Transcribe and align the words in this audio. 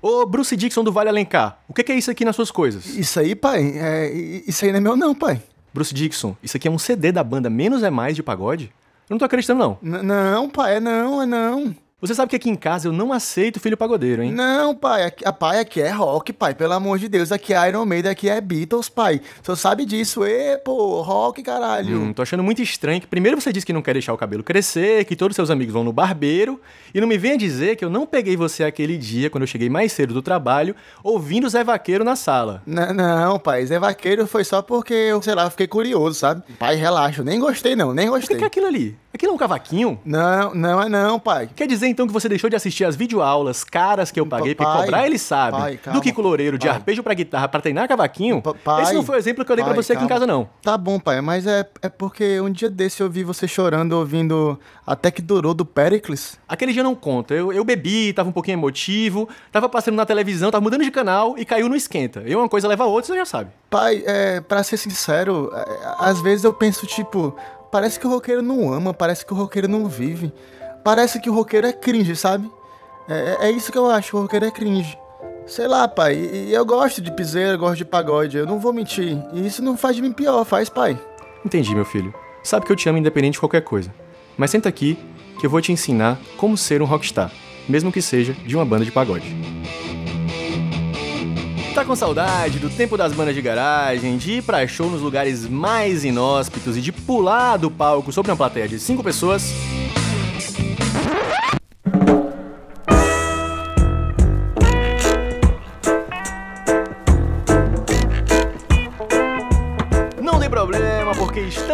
Ô, 0.00 0.24
Bruce 0.26 0.56
Dixon 0.56 0.84
do 0.84 0.92
Vale 0.92 1.08
Alencar, 1.08 1.58
o 1.68 1.74
que 1.74 1.90
é 1.90 1.94
isso 1.96 2.10
aqui 2.10 2.24
nas 2.24 2.36
suas 2.36 2.50
coisas? 2.50 2.86
Isso 2.86 3.18
aí, 3.18 3.34
pai, 3.34 3.72
é, 3.76 4.12
isso 4.46 4.64
aí 4.64 4.70
não 4.70 4.78
é 4.78 4.80
meu 4.80 4.96
não, 4.96 5.14
pai. 5.14 5.42
Bruce 5.74 5.92
Dixon, 5.92 6.36
isso 6.42 6.56
aqui 6.56 6.68
é 6.68 6.70
um 6.70 6.78
CD 6.78 7.10
da 7.12 7.22
banda 7.24 7.50
Menos 7.50 7.82
é 7.82 7.90
Mais 7.90 8.14
de 8.14 8.22
Pagode? 8.22 8.72
Eu 9.08 9.14
não 9.14 9.18
tô 9.18 9.24
acreditando, 9.24 9.58
não. 9.60 9.78
N- 9.82 10.02
não, 10.02 10.48
pai, 10.48 10.76
é 10.76 10.80
não, 10.80 11.22
é 11.22 11.26
não. 11.26 11.74
Você 12.00 12.14
sabe 12.14 12.30
que 12.30 12.36
aqui 12.36 12.48
em 12.48 12.54
casa 12.54 12.86
eu 12.86 12.92
não 12.92 13.12
aceito 13.12 13.58
filho 13.58 13.76
pagodeiro, 13.76 14.22
hein? 14.22 14.30
Não, 14.30 14.72
pai, 14.72 15.02
aqui, 15.04 15.24
a 15.26 15.32
pai 15.32 15.58
aqui 15.58 15.80
é 15.80 15.90
rock, 15.90 16.32
pai, 16.32 16.54
pelo 16.54 16.72
amor 16.74 16.96
de 16.96 17.08
Deus, 17.08 17.32
aqui 17.32 17.52
é 17.52 17.68
Iron 17.68 17.84
Maiden, 17.84 18.12
aqui 18.12 18.28
é 18.28 18.40
Beatles, 18.40 18.88
pai. 18.88 19.20
O 19.42 19.44
senhor 19.44 19.56
sabe 19.56 19.84
disso, 19.84 20.24
ê, 20.24 20.56
pô, 20.58 21.00
rock, 21.02 21.42
caralho. 21.42 21.98
Hum, 21.98 22.12
tô 22.12 22.22
achando 22.22 22.44
muito 22.44 22.62
estranho 22.62 23.00
que 23.00 23.06
primeiro 23.08 23.40
você 23.40 23.52
disse 23.52 23.66
que 23.66 23.72
não 23.72 23.82
quer 23.82 23.94
deixar 23.94 24.12
o 24.12 24.16
cabelo 24.16 24.44
crescer, 24.44 25.06
que 25.06 25.16
todos 25.16 25.34
seus 25.34 25.50
amigos 25.50 25.74
vão 25.74 25.82
no 25.82 25.92
barbeiro, 25.92 26.60
e 26.94 27.00
não 27.00 27.08
me 27.08 27.18
venha 27.18 27.36
dizer 27.36 27.74
que 27.74 27.84
eu 27.84 27.90
não 27.90 28.06
peguei 28.06 28.36
você 28.36 28.62
aquele 28.62 28.96
dia, 28.96 29.28
quando 29.28 29.42
eu 29.42 29.48
cheguei 29.48 29.68
mais 29.68 29.90
cedo 29.92 30.14
do 30.14 30.22
trabalho, 30.22 30.76
ouvindo 31.02 31.48
Zé 31.48 31.64
Vaqueiro 31.64 32.04
na 32.04 32.14
sala. 32.14 32.62
N- 32.64 32.92
não, 32.92 33.40
pai, 33.40 33.66
Zé 33.66 33.80
Vaqueiro 33.80 34.24
foi 34.28 34.44
só 34.44 34.62
porque 34.62 34.94
eu, 34.94 35.20
sei 35.20 35.34
lá, 35.34 35.50
fiquei 35.50 35.66
curioso, 35.66 36.16
sabe? 36.20 36.44
Pai, 36.60 36.76
relaxa, 36.76 37.22
eu 37.22 37.24
nem 37.24 37.40
gostei 37.40 37.74
não, 37.74 37.92
nem 37.92 38.08
O 38.08 38.12
que 38.12 38.18
gostei. 38.20 38.36
que 38.36 38.44
é 38.44 38.46
aquilo 38.46 38.66
ali? 38.68 38.96
Aquilo 39.18 39.32
é 39.32 39.34
um 39.34 39.38
cavaquinho? 39.38 39.98
Não, 40.04 40.54
não 40.54 40.80
é 40.80 40.88
não, 40.88 41.18
pai. 41.18 41.50
Quer 41.56 41.66
dizer 41.66 41.88
então 41.88 42.06
que 42.06 42.12
você 42.12 42.28
deixou 42.28 42.48
de 42.48 42.54
assistir 42.54 42.84
as 42.84 42.94
videoaulas 42.94 43.64
caras 43.64 44.12
que 44.12 44.20
eu 44.20 44.24
paguei 44.24 44.54
pra 44.54 44.64
Pai, 44.64 44.84
cobrar, 44.84 45.06
ele 45.08 45.18
sabe, 45.18 45.56
pai, 45.58 45.72
do 45.74 45.78
calma, 45.82 46.00
Kiko 46.00 46.22
Loureiro, 46.22 46.56
de 46.56 46.68
pai. 46.68 46.76
arpejo 46.76 47.02
pra 47.02 47.14
guitarra 47.14 47.48
pra 47.48 47.60
treinar 47.60 47.88
cavaquinho? 47.88 48.40
Pa- 48.40 48.54
pai, 48.54 48.82
Esse 48.84 48.92
não 48.94 49.02
foi 49.02 49.16
o 49.16 49.18
exemplo 49.18 49.44
que 49.44 49.50
eu 49.50 49.56
dei 49.56 49.64
pra 49.64 49.74
pai, 49.74 49.82
você 49.82 49.92
aqui 49.94 50.04
em 50.04 50.06
calma. 50.06 50.20
casa, 50.20 50.32
não. 50.32 50.48
Tá 50.62 50.78
bom, 50.78 51.00
pai, 51.00 51.20
mas 51.20 51.48
é, 51.48 51.68
é 51.82 51.88
porque 51.88 52.40
um 52.40 52.48
dia 52.48 52.70
desse 52.70 53.02
eu 53.02 53.10
vi 53.10 53.24
você 53.24 53.48
chorando 53.48 53.94
ouvindo 53.94 54.56
Até 54.86 55.10
que 55.10 55.20
Durou 55.20 55.52
do 55.52 55.64
Pericles. 55.64 56.38
Aquele 56.48 56.72
dia 56.72 56.84
não 56.84 56.94
conta. 56.94 57.34
Eu, 57.34 57.52
eu 57.52 57.64
bebi, 57.64 58.12
tava 58.12 58.28
um 58.28 58.32
pouquinho 58.32 58.54
emotivo, 58.54 59.28
tava 59.50 59.68
passando 59.68 59.96
na 59.96 60.06
televisão, 60.06 60.48
tava 60.52 60.62
mudando 60.62 60.84
de 60.84 60.92
canal 60.92 61.34
e 61.36 61.44
caiu 61.44 61.68
no 61.68 61.74
esquenta. 61.74 62.22
E 62.24 62.36
uma 62.36 62.48
coisa 62.48 62.68
leva 62.68 62.84
a 62.84 62.86
outra, 62.86 63.12
você 63.12 63.18
já 63.18 63.24
sabe. 63.26 63.50
Pai, 63.68 64.00
é, 64.06 64.40
pra 64.40 64.62
ser 64.62 64.76
sincero, 64.76 65.50
é, 65.52 65.64
às 65.98 66.20
vezes 66.20 66.44
eu 66.44 66.52
penso, 66.52 66.86
tipo, 66.86 67.36
parece 67.70 67.98
que 67.98 68.06
o 68.06 68.10
roqueiro 68.10 68.42
não 68.42 68.72
ama, 68.72 68.92
parece 68.94 69.24
que 69.24 69.32
o 69.32 69.36
roqueiro 69.36 69.68
não 69.68 69.86
vive. 69.86 70.32
Parece 70.84 71.20
que 71.20 71.28
o 71.28 71.34
roqueiro 71.34 71.66
é 71.66 71.72
cringe, 71.72 72.14
sabe? 72.16 72.50
É, 73.08 73.36
é- 73.40 73.48
é 73.48 73.50
isso 73.50 73.70
que 73.72 73.78
eu 73.78 73.90
acho, 73.90 74.16
o 74.16 74.22
roqueiro 74.22 74.46
é 74.46 74.50
cringe. 74.50 74.96
Sei 75.46 75.66
lá, 75.66 75.88
pai, 75.88 76.14
e, 76.14 76.52
eu 76.52 76.64
gosto 76.64 77.00
de 77.00 77.10
piseira, 77.10 77.56
gosto 77.56 77.76
de 77.78 77.84
pagode, 77.84 78.36
eu 78.36 78.46
não 78.46 78.58
vou 78.58 78.72
mentir. 78.72 79.18
E 79.32 79.46
isso 79.46 79.62
não 79.62 79.76
faz 79.76 79.96
de 79.96 80.02
mim 80.02 80.12
pior, 80.12 80.44
faz, 80.44 80.68
pai. 80.68 80.98
Entendi, 81.44 81.74
meu 81.74 81.84
filho. 81.86 82.12
Sabe 82.42 82.66
que 82.66 82.72
eu 82.72 82.76
te 82.76 82.88
amo 82.88 82.98
independente 82.98 83.34
de 83.34 83.40
qualquer 83.40 83.62
coisa. 83.62 83.92
Mas 84.36 84.50
senta 84.50 84.68
aqui 84.68 84.98
que 85.40 85.46
eu 85.46 85.50
vou 85.50 85.60
te 85.60 85.72
ensinar 85.72 86.18
como 86.36 86.56
ser 86.56 86.82
um 86.82 86.84
rockstar, 86.84 87.32
mesmo 87.68 87.90
que 87.90 88.02
seja 88.02 88.32
de 88.32 88.54
uma 88.54 88.64
banda 88.64 88.84
de 88.84 88.92
pagode. 88.92 89.34
Tá 91.78 91.84
com 91.84 91.94
saudade 91.94 92.58
do 92.58 92.68
tempo 92.68 92.96
das 92.96 93.12
bandas 93.12 93.36
de 93.36 93.40
garagem, 93.40 94.16
de 94.16 94.32
ir 94.32 94.42
pra 94.42 94.66
show 94.66 94.90
nos 94.90 95.00
lugares 95.00 95.46
mais 95.46 96.04
inóspitos 96.04 96.76
e 96.76 96.80
de 96.80 96.90
pular 96.90 97.56
do 97.56 97.70
palco 97.70 98.10
sobre 98.10 98.32
uma 98.32 98.36
plateia 98.36 98.66
de 98.66 98.80
cinco 98.80 99.00
pessoas? 99.00 99.52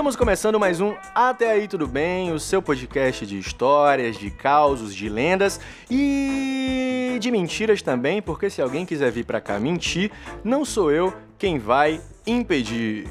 Estamos 0.05 0.17
começando 0.17 0.61
mais 0.61 0.83
um 0.83 0.95
Até 1.15 1.53
Aí 1.53 1.67
Tudo 1.67 1.87
Bem, 1.87 2.31
o 2.31 2.39
seu 2.39 2.61
podcast 2.61 3.25
de 3.25 3.39
histórias, 3.39 4.19
de 4.19 4.31
causos, 4.31 4.95
de 4.95 5.09
lendas 5.09 5.59
e 5.91 7.17
de 7.19 7.31
mentiras 7.31 7.81
também, 7.81 8.21
porque 8.21 8.51
se 8.51 8.61
alguém 8.61 8.85
quiser 8.85 9.11
vir 9.11 9.25
pra 9.25 9.41
cá 9.41 9.59
mentir, 9.59 10.13
não 10.45 10.63
sou 10.63 10.93
eu 10.93 11.11
quem 11.39 11.59
vai 11.59 12.03
impedir. 12.27 13.09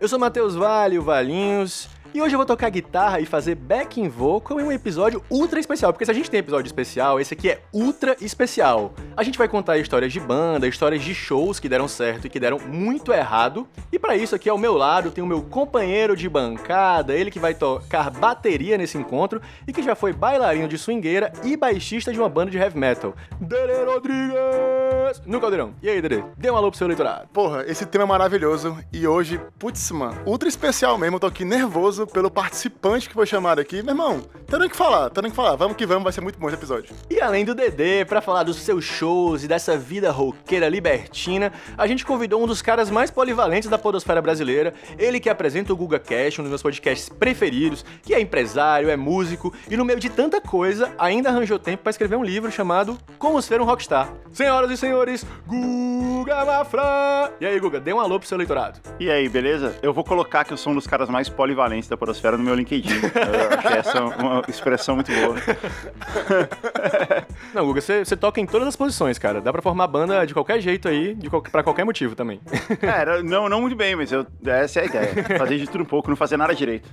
Eu 0.00 0.08
sou 0.08 0.18
Matheus 0.18 0.54
Vale, 0.54 0.98
o 0.98 1.02
Valinhos, 1.02 1.90
e 2.12 2.20
hoje 2.20 2.34
eu 2.34 2.38
vou 2.38 2.46
tocar 2.46 2.68
guitarra 2.70 3.20
e 3.20 3.26
fazer 3.26 3.54
backing 3.54 4.08
vocal 4.08 4.60
em 4.60 4.64
um 4.64 4.72
episódio 4.72 5.22
ultra 5.30 5.60
especial, 5.60 5.92
porque 5.92 6.04
se 6.04 6.10
a 6.10 6.14
gente 6.14 6.30
tem 6.30 6.40
episódio 6.40 6.68
especial, 6.68 7.20
esse 7.20 7.34
aqui 7.34 7.50
é 7.50 7.62
ultra 7.72 8.16
especial. 8.20 8.92
A 9.16 9.22
gente 9.22 9.38
vai 9.38 9.48
contar 9.48 9.78
histórias 9.78 10.12
de 10.12 10.18
banda, 10.18 10.66
histórias 10.66 11.02
de 11.02 11.14
shows 11.14 11.60
que 11.60 11.68
deram 11.68 11.86
certo 11.86 12.26
e 12.26 12.30
que 12.30 12.40
deram 12.40 12.58
muito 12.58 13.12
errado. 13.12 13.68
E 13.92 13.98
pra 13.98 14.16
isso 14.16 14.34
aqui 14.34 14.48
ao 14.48 14.58
meu 14.58 14.74
lado 14.74 15.10
tem 15.10 15.22
o 15.22 15.26
meu 15.26 15.42
companheiro 15.42 16.16
de 16.16 16.28
bancada, 16.28 17.14
ele 17.14 17.30
que 17.30 17.38
vai 17.38 17.54
tocar 17.54 18.10
bateria 18.10 18.76
nesse 18.76 18.98
encontro 18.98 19.40
e 19.66 19.72
que 19.72 19.82
já 19.82 19.94
foi 19.94 20.12
bailarino 20.12 20.68
de 20.68 20.78
swingueira 20.78 21.32
e 21.44 21.56
baixista 21.56 22.12
de 22.12 22.18
uma 22.18 22.28
banda 22.28 22.50
de 22.50 22.58
heavy 22.58 22.78
metal. 22.78 23.14
Dede 23.40 23.84
Rodrigues! 23.84 25.22
No 25.26 25.40
caldeirão. 25.40 25.74
E 25.82 25.88
aí, 25.88 26.00
Dede? 26.00 26.24
Dê 26.36 26.50
um 26.50 26.56
alô 26.56 26.70
pro 26.70 26.78
seu 26.78 26.86
eleitorado. 26.86 27.28
Porra, 27.32 27.64
esse 27.66 27.86
tema 27.86 28.04
é 28.04 28.06
maravilhoso 28.06 28.76
e 28.92 29.06
hoje, 29.06 29.40
putz, 29.58 29.90
mano, 29.90 30.20
ultra 30.24 30.48
especial 30.48 30.96
mesmo. 30.98 31.16
Eu 31.16 31.20
tô 31.20 31.26
aqui 31.26 31.44
nervoso 31.44 31.99
pelo 32.06 32.30
participante 32.30 33.08
que 33.08 33.14
foi 33.14 33.26
chamado 33.26 33.60
aqui. 33.60 33.82
Meu 33.82 33.92
irmão, 33.92 34.22
tá 34.46 34.58
nem 34.58 34.68
que 34.68 34.76
falar, 34.76 35.10
tá 35.10 35.22
nem 35.22 35.30
que 35.30 35.36
falar. 35.36 35.56
Vamos 35.56 35.76
que 35.76 35.86
vamos, 35.86 36.04
vai 36.04 36.12
ser 36.12 36.20
muito 36.20 36.38
bom 36.38 36.46
esse 36.48 36.56
episódio. 36.56 36.94
E 37.08 37.20
além 37.20 37.44
do 37.44 37.54
Dedê, 37.54 38.04
pra 38.04 38.20
falar 38.20 38.42
dos 38.42 38.56
seus 38.56 38.84
shows 38.84 39.44
e 39.44 39.48
dessa 39.48 39.76
vida 39.76 40.10
roqueira 40.10 40.68
libertina, 40.68 41.52
a 41.76 41.86
gente 41.86 42.04
convidou 42.04 42.42
um 42.42 42.46
dos 42.46 42.62
caras 42.62 42.90
mais 42.90 43.10
polivalentes 43.10 43.68
da 43.68 43.78
podosfera 43.78 44.22
brasileira, 44.22 44.74
ele 44.98 45.20
que 45.20 45.28
apresenta 45.28 45.72
o 45.72 45.76
Guga 45.76 45.98
Cash, 45.98 46.38
um 46.38 46.42
dos 46.42 46.50
meus 46.50 46.62
podcasts 46.62 47.08
preferidos, 47.08 47.84
que 48.02 48.14
é 48.14 48.20
empresário, 48.20 48.88
é 48.88 48.96
músico 48.96 49.52
e 49.70 49.76
no 49.76 49.84
meio 49.84 50.00
de 50.00 50.08
tanta 50.08 50.40
coisa, 50.40 50.92
ainda 50.98 51.28
arranjou 51.28 51.58
tempo 51.58 51.82
pra 51.82 51.90
escrever 51.90 52.16
um 52.16 52.24
livro 52.24 52.50
chamado 52.50 52.98
Como 53.18 53.40
Ser 53.42 53.60
um 53.60 53.64
Rockstar. 53.64 54.12
Senhoras 54.32 54.70
e 54.70 54.76
senhores, 54.76 55.26
Guga 55.46 56.44
Mafra! 56.44 57.32
E 57.40 57.46
aí, 57.46 57.58
Guga, 57.58 57.80
dê 57.80 57.92
um 57.92 58.00
alô 58.00 58.18
pro 58.18 58.28
seu 58.28 58.36
eleitorado. 58.36 58.80
E 58.98 59.10
aí, 59.10 59.28
beleza? 59.28 59.76
Eu 59.82 59.92
vou 59.92 60.04
colocar 60.04 60.44
que 60.44 60.52
eu 60.52 60.56
sou 60.56 60.72
um 60.72 60.76
dos 60.76 60.86
caras 60.86 61.08
mais 61.08 61.28
polivalentes 61.28 61.88
da 61.90 61.96
podosfera 61.96 62.36
no 62.38 62.44
meu 62.44 62.54
LinkedIn. 62.54 62.94
Eu 62.94 63.58
achei 63.58 63.78
essa 63.78 64.04
uma 64.04 64.42
expressão 64.48 64.94
muito 64.94 65.10
boa. 65.12 65.34
Não, 67.52 67.66
Guga, 67.66 67.80
você 67.80 68.04
você 68.04 68.16
toca 68.16 68.40
em 68.40 68.46
todas 68.46 68.68
as 68.68 68.76
posições, 68.76 69.18
cara. 69.18 69.40
Dá 69.40 69.52
pra 69.52 69.60
formar 69.60 69.86
banda 69.88 70.24
de 70.24 70.32
qualquer 70.32 70.60
jeito 70.60 70.88
aí, 70.88 71.14
de 71.14 71.28
qual, 71.28 71.42
pra 71.42 71.62
qualquer 71.62 71.84
motivo 71.84 72.14
também. 72.14 72.40
É, 72.82 73.00
era- 73.00 73.22
não, 73.22 73.48
não 73.48 73.60
muito 73.60 73.76
bem, 73.76 73.96
mas 73.96 74.12
eu, 74.12 74.24
essa 74.46 74.80
é 74.80 74.82
a 74.82 74.86
ideia. 74.86 75.38
Fazer 75.38 75.58
de 75.58 75.66
tudo 75.68 75.82
um 75.82 75.86
pouco, 75.86 76.08
não 76.08 76.16
fazer 76.16 76.36
nada 76.36 76.54
direito. 76.54 76.88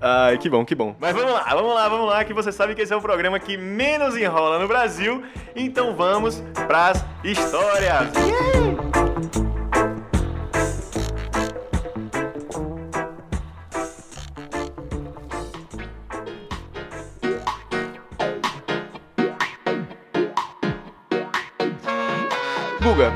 Ai, 0.00 0.38
que 0.38 0.48
bom, 0.48 0.64
que 0.64 0.74
bom. 0.74 0.94
Mas 1.00 1.14
vamos 1.14 1.32
lá, 1.32 1.44
vamos 1.54 1.74
lá, 1.74 1.88
vamos 1.88 2.06
lá, 2.06 2.24
que 2.24 2.32
você 2.32 2.52
sabe 2.52 2.74
que 2.74 2.82
esse 2.82 2.92
é 2.92 2.96
o 2.96 3.00
programa 3.00 3.38
que 3.40 3.56
menos 3.56 4.16
enrola 4.16 4.58
no 4.58 4.68
Brasil. 4.68 5.22
Então 5.56 5.94
vamos 5.94 6.42
pras 6.66 7.04
histórias. 7.24 8.08
Guga, 8.12 8.83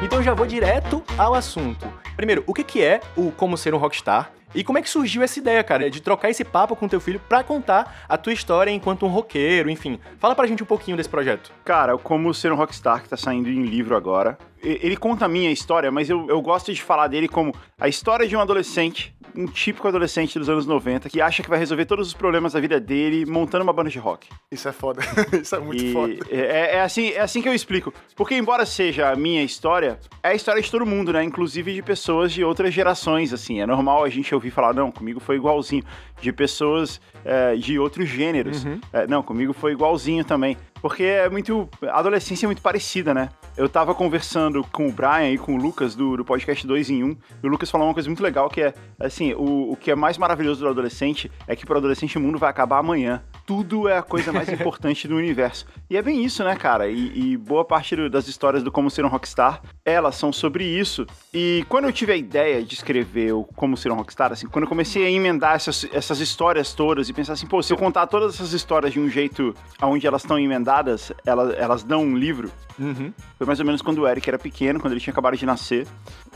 então 0.09 0.23
já 0.23 0.33
vou 0.33 0.47
direto 0.47 1.05
ao 1.19 1.35
assunto. 1.35 1.87
Primeiro, 2.17 2.43
o 2.47 2.55
que, 2.55 2.65
que 2.65 2.83
é 2.83 2.99
o 3.15 3.31
Como 3.31 3.59
Ser 3.59 3.75
um 3.75 3.77
Rockstar? 3.79 4.33
E 4.55 4.65
como 4.65 4.79
é 4.79 4.83
que 4.83 4.89
surgiu 4.89 5.23
essa 5.23 5.39
ideia, 5.39 5.63
cara, 5.63 5.91
de 5.91 6.01
trocar 6.01 6.31
esse 6.31 6.43
papo 6.43 6.75
com 6.75 6.89
teu 6.89 6.99
filho 6.99 7.21
pra 7.29 7.45
contar 7.45 8.07
a 8.09 8.17
tua 8.17 8.33
história 8.33 8.71
enquanto 8.71 9.05
um 9.05 9.11
roqueiro, 9.11 9.69
enfim. 9.69 10.01
Fala 10.19 10.35
pra 10.35 10.47
gente 10.47 10.63
um 10.63 10.67
pouquinho 10.67 10.97
desse 10.97 11.11
projeto. 11.11 11.53
Cara, 11.63 11.95
o 11.95 11.99
Como 11.99 12.33
Ser 12.33 12.51
um 12.51 12.57
Rockstar, 12.57 13.03
que 13.03 13.09
tá 13.11 13.19
saindo 13.19 13.51
em 13.51 13.67
livro 13.67 13.95
agora. 13.95 14.39
Ele 14.63 14.97
conta 14.97 15.25
a 15.25 15.29
minha 15.29 15.51
história, 15.51 15.91
mas 15.91 16.09
eu, 16.11 16.27
eu 16.29 16.41
gosto 16.43 16.73
de 16.73 16.83
falar 16.83 17.07
dele 17.09 17.29
como 17.29 17.55
a 17.79 17.89
história 17.89 18.27
de 18.27 18.37
um 18.37 18.41
adolescente, 18.41 19.15
um 19.37 19.47
típico 19.47 19.87
adolescente 19.87 20.39
dos 20.39 20.49
anos 20.49 20.67
90, 20.67 21.09
que 21.09 21.21
acha 21.21 21.43
que 21.43 21.49
vai 21.49 21.59
resolver 21.59 21.85
todos 21.85 22.09
os 22.09 22.15
problemas 22.15 22.55
da 22.55 22.61
vida 22.61 22.81
dele 22.81 23.25
montando 23.25 23.63
uma 23.63 23.73
banda 23.73 23.89
de 23.91 23.99
rock. 23.99 24.29
Isso 24.51 24.69
é 24.69 24.73
foda. 24.73 25.01
Isso 25.41 25.55
é 25.55 25.61
muito 25.61 25.85
E 25.85 25.93
foda. 25.93 26.15
é, 26.31 26.77
é 26.77 26.81
assim, 26.81 27.11
é 27.11 27.21
assim 27.21 27.41
que 27.41 27.49
eu 27.49 27.55
explico. 27.55 27.93
Porque, 28.17 28.35
embora 28.35 28.67
seja 28.67 29.11
a 29.11 29.17
minha 29.17 29.43
história, 29.43 30.01
é 30.23 30.31
a 30.31 30.35
história 30.35 30.61
de 30.61 30.71
todo 30.71 30.85
mundo, 30.85 31.13
né? 31.13 31.23
Inclusive 31.23 31.73
de 31.73 31.83
pessoas 31.83 32.33
de 32.33 32.43
outras 32.43 32.75
gerações, 32.75 33.33
assim. 33.33 33.61
É 33.61 33.67
normal 33.67 34.03
a 34.05 34.09
gente 34.09 34.35
ouvir 34.35 34.51
falar, 34.51 34.75
não, 34.75 34.91
comigo 34.91 35.21
foi 35.21 35.37
igualzinho. 35.37 35.85
De 36.21 36.33
pessoas 36.33 37.01
é, 37.25 37.55
de 37.57 37.79
outros 37.79 38.09
gêneros. 38.09 38.65
É, 38.93 39.07
não, 39.07 39.23
comigo 39.23 39.53
foi 39.53 39.73
igualzinho 39.73 40.25
também. 40.25 40.57
Porque 40.81 41.03
é 41.03 41.29
muito. 41.29 41.69
A 41.83 41.99
adolescência 41.99 42.47
é 42.47 42.49
muito 42.49 42.63
parecida, 42.63 43.13
né? 43.13 43.29
Eu 43.57 43.69
tava 43.69 43.95
conversando 43.95 44.65
com 44.73 44.87
o 44.87 44.93
Brian 44.93 45.31
e 45.31 45.39
com 45.39 45.55
o 45.55 45.57
Lucas 45.57 45.95
do, 45.95 46.17
do 46.17 46.25
podcast 46.25 46.67
2 46.67 46.91
em 46.91 47.03
1, 47.03 47.17
e 47.43 47.47
o 47.47 47.51
Lucas 47.51 47.71
falou 47.71 47.89
uma 47.89 47.95
coisa 47.95 48.09
muito 48.09 48.23
legal 48.23 48.49
que 48.49 48.63
é, 48.63 48.73
assim, 49.01 49.33
o, 49.35 49.73
o 49.73 49.77
que 49.77 49.91
é 49.91 49.97
mais 49.97 50.17
maravilhoso 50.17 50.61
do 50.61 50.69
adolescente 50.69 51.31
é 51.47 51.57
que 51.57 51.67
pro 51.67 51.77
adolescente 51.77 52.17
o 52.17 52.21
mundo 52.21 52.39
vai 52.39 52.49
acabar 52.51 52.79
amanhã. 52.79 53.23
Tudo 53.49 53.89
é 53.89 53.97
a 53.97 54.03
coisa 54.03 54.31
mais 54.31 54.47
importante 54.53 55.09
do 55.09 55.17
universo. 55.17 55.65
E 55.89 55.97
é 55.97 56.03
bem 56.03 56.23
isso, 56.23 56.45
né, 56.45 56.55
cara? 56.55 56.87
E, 56.87 57.33
e 57.33 57.37
boa 57.39 57.65
parte 57.65 57.97
do, 57.97 58.11
das 58.11 58.29
histórias 58.29 58.63
do 58.63 58.71
Como 58.71 58.91
Ser 58.91 59.07
um 59.07 59.09
Rockstar, 59.09 59.63
elas 59.83 60.17
são 60.17 60.31
sobre 60.31 60.65
isso. 60.65 61.07
E 61.33 61.65
quando 61.67 61.87
eu 61.87 61.93
tive 61.93 62.13
a 62.13 62.17
ideia 62.17 62.63
de 62.63 62.75
escrever 62.75 63.33
o 63.33 63.45
Como 63.45 63.75
Ser 63.75 63.91
um 63.91 63.95
Rockstar, 63.95 64.33
assim, 64.33 64.47
quando 64.47 64.65
eu 64.65 64.69
comecei 64.69 65.07
a 65.07 65.11
emendar 65.11 65.55
essas, 65.55 65.89
essas 65.95 66.21
histórias 66.21 66.75
todas 66.75 67.09
e 67.09 67.13
pensar 67.15 67.33
assim, 67.33 67.47
pô, 67.47 67.63
se 67.63 67.73
eu 67.73 67.79
contar 67.79 68.07
todas 68.07 68.35
essas 68.35 68.53
histórias 68.53 68.93
de 68.93 69.01
um 69.01 69.09
jeito 69.09 69.55
onde 69.81 70.07
elas 70.07 70.21
estão 70.21 70.39
emendadas, 70.39 71.11
elas, 71.25 71.57
elas 71.57 71.83
dão 71.83 72.03
um 72.03 72.19
livro. 72.19 72.53
Uhum. 72.79 73.13
Foi 73.37 73.47
mais 73.47 73.59
ou 73.59 73.67
menos 73.67 73.83
quando 73.83 73.99
o 73.99 74.09
Eric 74.09 74.29
era 74.29 74.39
pequeno, 74.39 74.79
quando 74.79 74.93
ele 74.93 75.01
tinha 75.01 75.13
acabado 75.13 75.37
de 75.37 75.45
nascer. 75.45 75.87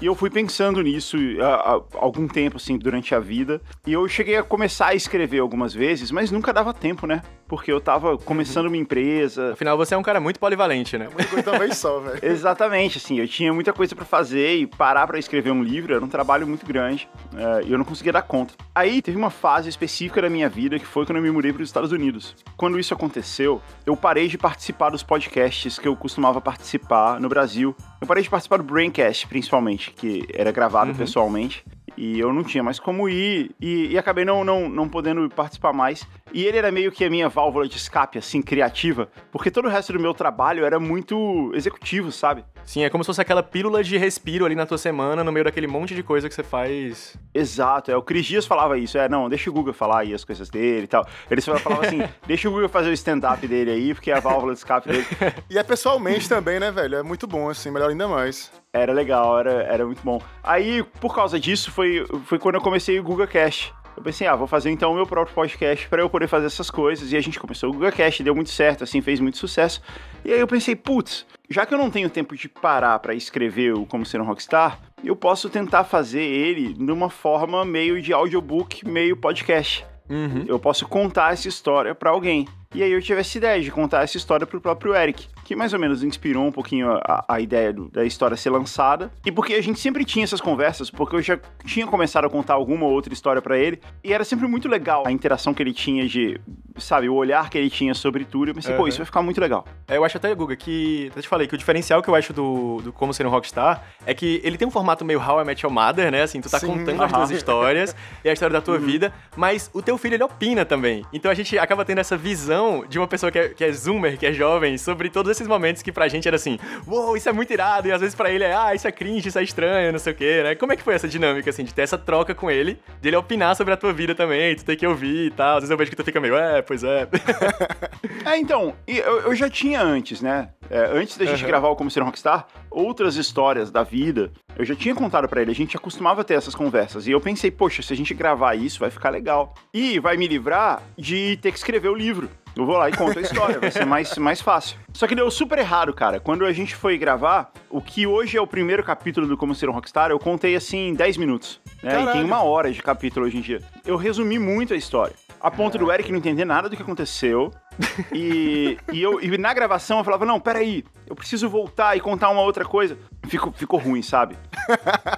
E 0.00 0.06
eu 0.06 0.14
fui 0.14 0.28
pensando 0.28 0.82
nisso 0.82 1.16
há, 1.40 1.72
há 1.72 1.80
algum 1.94 2.26
tempo, 2.26 2.56
assim, 2.56 2.76
durante 2.76 3.14
a 3.14 3.20
vida. 3.20 3.60
E 3.86 3.92
eu 3.92 4.08
cheguei 4.08 4.36
a 4.36 4.42
começar 4.42 4.88
a 4.88 4.94
escrever 4.94 5.38
algumas 5.38 5.72
vezes, 5.72 6.10
mas 6.10 6.30
nunca 6.30 6.52
dava 6.52 6.74
tempo, 6.74 7.01
né? 7.06 7.22
Porque 7.46 7.70
eu 7.70 7.80
tava 7.80 8.16
começando 8.16 8.66
uma 8.66 8.76
empresa. 8.76 9.52
Afinal, 9.52 9.76
você 9.76 9.94
é 9.94 9.98
um 9.98 10.02
cara 10.02 10.20
muito 10.20 10.40
polivalente, 10.40 10.96
né? 10.96 11.08
Muita 11.08 11.26
coisa 11.26 11.42
também 11.42 11.72
só, 11.72 12.00
velho. 12.00 12.18
Exatamente, 12.24 12.98
assim, 12.98 13.18
eu 13.18 13.28
tinha 13.28 13.52
muita 13.52 13.72
coisa 13.72 13.94
pra 13.94 14.04
fazer 14.04 14.56
e 14.56 14.66
parar 14.66 15.06
pra 15.06 15.18
escrever 15.18 15.50
um 15.50 15.62
livro 15.62 15.94
era 15.94 16.04
um 16.04 16.08
trabalho 16.08 16.46
muito 16.46 16.64
grande 16.64 17.08
eh, 17.36 17.62
e 17.66 17.72
eu 17.72 17.78
não 17.78 17.84
conseguia 17.84 18.12
dar 18.12 18.22
conta. 18.22 18.54
Aí 18.74 19.02
teve 19.02 19.18
uma 19.18 19.30
fase 19.30 19.68
específica 19.68 20.22
da 20.22 20.30
minha 20.30 20.48
vida 20.48 20.78
que 20.78 20.86
foi 20.86 21.04
quando 21.04 21.16
eu 21.16 21.22
me 21.22 21.30
mudei 21.30 21.52
para 21.52 21.62
os 21.62 21.68
Estados 21.68 21.92
Unidos. 21.92 22.34
Quando 22.56 22.78
isso 22.78 22.94
aconteceu, 22.94 23.60
eu 23.84 23.96
parei 23.96 24.28
de 24.28 24.38
participar 24.38 24.90
dos 24.90 25.02
podcasts 25.02 25.78
que 25.78 25.86
eu 25.86 25.94
costumava 25.94 26.40
participar 26.40 27.20
no 27.20 27.28
Brasil. 27.28 27.76
Eu 28.00 28.06
parei 28.06 28.22
de 28.22 28.30
participar 28.30 28.56
do 28.56 28.64
Braincast, 28.64 29.26
principalmente, 29.26 29.90
que 29.90 30.26
era 30.32 30.50
gravado 30.50 30.94
pessoalmente. 30.94 31.64
E 31.96 32.18
eu 32.18 32.32
não 32.32 32.42
tinha 32.42 32.62
mais 32.62 32.78
como 32.78 33.08
ir, 33.08 33.54
e, 33.60 33.88
e 33.92 33.98
acabei 33.98 34.24
não, 34.24 34.44
não, 34.44 34.68
não 34.68 34.88
podendo 34.88 35.28
participar 35.28 35.72
mais. 35.72 36.06
E 36.32 36.44
ele 36.44 36.56
era 36.56 36.72
meio 36.72 36.90
que 36.90 37.04
a 37.04 37.10
minha 37.10 37.28
válvula 37.28 37.68
de 37.68 37.76
escape, 37.76 38.18
assim, 38.18 38.40
criativa, 38.40 39.08
porque 39.30 39.50
todo 39.50 39.66
o 39.66 39.68
resto 39.68 39.92
do 39.92 40.00
meu 40.00 40.14
trabalho 40.14 40.64
era 40.64 40.80
muito 40.80 41.52
executivo, 41.54 42.10
sabe? 42.10 42.44
Sim, 42.64 42.84
é 42.84 42.90
como 42.90 43.04
se 43.04 43.06
fosse 43.06 43.20
aquela 43.20 43.42
pílula 43.42 43.82
de 43.82 43.96
respiro 43.98 44.46
ali 44.46 44.54
na 44.54 44.64
tua 44.64 44.78
semana, 44.78 45.22
no 45.22 45.32
meio 45.32 45.44
daquele 45.44 45.66
monte 45.66 45.94
de 45.94 46.02
coisa 46.02 46.28
que 46.28 46.34
você 46.34 46.42
faz. 46.42 47.16
Exato, 47.34 47.90
é, 47.90 47.96
o 47.96 48.02
Cris 48.02 48.24
Dias 48.24 48.46
falava 48.46 48.78
isso, 48.78 48.96
é, 48.96 49.08
não, 49.08 49.28
deixa 49.28 49.50
o 49.50 49.52
Guga 49.52 49.72
falar 49.72 50.00
aí 50.00 50.14
as 50.14 50.24
coisas 50.24 50.48
dele 50.48 50.84
e 50.84 50.88
tal. 50.88 51.06
Eles 51.30 51.44
falavam 51.44 51.80
assim, 51.82 52.02
deixa 52.26 52.48
o 52.48 52.52
Guga 52.52 52.68
fazer 52.68 52.90
o 52.90 52.92
stand-up 52.92 53.46
dele 53.46 53.70
aí, 53.70 53.94
porque 53.94 54.10
é 54.10 54.16
a 54.16 54.20
válvula 54.20 54.52
de 54.52 54.58
escape 54.58 54.88
dele. 54.88 55.06
E 55.50 55.58
é 55.58 55.62
pessoalmente 55.62 56.28
também, 56.28 56.58
né, 56.58 56.70
velho? 56.70 56.96
É 56.96 57.02
muito 57.02 57.26
bom, 57.26 57.50
assim, 57.50 57.70
melhor 57.70 57.90
ainda 57.90 58.08
mais. 58.08 58.50
Era 58.74 58.90
legal, 58.94 59.38
era, 59.38 59.50
era 59.64 59.84
muito 59.84 60.02
bom. 60.02 60.18
Aí, 60.42 60.82
por 60.98 61.14
causa 61.14 61.38
disso, 61.38 61.70
foi, 61.70 62.06
foi 62.24 62.38
quando 62.38 62.54
eu 62.54 62.60
comecei 62.62 62.98
o 62.98 63.02
Guga 63.02 63.26
Cash. 63.26 63.70
Eu 63.94 64.02
pensei, 64.02 64.26
ah, 64.26 64.34
vou 64.34 64.46
fazer 64.46 64.70
então 64.70 64.92
o 64.92 64.94
meu 64.94 65.06
próprio 65.06 65.34
podcast 65.34 65.86
para 65.88 66.00
eu 66.00 66.08
poder 66.08 66.26
fazer 66.26 66.46
essas 66.46 66.70
coisas. 66.70 67.12
E 67.12 67.16
a 67.16 67.20
gente 67.20 67.38
começou 67.38 67.68
o 67.68 67.74
Guga 67.74 67.92
Cash, 67.92 68.20
deu 68.20 68.34
muito 68.34 68.48
certo, 68.48 68.82
assim, 68.82 69.02
fez 69.02 69.20
muito 69.20 69.36
sucesso. 69.36 69.82
E 70.24 70.32
aí 70.32 70.40
eu 70.40 70.46
pensei, 70.46 70.74
putz, 70.74 71.26
já 71.50 71.66
que 71.66 71.74
eu 71.74 71.78
não 71.78 71.90
tenho 71.90 72.08
tempo 72.08 72.34
de 72.34 72.48
parar 72.48 72.98
para 73.00 73.14
escrever 73.14 73.74
o 73.74 73.84
Como 73.84 74.06
Ser 74.06 74.22
um 74.22 74.24
Rockstar, 74.24 74.80
eu 75.04 75.14
posso 75.14 75.50
tentar 75.50 75.84
fazer 75.84 76.22
ele 76.22 76.74
numa 76.78 77.10
forma 77.10 77.66
meio 77.66 78.00
de 78.00 78.10
audiobook, 78.14 78.88
meio 78.88 79.18
podcast. 79.18 79.84
Uhum. 80.08 80.46
Eu 80.48 80.58
posso 80.58 80.88
contar 80.88 81.34
essa 81.34 81.46
história 81.46 81.94
para 81.94 82.08
alguém. 82.08 82.48
E 82.74 82.82
aí 82.82 82.90
eu 82.90 83.02
tive 83.02 83.20
essa 83.20 83.36
ideia 83.36 83.60
de 83.60 83.70
contar 83.70 84.02
essa 84.02 84.16
história 84.16 84.46
pro 84.46 84.58
próprio 84.60 84.94
Eric, 84.94 85.26
que 85.44 85.54
mais 85.54 85.74
ou 85.74 85.78
menos 85.78 86.02
inspirou 86.02 86.46
um 86.46 86.50
pouquinho 86.52 86.90
a, 87.04 87.22
a 87.28 87.38
ideia 87.40 87.70
do- 87.70 87.90
da 87.90 88.02
história 88.04 88.34
ser 88.36 88.48
lançada. 88.48 89.10
E 89.26 89.30
porque 89.30 89.52
a 89.54 89.62
gente 89.62 89.78
sempre 89.78 90.04
tinha 90.06 90.24
essas 90.24 90.40
conversas, 90.40 90.90
porque 90.90 91.16
eu 91.16 91.20
já 91.22 91.38
tinha 91.66 91.86
começado 91.86 92.24
a 92.24 92.30
contar 92.30 92.54
alguma 92.54 92.86
ou 92.86 92.92
outra 92.92 93.12
história 93.12 93.42
pra 93.42 93.58
ele, 93.58 93.78
e 94.02 94.12
era 94.12 94.24
sempre 94.24 94.46
muito 94.48 94.68
legal 94.68 95.02
a 95.06 95.12
interação 95.12 95.52
que 95.52 95.62
ele 95.62 95.74
tinha 95.74 96.08
de, 96.08 96.40
sabe, 96.78 97.10
o 97.10 97.14
olhar 97.14 97.50
que 97.50 97.58
ele 97.58 97.68
tinha 97.68 97.92
sobre 97.92 98.24
tudo. 98.24 98.52
Eu 98.52 98.54
pensei, 98.54 98.74
pô, 98.74 98.82
Uhum. 98.82 98.88
isso 98.88 98.98
vai 98.98 99.06
ficar 99.06 99.20
muito 99.20 99.38
legal. 99.40 99.66
É, 99.86 99.98
eu 99.98 100.04
acho 100.04 100.16
até, 100.16 100.34
Guga, 100.34 100.56
que. 100.56 101.12
Eu 101.14 101.20
te 101.20 101.28
falei 101.28 101.46
que 101.46 101.54
o 101.54 101.58
diferencial 101.58 102.02
que 102.02 102.08
eu 102.08 102.14
acho 102.14 102.32
do, 102.32 102.80
do 102.82 102.90
Como 102.92 103.12
Ser 103.12 103.26
um 103.26 103.30
Rockstar 103.30 103.82
é 104.06 104.14
que 104.14 104.40
ele 104.42 104.56
tem 104.56 104.66
um 104.66 104.70
formato 104.70 105.04
meio 105.04 105.20
How 105.20 105.42
I 105.42 105.44
Met 105.44 105.62
Your 105.62 105.72
Mother, 105.74 106.10
né? 106.10 106.22
Assim, 106.22 106.40
tu 106.40 106.48
tá 106.48 106.58
Sim, 106.58 106.68
contando 106.68 107.02
as 107.02 107.10
aham. 107.12 107.20
tuas 107.20 107.30
histórias 107.32 107.94
e 108.24 108.30
a 108.30 108.32
história 108.32 108.54
da 108.54 108.62
tua 108.62 108.78
vida, 108.78 109.12
mas 109.36 109.70
o 109.74 109.82
teu 109.82 109.98
filho, 109.98 110.14
ele 110.14 110.24
opina 110.24 110.64
também. 110.64 111.04
Então 111.12 111.30
a 111.30 111.34
gente 111.34 111.58
acaba 111.58 111.84
tendo 111.84 111.98
essa 111.98 112.16
visão 112.16 112.61
de 112.88 112.98
uma 112.98 113.06
pessoa 113.06 113.30
que 113.30 113.38
é, 113.38 113.48
que 113.48 113.64
é 113.64 113.72
zoomer, 113.72 114.18
que 114.18 114.26
é 114.26 114.32
jovem, 114.32 114.76
sobre 114.78 115.08
todos 115.10 115.30
esses 115.30 115.46
momentos 115.46 115.82
que 115.82 115.92
pra 115.92 116.08
gente 116.08 116.26
era 116.26 116.36
assim, 116.36 116.58
uou, 116.86 117.16
isso 117.16 117.28
é 117.28 117.32
muito 117.32 117.52
irado, 117.52 117.88
e 117.88 117.92
às 117.92 118.00
vezes 118.00 118.14
pra 118.14 118.30
ele 118.30 118.44
é, 118.44 118.54
ah, 118.54 118.74
isso 118.74 118.86
é 118.86 118.92
cringe, 118.92 119.28
isso 119.28 119.38
é 119.38 119.42
estranho, 119.42 119.92
não 119.92 119.98
sei 119.98 120.12
o 120.12 120.16
quê, 120.16 120.42
né? 120.42 120.54
Como 120.54 120.72
é 120.72 120.76
que 120.76 120.82
foi 120.82 120.94
essa 120.94 121.08
dinâmica, 121.08 121.50
assim, 121.50 121.64
de 121.64 121.72
ter 121.74 121.82
essa 121.82 121.98
troca 121.98 122.34
com 122.34 122.50
ele, 122.50 122.78
de 123.00 123.08
ele 123.08 123.16
opinar 123.16 123.54
sobre 123.56 123.72
a 123.74 123.76
tua 123.76 123.92
vida 123.92 124.14
também, 124.14 124.54
tu 124.56 124.64
ter 124.64 124.76
que 124.76 124.86
ouvir 124.86 125.26
e 125.26 125.30
tal. 125.30 125.56
Às 125.56 125.62
vezes 125.62 125.70
eu 125.70 125.76
vejo 125.76 125.90
que 125.90 125.96
tu 125.96 126.04
fica 126.04 126.20
meio, 126.20 126.36
é, 126.36 126.62
pois 126.62 126.82
é. 126.84 127.08
É, 128.24 128.36
então, 128.38 128.74
eu, 128.86 129.20
eu 129.22 129.34
já 129.34 129.50
tinha 129.50 129.80
antes, 129.82 130.20
né? 130.22 130.50
É, 130.70 130.78
antes 130.92 131.16
da 131.18 131.24
gente 131.24 131.40
Aham. 131.40 131.48
gravar 131.48 131.68
o 131.68 131.76
Como 131.76 131.90
Ser 131.90 132.02
um 132.02 132.06
Rockstar, 132.06 132.46
outras 132.72 133.16
histórias 133.16 133.70
da 133.70 133.82
vida, 133.82 134.32
eu 134.56 134.64
já 134.64 134.74
tinha 134.74 134.94
contado 134.94 135.28
pra 135.28 135.40
ele, 135.40 135.50
a 135.50 135.54
gente 135.54 135.74
já 135.74 135.78
costumava 135.78 136.24
ter 136.24 136.34
essas 136.34 136.54
conversas. 136.54 137.06
E 137.06 137.10
eu 137.10 137.20
pensei, 137.20 137.50
poxa, 137.50 137.82
se 137.82 137.92
a 137.92 137.96
gente 137.96 138.14
gravar 138.14 138.54
isso, 138.54 138.80
vai 138.80 138.90
ficar 138.90 139.10
legal. 139.10 139.54
E 139.72 139.98
vai 139.98 140.16
me 140.16 140.26
livrar 140.26 140.82
de 140.96 141.38
ter 141.40 141.52
que 141.52 141.58
escrever 141.58 141.88
o 141.88 141.94
livro. 141.94 142.28
Eu 142.54 142.66
vou 142.66 142.76
lá 142.76 142.90
e 142.90 142.92
conto 142.92 143.18
a 143.18 143.22
história, 143.22 143.58
vai 143.58 143.70
ser 143.70 143.86
mais, 143.86 144.16
mais 144.18 144.42
fácil. 144.42 144.76
Só 144.92 145.06
que 145.06 145.14
deu 145.14 145.30
super 145.30 145.58
errado, 145.58 145.92
cara. 145.94 146.20
Quando 146.20 146.44
a 146.44 146.52
gente 146.52 146.74
foi 146.74 146.98
gravar, 146.98 147.50
o 147.70 147.80
que 147.80 148.06
hoje 148.06 148.36
é 148.36 148.40
o 148.40 148.46
primeiro 148.46 148.84
capítulo 148.84 149.26
do 149.26 149.38
Como 149.38 149.54
Ser 149.54 149.70
um 149.70 149.72
Rockstar, 149.72 150.10
eu 150.10 150.18
contei 150.18 150.54
assim 150.54 150.88
em 150.88 150.94
10 150.94 151.16
minutos. 151.16 151.60
Né? 151.82 152.02
E 152.02 152.12
tem 152.12 152.22
uma 152.22 152.42
hora 152.42 152.70
de 152.70 152.82
capítulo 152.82 153.24
hoje 153.24 153.38
em 153.38 153.40
dia. 153.40 153.62
Eu 153.86 153.96
resumi 153.96 154.38
muito 154.38 154.74
a 154.74 154.76
história. 154.76 155.14
A 155.42 155.50
ponto 155.50 155.76
do 155.76 155.90
Eric 155.90 156.10
não 156.12 156.18
entender 156.18 156.44
nada 156.44 156.68
do 156.68 156.76
que 156.76 156.82
aconteceu. 156.82 157.50
E, 158.12 158.78
e, 158.92 159.02
eu, 159.02 159.20
e 159.20 159.38
na 159.38 159.52
gravação 159.54 159.98
eu 159.98 160.04
falava, 160.04 160.26
não, 160.26 160.38
peraí, 160.38 160.84
eu 161.06 161.16
preciso 161.16 161.48
voltar 161.48 161.96
e 161.96 162.00
contar 162.00 162.28
uma 162.28 162.42
outra 162.42 162.64
coisa. 162.64 162.98
Ficou, 163.26 163.50
ficou 163.50 163.78
ruim, 163.80 164.02
sabe? 164.02 164.36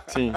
Sim. 0.07 0.33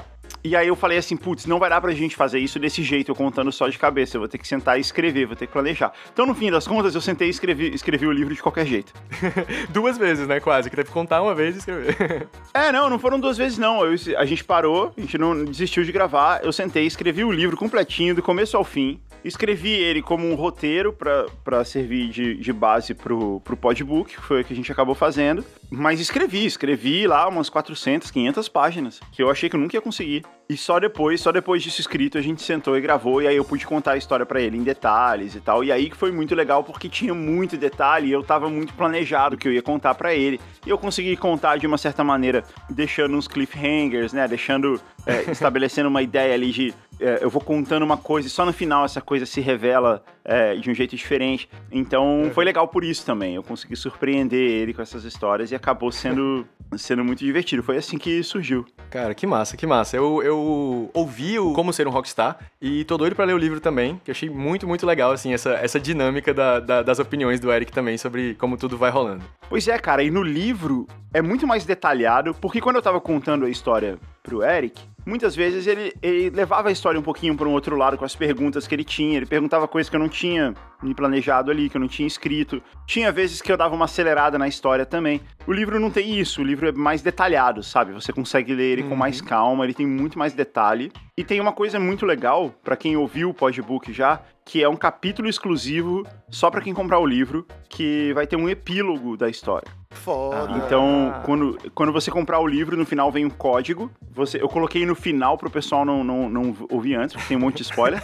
E 0.48 0.56
aí 0.56 0.70
eu 0.70 0.78
falei 0.78 0.98
assim, 0.98 1.18
putz, 1.18 1.46
não 1.46 1.60
vai 1.60 1.70
dar 1.70 1.82
pra 1.82 1.92
gente 1.92 2.16
fazer 2.16 2.40
isso 2.40 2.58
desse 2.58 2.82
jeito, 2.82 3.12
eu 3.12 3.16
contando 3.16 3.52
só 3.52 3.68
de 3.68 3.78
cabeça. 3.78 4.16
Eu 4.16 4.22
vou 4.22 4.30
ter 4.30 4.38
que 4.38 4.48
sentar 4.48 4.78
e 4.78 4.82
escrever, 4.82 5.26
vou 5.26 5.36
ter 5.36 5.46
que 5.46 5.52
planejar. 5.52 5.92
Então, 6.14 6.26
no 6.26 6.34
fim 6.34 6.50
das 6.50 6.66
contas, 6.66 6.96
eu 6.96 7.02
sentei 7.02 7.28
e 7.28 7.32
escrevi, 7.32 7.74
escrevi 7.76 8.08
o 8.08 8.12
livro 8.14 8.34
de 8.34 8.42
qualquer 8.42 8.66
jeito. 8.66 8.94
Duas 9.70 9.98
vezes, 9.98 10.26
né, 10.26 10.40
quase, 10.40 10.70
que 10.70 10.76
teve 10.78 10.88
que 10.88 10.94
contar 10.94 11.22
uma 11.22 11.36
vez 11.36 11.56
e 11.56 11.60
escrever. 11.60 12.28
É, 12.54 12.72
não, 12.72 12.90
não 12.90 12.98
foram 12.98 13.20
duas 13.20 13.38
vezes, 13.38 13.58
não. 13.60 13.86
Eu- 13.86 13.96
a 14.18 14.26
gente 14.26 14.44
parou, 14.44 14.92
a 14.98 15.02
gente 15.02 15.16
não 15.18 15.46
desistiu 15.46 15.84
de 15.84 15.92
gravar. 15.92 16.44
Eu 16.44 16.52
sentei, 16.52 16.88
escrevi 16.88 17.24
o 17.24 17.32
livro 17.32 17.56
completinho, 17.56 18.16
do 18.16 18.24
começo 18.24 18.58
ao 18.58 18.64
fim. 18.64 19.00
Escrevi 19.24 19.70
ele 19.70 20.02
como 20.02 20.26
um 20.28 20.34
roteiro 20.34 20.92
pra- 20.94 21.26
pra 21.44 21.64
servir 21.66 22.10
de, 22.10 22.36
de 22.36 22.54
base 22.54 22.94
pro, 22.96 23.40
pro 23.42 23.56
podbook, 23.58 24.16
que 24.16 24.22
foi 24.22 24.42
o 24.42 24.46
que 24.46 24.54
a 24.54 24.56
gente 24.56 24.72
acabou 24.72 24.96
fazendo. 24.96 25.44
Mas 25.70 26.00
escrevi, 26.00 26.46
escrevi 26.46 27.06
lá 27.06 27.28
umas 27.28 27.48
400, 27.50 28.10
500 28.10 28.48
páginas, 28.50 29.00
que 29.12 29.22
eu 29.22 29.30
achei 29.30 29.50
que 29.50 29.56
eu 29.56 29.60
nunca 29.60 29.76
ia 29.76 29.82
conseguir. 29.82 30.24
E 30.50 30.56
só 30.56 30.80
depois, 30.80 31.20
só 31.20 31.32
depois 31.32 31.62
disso 31.62 31.82
escrito, 31.82 32.18
a 32.18 32.22
gente 32.22 32.42
sentou 32.42 32.78
e 32.78 32.82
gravou, 32.82 33.22
e 33.22 33.28
aí 33.28 33.36
eu 33.36 33.44
pude 33.44 33.66
contar 33.66 33.92
a 33.92 33.98
história 33.98 34.26
pra 34.26 34.40
ele 34.40 34.58
em 34.58 34.64
detalhes 34.64 35.36
e 35.36 35.42
tal. 35.42 35.62
E 35.64 35.72
aí 35.72 35.90
que 35.90 35.98
foi 35.98 36.12
muito 36.12 36.34
legal, 36.34 36.64
porque 36.64 36.88
tinha 36.88 37.14
muito 37.14 37.58
detalhe 37.58 38.08
e 38.08 38.12
eu 38.12 38.24
tava 38.24 38.50
muito 38.50 38.74
planejado 38.74 39.36
o 39.36 39.38
que 39.38 39.48
eu 39.48 39.54
ia 39.54 39.62
contar 39.62 39.96
pra 39.96 40.14
ele. 40.14 40.40
E 40.66 40.70
eu 40.70 40.78
consegui 40.78 41.18
contar 41.18 41.58
de 41.58 41.68
uma 41.68 41.78
certa 41.78 42.04
maneira, 42.04 42.44
deixando 42.70 43.18
uns 43.18 43.28
cliffhangers, 43.28 44.14
né? 44.14 44.26
Deixando, 44.26 44.80
é, 45.06 45.24
estabelecendo 45.32 45.90
uma 45.90 46.02
ideia 46.02 46.34
ali 46.34 46.52
de 46.52 46.74
é, 47.00 47.20
eu 47.22 47.30
vou 47.30 47.42
contando 47.42 47.84
uma 47.84 47.98
coisa 47.98 48.28
e 48.28 48.32
só 48.32 48.46
no 48.46 48.54
final 48.54 48.84
essa 48.86 49.02
coisa 49.02 49.26
se 49.26 49.40
revela 49.42 50.04
é, 50.26 50.56
de 50.56 50.70
um 50.70 50.74
jeito 50.74 50.96
diferente. 50.96 51.50
Então 51.72 52.30
foi 52.34 52.44
legal 52.46 52.68
por 52.68 52.84
isso 52.84 53.06
também. 53.06 53.36
Eu 53.36 53.44
consegui 53.44 53.76
surpreender 53.76 54.40
ele 54.40 54.74
com 54.74 54.82
essas 54.82 55.04
histórias 55.04 55.52
e 55.52 55.56
acabou 55.56 55.92
sendo, 55.92 56.46
sendo 56.78 57.04
muito 57.04 57.20
divertido. 57.20 57.62
Foi 57.64 57.78
assim 57.78 57.98
que 57.98 58.22
surgiu. 58.24 58.66
Cara, 58.90 59.14
que 59.14 59.28
massa, 59.28 59.56
que 59.58 59.68
massa. 59.68 59.96
Eu, 59.98 60.22
eu 60.24 60.90
ouvi 60.94 61.38
o 61.40 61.54
Como 61.54 61.72
Ser 61.74 61.88
um 61.88 61.92
Rockstar 61.92 62.38
e 62.62 62.84
tô 62.86 62.98
doido 62.98 63.16
pra 63.16 63.26
ler 63.26 63.34
o 63.34 63.38
livro 63.38 63.60
também, 63.60 64.00
que 64.04 64.10
eu 64.12 64.14
achei 64.14 64.30
muito, 64.30 64.68
muito 64.68 64.86
legal, 64.86 65.12
assim, 65.12 65.34
essa, 65.34 65.52
essa 65.56 65.80
dinâmica 65.80 66.34
da- 66.34 66.60
da- 66.60 66.82
das 66.82 67.00
opiniões 67.00 67.40
do 67.40 67.52
Eric 67.52 67.72
também 67.72 67.98
sobre 67.98 68.36
como 68.36 68.58
tudo 68.58 68.78
vai 68.78 68.90
rolando. 68.90 69.24
Pois 69.50 69.68
é, 69.68 69.78
cara, 69.78 70.04
e 70.04 70.10
no 70.10 70.24
livro 70.24 70.88
é 71.14 71.22
muito 71.22 71.46
mais 71.46 71.66
detalhado, 71.66 72.34
porque 72.36 72.60
quando 72.62 72.78
eu 72.78 72.82
tava 72.82 73.00
contando 73.02 73.46
a 73.46 73.50
história 73.50 73.98
pro 74.24 74.44
Eric, 74.44 74.82
muitas 75.08 75.34
vezes 75.34 75.66
ele, 75.66 75.94
ele 76.02 76.30
levava 76.30 76.68
a 76.68 76.72
história 76.72 77.00
um 77.00 77.04
pouquinho 77.04 77.36
para 77.36 77.48
um 77.48 77.54
outro 77.54 77.78
lado 77.78 77.98
com 77.98 78.04
as 78.04 78.14
perguntas 78.14 78.68
que 78.68 78.76
ele 78.76 78.84
tinha, 78.84 79.16
ele 79.16 79.26
perguntava 79.26 79.66
coisas 79.68 79.90
que 79.90 79.96
eu 79.96 80.00
não 80.00 80.10
tinha 80.10 80.54
me 80.84 80.94
planejado 80.94 81.50
ali, 81.50 81.70
que 81.70 81.78
eu 81.78 81.82
não 81.82 81.88
tinha 81.88 82.06
escrito. 82.06 82.62
Tinha 82.86 83.12
vezes 83.12 83.42
que 83.42 83.52
eu 83.52 83.58
dava 83.58 83.74
uma 83.74 83.86
acelerada 83.86 84.38
na 84.38 84.48
história 84.48 84.86
também. 84.86 85.22
O 85.48 85.54
livro 85.54 85.80
não 85.80 85.90
tem 85.90 86.20
isso, 86.20 86.42
o 86.42 86.44
livro 86.44 86.68
é 86.68 86.72
mais 86.74 87.02
detalhado, 87.02 87.64
sabe? 87.64 87.94
Você 87.94 88.12
consegue 88.12 88.54
ler 88.54 88.74
ele 88.74 88.84
com 88.84 88.96
mais 88.96 89.22
calma, 89.22 89.64
ele 89.64 89.74
tem 89.74 89.88
muito 89.88 90.20
mais 90.20 90.34
detalhe. 90.34 90.92
E 91.18 91.24
tem 91.24 91.40
uma 91.40 91.54
coisa 91.54 91.80
muito 91.80 92.06
legal, 92.06 92.54
pra 92.64 92.76
quem 92.76 92.98
ouviu 92.98 93.30
o 93.30 93.34
podbook 93.34 93.92
já, 93.94 94.22
que 94.46 94.62
é 94.62 94.70
um 94.70 94.76
capítulo 94.76 95.30
exclusivo 95.30 96.06
só 96.30 96.52
pra 96.52 96.62
quem 96.62 96.74
comprar 96.74 97.00
o 97.00 97.06
livro, 97.06 97.48
que 97.70 98.12
vai 98.14 98.28
ter 98.28 98.36
um 98.36 98.50
epílogo 98.50 99.16
da 99.16 99.30
história. 99.30 99.77
Foda. 99.90 100.58
Então, 100.58 101.14
quando, 101.24 101.58
quando 101.74 101.92
você 101.94 102.12
comprar 102.12 102.40
o 102.40 102.48
livro, 102.48 102.76
no 102.76 102.86
final 102.86 103.12
vem 103.12 103.26
um 103.26 103.30
código. 103.30 103.90
Você, 104.12 104.42
eu 104.42 104.50
coloquei 104.50 104.86
no 104.86 104.96
final 104.96 105.38
pro 105.38 105.50
pessoal 105.50 105.86
não, 105.86 106.04
não, 106.04 106.30
não 106.30 106.56
ouvir 106.70 106.96
antes, 106.96 107.16
porque 107.16 107.30
tem 107.30 107.38
um 107.38 107.42
monte 107.42 107.58
de 107.58 107.64
spoiler. 107.64 108.02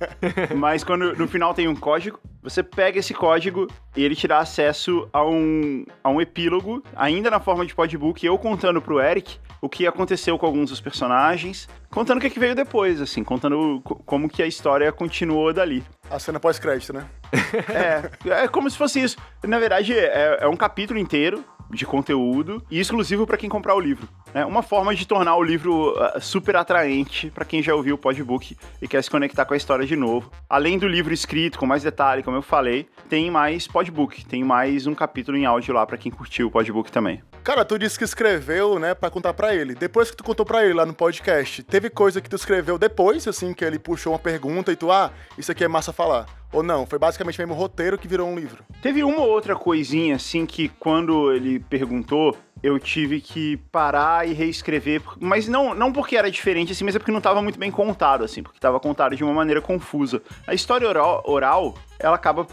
Mas 0.56 0.84
quando 0.84 1.14
no 1.14 1.26
final 1.26 1.54
tem 1.54 1.68
um 1.68 1.74
código, 1.74 2.18
você 2.42 2.62
pega 2.62 2.98
esse 2.98 3.14
código 3.14 3.66
e 3.96 4.04
ele 4.04 4.14
te 4.14 4.28
dá 4.28 4.38
acesso 4.38 5.08
a 5.12 5.24
um, 5.24 5.84
a 6.02 6.10
um 6.10 6.20
epílogo, 6.20 6.82
ainda 6.94 7.30
na 7.30 7.40
forma 7.40 7.64
de 7.64 7.74
podbook, 7.74 8.24
eu 8.24 8.36
contando 8.36 8.82
pro 8.82 9.00
Eric 9.00 9.38
o 9.60 9.68
que 9.68 9.86
aconteceu 9.86 10.36
com 10.36 10.44
alguns 10.44 10.70
dos 10.70 10.80
personagens, 10.80 11.68
contando 11.88 12.18
o 12.18 12.20
que, 12.20 12.26
é 12.26 12.30
que 12.30 12.40
veio 12.40 12.54
depois, 12.54 13.00
assim, 13.00 13.22
contando 13.22 13.80
como 14.04 14.28
que 14.28 14.42
a 14.42 14.46
história 14.46 14.90
continuou 14.90 15.52
dali. 15.52 15.84
A 16.10 16.18
cena 16.18 16.38
pós-crédito, 16.38 16.92
né? 16.92 17.06
é, 18.26 18.42
é 18.44 18.48
como 18.48 18.70
se 18.70 18.76
fosse 18.76 19.02
isso. 19.02 19.16
Na 19.42 19.58
verdade, 19.58 19.96
é, 19.96 20.38
é 20.40 20.48
um 20.48 20.56
capítulo 20.56 20.98
inteiro 20.98 21.44
de 21.72 21.86
conteúdo 21.86 22.62
e 22.70 22.78
exclusivo 22.78 23.26
para 23.26 23.36
quem 23.36 23.48
comprar 23.48 23.74
o 23.74 23.80
livro. 23.80 24.08
É 24.34 24.44
uma 24.44 24.62
forma 24.62 24.94
de 24.94 25.06
tornar 25.06 25.36
o 25.36 25.42
livro 25.42 25.92
uh, 25.92 26.20
super 26.20 26.56
atraente 26.56 27.30
para 27.30 27.44
quem 27.44 27.62
já 27.62 27.74
ouviu 27.74 27.94
o 27.94 27.98
podbook 27.98 28.56
e 28.80 28.88
quer 28.88 29.02
se 29.02 29.10
conectar 29.10 29.44
com 29.44 29.54
a 29.54 29.56
história 29.56 29.86
de 29.86 29.96
novo. 29.96 30.30
Além 30.48 30.78
do 30.78 30.86
livro 30.86 31.12
escrito 31.12 31.58
com 31.58 31.66
mais 31.66 31.82
detalhe, 31.82 32.22
como 32.22 32.36
eu 32.36 32.42
falei, 32.42 32.88
tem 33.08 33.30
mais 33.30 33.66
podbook, 33.66 34.24
tem 34.24 34.44
mais 34.44 34.86
um 34.86 34.94
capítulo 34.94 35.36
em 35.36 35.44
áudio 35.44 35.74
lá 35.74 35.86
para 35.86 35.98
quem 35.98 36.10
curtiu 36.10 36.48
o 36.48 36.50
podbook 36.50 36.90
também. 36.90 37.22
Cara, 37.44 37.64
tu 37.64 37.78
disse 37.78 37.98
que 37.98 38.04
escreveu, 38.04 38.78
né, 38.78 38.94
para 38.94 39.10
contar 39.10 39.34
para 39.34 39.54
ele. 39.54 39.74
Depois 39.74 40.10
que 40.10 40.16
tu 40.16 40.22
contou 40.22 40.46
para 40.46 40.64
ele 40.64 40.74
lá 40.74 40.86
no 40.86 40.94
podcast, 40.94 41.62
teve 41.64 41.90
coisa 41.90 42.20
que 42.20 42.30
tu 42.30 42.36
escreveu 42.36 42.78
depois, 42.78 43.26
assim, 43.26 43.52
que 43.52 43.64
ele 43.64 43.80
puxou 43.80 44.12
uma 44.12 44.18
pergunta 44.18 44.70
e 44.70 44.76
tu, 44.76 44.92
ah, 44.92 45.10
isso 45.36 45.50
aqui 45.50 45.64
é 45.64 45.68
massa 45.68 45.91
falar. 45.92 46.26
Ou 46.52 46.62
não? 46.62 46.84
Foi 46.86 46.98
basicamente 46.98 47.38
mesmo 47.38 47.54
o 47.54 47.56
roteiro 47.56 47.98
que 47.98 48.06
virou 48.06 48.28
um 48.28 48.36
livro? 48.36 48.62
Teve 48.82 49.02
uma 49.02 49.20
ou 49.20 49.28
outra 49.28 49.56
coisinha, 49.56 50.16
assim, 50.16 50.44
que 50.44 50.68
quando 50.68 51.32
ele 51.32 51.60
perguntou, 51.60 52.36
eu 52.62 52.78
tive 52.78 53.20
que 53.20 53.56
parar 53.72 54.26
e 54.26 54.32
reescrever, 54.32 55.02
mas 55.18 55.48
não, 55.48 55.74
não 55.74 55.92
porque 55.92 56.16
era 56.16 56.30
diferente, 56.30 56.72
assim, 56.72 56.84
mas 56.84 56.94
é 56.94 56.98
porque 56.98 57.10
não 57.10 57.18
estava 57.18 57.42
muito 57.42 57.58
bem 57.58 57.70
contado, 57.70 58.22
assim, 58.22 58.42
porque 58.42 58.58
estava 58.58 58.78
contado 58.78 59.16
de 59.16 59.24
uma 59.24 59.32
maneira 59.32 59.60
confusa. 59.60 60.22
A 60.46 60.54
história 60.54 60.88
oral, 60.88 61.22
oral, 61.26 61.74
ela 61.98 62.14
acaba, 62.14 62.46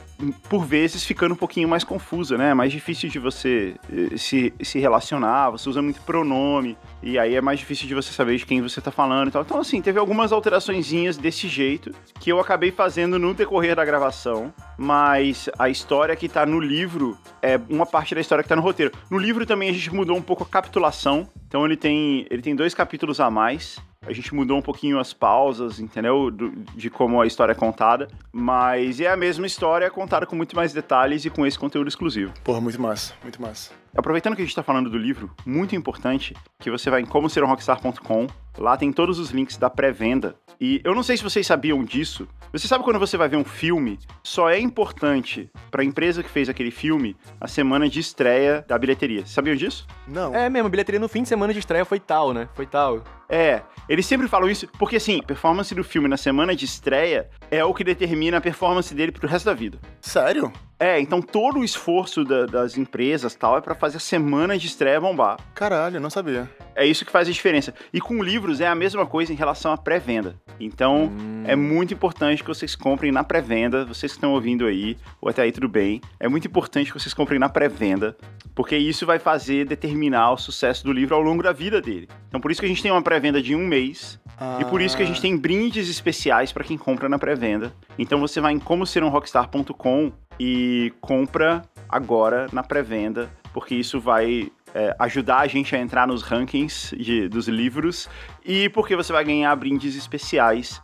por 0.49 0.65
vezes, 0.65 1.03
ficando 1.03 1.33
um 1.33 1.37
pouquinho 1.37 1.67
mais 1.67 1.83
confusa, 1.83 2.37
né? 2.37 2.51
É 2.51 2.53
mais 2.53 2.71
difícil 2.71 3.09
de 3.09 3.19
você 3.19 3.75
eh, 3.91 4.17
se, 4.17 4.53
se 4.61 4.79
relacionar, 4.79 5.51
você 5.51 5.69
usa 5.69 5.81
muito 5.81 6.01
pronome, 6.01 6.77
e 7.03 7.17
aí 7.17 7.35
é 7.35 7.41
mais 7.41 7.59
difícil 7.59 7.87
de 7.87 7.93
você 7.93 8.11
saber 8.11 8.37
de 8.37 8.45
quem 8.45 8.61
você 8.61 8.79
está 8.79 8.91
falando 8.91 9.27
e 9.27 9.31
tal. 9.31 9.43
Então, 9.43 9.59
assim, 9.59 9.81
teve 9.81 9.99
algumas 9.99 10.31
alteraçõezinhas 10.31 11.17
desse 11.17 11.47
jeito 11.47 11.91
que 12.19 12.31
eu 12.31 12.39
acabei 12.39 12.71
fazendo 12.71 13.19
no 13.19 13.33
decorrer 13.33 13.75
da 13.75 13.85
gravação, 13.89 14.53
mas 14.77 15.49
a 15.57 15.69
história 15.69 16.15
que 16.15 16.27
está 16.27 16.45
no 16.45 16.59
livro 16.59 17.17
é 17.41 17.59
uma 17.69 17.85
parte 17.85 18.13
da 18.13 18.21
história 18.21 18.43
que 18.43 18.45
está 18.45 18.55
no 18.55 18.61
roteiro. 18.61 18.91
No 19.09 19.17
livro 19.17 19.45
também 19.45 19.69
a 19.69 19.73
gente 19.73 19.93
mudou 19.93 20.15
um 20.15 20.21
pouco 20.21 20.43
a 20.43 20.45
capitulação. 20.45 21.27
Então 21.47 21.65
ele 21.65 21.75
tem, 21.75 22.27
ele 22.29 22.41
tem 22.41 22.55
dois 22.55 22.73
capítulos 22.73 23.19
a 23.19 23.29
mais. 23.29 23.79
A 24.05 24.13
gente 24.13 24.33
mudou 24.33 24.57
um 24.57 24.61
pouquinho 24.61 24.97
as 24.97 25.11
pausas, 25.11 25.79
entendeu? 25.79 26.31
Do, 26.31 26.51
de 26.75 26.89
como 26.89 27.21
a 27.21 27.27
história 27.27 27.51
é 27.51 27.55
contada. 27.55 28.07
Mas 28.31 28.99
é 29.01 29.07
a 29.07 29.17
mesma 29.17 29.45
história 29.45 29.89
contada 29.89 30.25
com 30.25 30.35
muito 30.35 30.55
mais 30.55 30.71
detalhes 30.71 31.25
e 31.25 31.29
com 31.29 31.45
esse 31.45 31.59
conteúdo 31.59 31.87
exclusivo. 31.87 32.33
Porra, 32.43 32.61
muito 32.61 32.81
massa, 32.81 33.13
muito 33.21 33.41
massa. 33.41 33.71
Aproveitando 33.95 34.35
que 34.35 34.41
a 34.41 34.45
gente 34.45 34.51
está 34.51 34.63
falando 34.63 34.89
do 34.89 34.97
livro, 34.97 35.29
muito 35.45 35.75
importante 35.75 36.35
que 36.59 36.71
você 36.71 36.89
vai 36.89 37.01
em 37.01 37.05
como 37.05 37.29
ser 37.29 37.43
um 37.43 37.47
rockstar.com. 37.47 38.27
Lá 38.57 38.77
tem 38.77 38.91
todos 38.91 39.19
os 39.19 39.31
links 39.31 39.57
da 39.57 39.69
pré-venda. 39.69 40.35
E 40.61 40.81
eu 40.83 40.93
não 40.93 41.03
sei 41.03 41.15
se 41.15 41.23
vocês 41.23 41.47
sabiam 41.47 41.81
disso. 41.85 42.27
Você 42.51 42.67
sabe 42.67 42.83
quando 42.83 42.99
você 42.99 43.15
vai 43.15 43.29
ver 43.29 43.37
um 43.37 43.45
filme, 43.45 43.97
só 44.21 44.49
é 44.49 44.59
importante 44.59 45.49
para 45.71 45.81
a 45.81 45.85
empresa 45.85 46.21
que 46.21 46.29
fez 46.29 46.49
aquele 46.49 46.71
filme 46.71 47.15
a 47.39 47.47
semana 47.47 47.87
de 47.87 47.99
estreia 48.01 48.65
da 48.67 48.77
bilheteria. 48.77 49.25
Sabiam 49.25 49.55
disso? 49.55 49.87
Não. 50.05 50.35
É 50.35 50.49
mesmo, 50.49 50.67
a 50.67 50.69
bilheteria 50.69 50.99
no 50.99 51.07
fim 51.07 51.23
de 51.23 51.29
semana 51.29 51.53
de 51.53 51.59
estreia 51.59 51.85
foi 51.85 51.99
tal, 51.99 52.33
né? 52.33 52.49
Foi 52.55 52.65
tal. 52.65 53.03
É, 53.29 53.61
eles 53.87 54.05
sempre 54.05 54.27
falam 54.27 54.49
isso 54.49 54.67
porque, 54.79 54.97
assim, 54.97 55.19
a 55.19 55.23
performance 55.23 55.73
do 55.73 55.83
filme 55.83 56.09
na 56.09 56.17
semana 56.17 56.53
de 56.53 56.65
estreia 56.65 57.29
é 57.49 57.63
o 57.63 57.73
que 57.73 57.83
determina 57.83 58.37
a 58.37 58.41
performance 58.41 58.93
dele 58.93 59.11
pro 59.11 59.29
resto 59.29 59.45
da 59.45 59.53
vida. 59.53 59.79
Sério? 60.01 60.51
É, 60.79 60.99
então 60.99 61.21
todo 61.21 61.59
o 61.59 61.63
esforço 61.63 62.23
da, 62.23 62.45
das 62.45 62.77
empresas 62.77 63.35
tal 63.35 63.57
é 63.57 63.61
para 63.61 63.75
fazer 63.75 63.97
a 63.97 63.99
semana 63.99 64.57
de 64.57 64.67
estreia 64.67 64.99
bombar. 64.99 65.37
Caralho, 65.53 65.99
não 65.99 66.09
sabia. 66.09 66.49
É 66.79 66.85
isso 66.85 67.03
que 67.03 67.11
faz 67.11 67.27
a 67.27 67.31
diferença. 67.31 67.73
E 67.91 67.99
com 67.99 68.23
livros 68.23 68.61
é 68.61 68.67
a 68.67 68.73
mesma 68.73 69.05
coisa 69.05 69.33
em 69.33 69.35
relação 69.35 69.73
à 69.73 69.77
pré-venda. 69.77 70.35
Então 70.57 71.11
hum. 71.11 71.43
é 71.45 71.53
muito 71.53 71.93
importante 71.93 72.41
que 72.41 72.47
vocês 72.47 72.73
comprem 72.73 73.11
na 73.11 73.21
pré-venda. 73.21 73.83
Vocês 73.83 74.13
que 74.13 74.17
estão 74.17 74.31
ouvindo 74.31 74.65
aí, 74.65 74.95
ou 75.19 75.27
até 75.27 75.41
aí 75.41 75.51
tudo 75.51 75.67
bem. 75.67 75.99
É 76.17 76.29
muito 76.29 76.47
importante 76.47 76.89
que 76.93 76.97
vocês 76.97 77.13
comprem 77.13 77.37
na 77.37 77.49
pré-venda, 77.49 78.15
porque 78.55 78.77
isso 78.77 79.05
vai 79.05 79.19
fazer 79.19 79.65
determinar 79.65 80.31
o 80.31 80.37
sucesso 80.37 80.85
do 80.85 80.93
livro 80.93 81.15
ao 81.15 81.21
longo 81.21 81.43
da 81.43 81.51
vida 81.51 81.81
dele. 81.81 82.07
Então 82.29 82.39
por 82.39 82.49
isso 82.49 82.61
que 82.61 82.65
a 82.65 82.69
gente 82.69 82.81
tem 82.81 82.91
uma 82.91 83.01
pré-venda 83.01 83.41
de 83.41 83.53
um 83.53 83.67
mês. 83.67 84.17
Ah. 84.39 84.59
E 84.61 84.63
por 84.63 84.79
isso 84.79 84.95
que 84.95 85.03
a 85.03 85.05
gente 85.05 85.19
tem 85.19 85.35
brindes 85.35 85.89
especiais 85.89 86.53
para 86.53 86.63
quem 86.63 86.77
compra 86.77 87.09
na 87.09 87.19
pré-venda. 87.19 87.73
Então 87.97 88.21
você 88.21 88.39
vai 88.39 88.53
em 88.53 88.59
como 88.59 88.85
ser 88.85 89.03
um 89.03 89.09
rockstar.com 89.09 90.13
e 90.39 90.93
compra 91.01 91.61
agora 91.89 92.47
na 92.53 92.63
pré-venda, 92.63 93.29
porque 93.51 93.75
isso 93.75 93.99
vai 93.99 94.49
é, 94.73 94.95
ajudar 94.99 95.39
a 95.39 95.47
gente 95.47 95.75
a 95.75 95.79
entrar 95.79 96.07
nos 96.07 96.21
rankings 96.21 96.95
de, 96.95 97.27
dos 97.27 97.47
livros 97.47 98.09
e 98.45 98.69
porque 98.69 98.95
você 98.95 99.11
vai 99.11 99.23
ganhar 99.23 99.55
brindes 99.55 99.95
especiais 99.95 100.81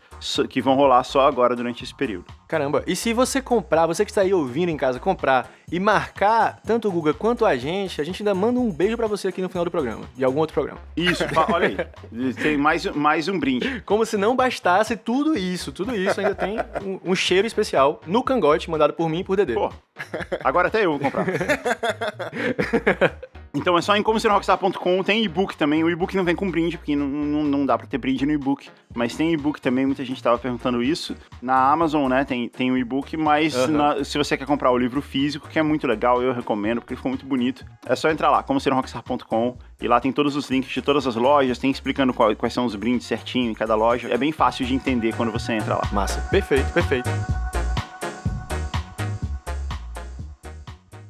que 0.49 0.61
vão 0.61 0.75
rolar 0.75 1.03
só 1.03 1.27
agora 1.27 1.55
durante 1.55 1.83
esse 1.83 1.93
período. 1.93 2.25
Caramba, 2.47 2.83
e 2.87 2.95
se 2.95 3.13
você 3.13 3.41
comprar, 3.41 3.85
você 3.85 4.05
que 4.05 4.11
está 4.11 4.21
aí 4.21 4.33
ouvindo 4.33 4.69
em 4.69 4.77
casa, 4.77 4.99
comprar 4.99 5.51
e 5.71 5.79
marcar 5.79 6.61
tanto 6.65 6.87
o 6.87 6.91
Guga 6.91 7.13
quanto 7.13 7.45
a 7.45 7.55
gente, 7.55 7.99
a 7.99 8.03
gente 8.03 8.21
ainda 8.21 8.33
manda 8.33 8.59
um 8.59 8.71
beijo 8.71 8.95
para 8.95 9.07
você 9.07 9.27
aqui 9.27 9.41
no 9.41 9.49
final 9.49 9.65
do 9.65 9.71
programa, 9.71 10.05
de 10.15 10.23
algum 10.23 10.39
outro 10.39 10.53
programa. 10.53 10.79
Isso, 10.95 11.23
olha 11.51 11.67
aí, 11.67 11.77
tem 12.35 12.57
mais, 12.57 12.85
mais 12.85 13.27
um 13.27 13.37
brinde. 13.37 13.81
Como 13.81 14.05
se 14.05 14.17
não 14.17 14.35
bastasse 14.35 14.95
tudo 14.95 15.37
isso, 15.37 15.71
tudo 15.71 15.95
isso 15.95 16.19
ainda 16.19 16.35
tem 16.35 16.57
um, 16.83 17.11
um 17.11 17.15
cheiro 17.15 17.45
especial 17.45 18.01
no 18.07 18.23
cangote 18.23 18.69
mandado 18.69 18.93
por 18.93 19.09
mim 19.09 19.19
e 19.19 19.23
por 19.23 19.35
Dedê. 19.35 19.53
Pô, 19.53 19.71
agora 20.43 20.69
até 20.69 20.85
eu 20.85 20.91
vou 20.91 20.99
comprar. 20.99 21.25
Então 23.55 23.77
é 23.77 23.81
só 23.81 23.95
em 23.95 24.03
comoserrockstar.com, 24.03 25.01
tem 25.01 25.23
e-book 25.23 25.55
também. 25.55 25.81
O 25.81 25.89
e-book 25.89 26.15
não 26.15 26.25
vem 26.25 26.35
com 26.35 26.51
brinde, 26.51 26.77
porque 26.77 26.93
não, 26.93 27.07
não, 27.07 27.43
não 27.43 27.65
dá 27.65 27.77
pra 27.77 27.87
ter 27.87 27.97
brinde 27.97 28.25
no 28.25 28.33
e-book. 28.33 28.69
Mas 28.93 29.15
tem 29.15 29.31
e-book 29.31 29.61
também, 29.61 29.85
muita 29.85 30.03
gente 30.03 30.21
tava 30.21 30.37
perguntando 30.37 30.83
isso. 30.83 31.15
Na 31.41 31.71
Amazon, 31.71 32.09
né, 32.09 32.25
tem, 32.25 32.49
tem 32.49 32.69
o 32.69 32.77
e-book, 32.77 33.15
mas 33.15 33.55
uhum. 33.55 33.67
na, 33.67 34.03
se 34.03 34.17
você 34.17 34.37
quer 34.37 34.45
comprar 34.45 34.71
o 34.71 34.77
livro 34.77 35.01
físico, 35.01 35.47
que 35.47 35.57
é 35.57 35.63
muito 35.63 35.87
legal, 35.87 36.21
eu 36.21 36.33
recomendo, 36.33 36.81
porque 36.81 36.97
ficou 36.97 37.09
muito 37.09 37.25
bonito. 37.25 37.65
É 37.85 37.95
só 37.95 38.09
entrar 38.09 38.29
lá, 38.29 38.43
comoserrockstar.com, 38.43 39.57
e 39.81 39.87
lá 39.87 40.01
tem 40.01 40.11
todos 40.11 40.35
os 40.35 40.49
links 40.49 40.71
de 40.71 40.81
todas 40.81 41.07
as 41.07 41.15
lojas, 41.15 41.57
tem 41.57 41.71
explicando 41.71 42.13
qual, 42.13 42.35
quais 42.35 42.53
são 42.53 42.65
os 42.65 42.75
brindes 42.75 43.07
certinho 43.07 43.51
em 43.51 43.53
cada 43.53 43.75
loja. 43.75 44.09
É 44.09 44.17
bem 44.17 44.33
fácil 44.33 44.65
de 44.65 44.73
entender 44.73 45.15
quando 45.15 45.31
você 45.31 45.53
entra 45.53 45.75
lá. 45.75 45.83
Massa, 45.93 46.19
perfeito, 46.29 46.71
perfeito. 46.73 47.09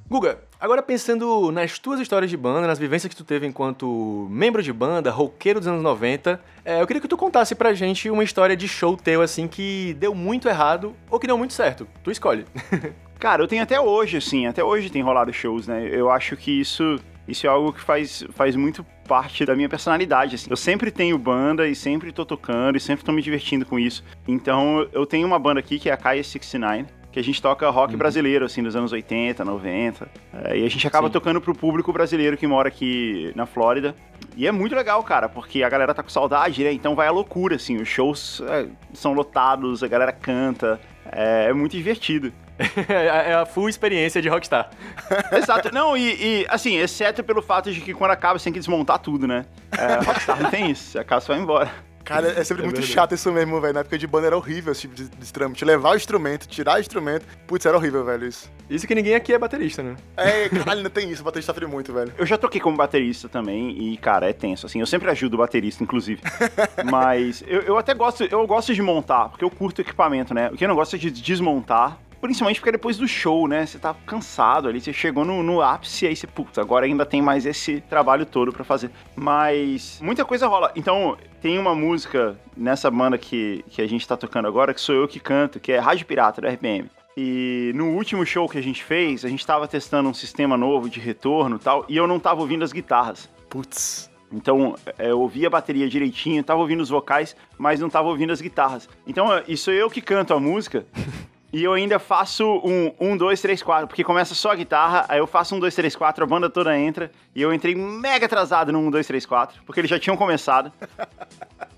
Guga, 0.08 0.40
agora 0.66 0.82
pensando 0.82 1.52
nas 1.52 1.78
tuas 1.78 2.00
histórias 2.00 2.30
de 2.30 2.36
banda, 2.36 2.66
nas 2.66 2.80
vivências 2.80 3.08
que 3.08 3.16
tu 3.16 3.24
teve 3.24 3.46
enquanto 3.46 4.28
membro 4.32 4.64
de 4.64 4.74
banda, 4.74 5.12
roqueiro 5.12 5.60
dos 5.60 5.68
anos 5.68 5.84
90, 5.84 6.42
é, 6.66 6.82
eu 6.82 6.88
queria 6.88 7.00
que 7.00 7.08
tu 7.08 7.16
contasse 7.16 7.54
pra 7.54 7.74
gente 7.76 8.10
uma 8.10 8.24
história 8.24 8.58
de 8.58 8.68
show 8.68 8.98
teu, 8.98 9.22
assim, 9.22 9.48
que 9.48 9.96
deu 10.00 10.16
muito 10.16 10.50
errado 10.50 10.96
ou 11.10 11.20
que 11.20 11.28
deu 11.28 11.38
muito 11.38 11.54
certo. 11.54 11.88
Tu 12.04 12.10
escolhe. 12.10 12.46
Cara, 13.20 13.44
eu 13.44 13.48
tenho 13.48 13.62
até 13.62 13.80
hoje, 13.80 14.18
assim, 14.18 14.48
até 14.48 14.64
hoje 14.64 14.90
tem 14.90 15.04
rolado 15.04 15.32
shows, 15.32 15.68
né? 15.68 15.88
Eu 15.92 16.10
acho 16.10 16.36
que 16.36 16.60
isso, 16.60 17.00
isso 17.28 17.46
é 17.46 17.50
algo 17.50 17.72
que 17.72 17.82
faz, 17.82 18.26
faz 18.32 18.56
muito 18.56 18.84
parte 19.08 19.46
da 19.46 19.56
minha 19.56 19.70
personalidade, 19.70 20.36
assim. 20.36 20.48
Eu 20.50 20.58
sempre 20.58 20.92
tenho 20.92 21.18
banda 21.18 21.68
e 21.68 21.76
sempre 21.76 22.12
tô 22.12 22.26
tocando 22.26 22.76
e 22.76 22.80
sempre 22.80 23.06
tô 23.06 23.12
me 23.12 23.22
divertindo 23.22 23.66
com 23.66 23.80
isso. 23.80 24.04
Então, 24.28 24.88
eu 24.92 25.06
tenho 25.06 25.28
uma 25.28 25.40
banda 25.40 25.60
aqui 25.60 25.80
que 25.80 25.90
é 25.90 25.94
a 25.94 25.98
Kaya 25.98 26.24
69, 26.24 26.86
que 27.16 27.20
a 27.22 27.24
gente 27.24 27.42
toca 27.42 27.70
rock 27.70 27.94
uhum. 27.94 27.98
brasileiro, 27.98 28.44
assim, 28.44 28.62
dos 28.62 28.76
anos 28.76 28.92
80, 28.92 29.46
90. 29.46 30.06
É, 30.34 30.58
e 30.58 30.66
a 30.66 30.70
gente 30.70 30.86
acaba 30.86 31.08
Sim. 31.08 31.14
tocando 31.14 31.40
pro 31.40 31.56
público 31.56 31.94
brasileiro 31.94 32.36
que 32.36 32.46
mora 32.46 32.68
aqui 32.68 33.32
na 33.34 33.46
Flórida. 33.46 33.96
E 34.36 34.46
é 34.46 34.52
muito 34.52 34.76
legal, 34.76 35.02
cara, 35.02 35.30
porque 35.30 35.64
a 35.64 35.70
galera 35.70 35.94
tá 35.94 36.04
com 36.04 36.10
saudade, 36.10 36.62
né? 36.62 36.74
Então 36.74 36.94
vai 36.94 37.08
a 37.08 37.12
loucura, 37.12 37.56
assim. 37.56 37.78
Os 37.78 37.88
shows 37.88 38.42
é, 38.50 38.68
são 38.94 39.14
lotados, 39.14 39.82
a 39.82 39.88
galera 39.88 40.12
canta. 40.12 40.78
É, 41.10 41.46
é 41.52 41.54
muito 41.54 41.72
divertido. 41.72 42.34
É, 42.88 43.34
a 43.34 43.46
full 43.46 43.68
experiência 43.68 44.22
de 44.22 44.30
Rockstar. 44.30 44.70
Exato. 45.32 45.74
Não, 45.74 45.96
e, 45.96 46.42
e, 46.42 46.46
assim, 46.50 46.78
exceto 46.78 47.24
pelo 47.24 47.42
fato 47.42 47.72
de 47.72 47.82
que 47.82 47.94
quando 47.94 48.12
acaba 48.12 48.40
você 48.40 48.46
tem 48.46 48.54
que 48.54 48.60
desmontar 48.60 49.00
tudo, 49.00 49.26
né? 49.28 49.46
É, 49.72 50.04
Rockstar 50.06 50.42
não 50.42 50.50
tem 50.50 50.72
isso. 50.72 50.98
Acaba, 50.98 51.20
você 51.22 51.34
vai 51.34 51.42
embora. 51.42 51.72
Cara, 52.06 52.28
é 52.40 52.44
sempre 52.44 52.62
é 52.64 52.66
muito 52.66 52.78
verdade. 52.78 52.94
chato 52.94 53.16
isso 53.16 53.32
mesmo, 53.32 53.60
velho. 53.60 53.74
Na 53.74 53.80
época 53.82 53.98
de 53.98 54.06
banda 54.06 54.28
era 54.28 54.38
horrível 54.38 54.72
esse 54.72 54.82
tipo 54.82 54.96
de, 54.96 55.10
de 55.10 55.34
trâmite. 55.34 55.66
Levar 55.66 55.92
o 55.92 55.96
instrumento, 55.96 56.48
tirar 56.48 56.78
o 56.78 56.80
instrumento. 56.80 57.26
Putz, 57.48 57.66
era 57.66 57.76
horrível, 57.76 58.06
velho, 58.06 58.28
isso. 58.28 58.50
Isso 58.70 58.88
que 58.88 58.96
ninguém 58.96 59.16
aqui 59.16 59.34
é 59.34 59.38
baterista, 59.38 59.84
né? 59.84 59.96
É, 60.16 60.48
caralho, 60.50 60.84
não 60.84 60.90
tem 60.90 61.10
isso. 61.12 61.22
O 61.22 61.26
baterista 61.26 61.52
sofre 61.52 61.66
muito, 61.68 61.92
velho. 61.92 62.14
Eu 62.18 62.26
já 62.26 62.38
toquei 62.38 62.62
como 62.62 62.78
baterista 62.78 63.28
também 63.28 63.72
e, 63.72 63.98
cara, 63.98 64.30
é 64.30 64.34
tenso, 64.34 64.66
assim. 64.66 64.80
Eu 64.80 64.86
sempre 64.86 65.10
ajudo 65.10 65.34
o 65.34 65.38
baterista, 65.38 65.84
inclusive. 65.84 66.22
Mas 66.86 67.44
eu, 67.48 67.62
eu 67.62 67.78
até 67.78 67.94
gosto, 67.94 68.24
eu 68.24 68.46
gosto 68.46 68.74
de 68.74 68.82
montar, 68.82 69.30
porque 69.30 69.44
eu 69.44 69.50
curto 69.50 69.80
o 69.80 69.82
equipamento, 69.82 70.34
né? 70.34 70.50
O 70.50 70.56
que 70.56 70.64
eu 70.64 70.70
não 70.70 70.76
gosto 70.76 70.96
é 70.96 71.00
de 71.00 71.10
desmontar 71.10 72.00
Principalmente 72.26 72.60
porque 72.60 72.70
é 72.70 72.72
depois 72.72 72.98
do 72.98 73.08
show, 73.08 73.48
né? 73.48 73.68
Você 73.68 73.78
tá 73.78 73.96
cansado 74.04 74.68
ali, 74.68 74.82
você 74.82 74.92
chegou 74.92 75.24
no, 75.24 75.44
no 75.44 75.62
ápice 75.62 76.06
e 76.06 76.08
aí 76.08 76.16
você, 76.16 76.26
putz, 76.26 76.58
agora 76.58 76.88
ainda 76.88 77.06
tem 77.06 77.22
mais 77.22 77.46
esse 77.46 77.82
trabalho 77.82 78.26
todo 78.26 78.52
para 78.52 78.64
fazer. 78.64 78.90
Mas 79.16 80.00
muita 80.02 80.26
coisa 80.26 80.48
rola. 80.48 80.72
Então, 80.76 81.16
tem 81.40 81.60
uma 81.60 81.76
música 81.76 82.36
nessa 82.58 82.90
banda 82.90 83.16
que, 83.16 83.64
que 83.70 83.80
a 83.80 83.88
gente 83.88 84.08
tá 84.08 84.18
tocando 84.18 84.48
agora, 84.48 84.74
que 84.74 84.82
sou 84.82 84.96
eu 84.96 85.08
que 85.08 85.20
canto, 85.20 85.60
que 85.60 85.72
é 85.72 85.78
Rádio 85.78 86.08
Pirata, 86.08 86.42
do 86.42 86.48
RPM. 86.48 86.90
E 87.16 87.72
no 87.76 87.90
último 87.92 88.26
show 88.26 88.50
que 88.50 88.58
a 88.58 88.64
gente 88.64 88.84
fez, 88.84 89.24
a 89.24 89.30
gente 89.30 89.46
tava 89.46 89.68
testando 89.68 90.10
um 90.10 90.14
sistema 90.14 90.58
novo 90.58 90.90
de 90.90 91.00
retorno 91.00 91.58
e 91.58 91.60
tal, 91.60 91.86
e 91.88 91.96
eu 91.96 92.08
não 92.08 92.20
tava 92.20 92.42
ouvindo 92.42 92.64
as 92.64 92.74
guitarras. 92.74 93.30
Putz. 93.48 94.10
Então, 94.34 94.76
é, 94.98 95.12
eu 95.12 95.20
ouvia 95.22 95.46
a 95.46 95.52
bateria 95.52 95.88
direitinho, 95.88 96.44
tava 96.44 96.60
ouvindo 96.60 96.82
os 96.82 96.90
vocais, 96.90 97.36
mas 97.56 97.80
não 97.80 97.88
tava 97.88 98.08
ouvindo 98.08 98.34
as 98.34 98.42
guitarras. 98.42 98.90
Então, 99.06 99.32
é, 99.32 99.44
isso 99.48 99.70
eu 99.70 99.92
que 99.92 100.02
canto 100.02 100.34
a 100.34 100.40
música. 100.40 100.88
E 101.54 101.64
eu 101.64 101.74
ainda 101.74 102.00
faço 102.00 102.46
um, 102.64 102.92
um, 103.00 103.16
dois, 103.16 103.42
três, 103.42 103.64
quatro, 103.64 103.88
porque 103.88 104.04
começa 104.04 104.36
só 104.36 104.52
a 104.52 104.56
guitarra, 104.56 105.06
aí 105.08 105.20
eu 105.20 105.28
faço 105.28 105.56
um, 105.56 105.60
dois, 105.60 105.74
três, 105.74 105.96
quatro, 105.96 106.24
a 106.24 106.28
banda 106.28 106.50
toda 106.50 106.78
entra, 106.78 107.12
e 107.34 107.42
eu 107.42 107.54
entrei 107.54 107.74
mega 107.76 108.26
atrasado 108.26 108.72
no 108.72 108.80
um, 108.80 108.92
dois, 108.92 109.08
três, 109.08 109.26
quatro, 109.26 109.62
porque 109.66 109.80
eles 109.80 109.90
já 109.90 110.00
tinham 110.00 110.18
começado. 110.18 110.72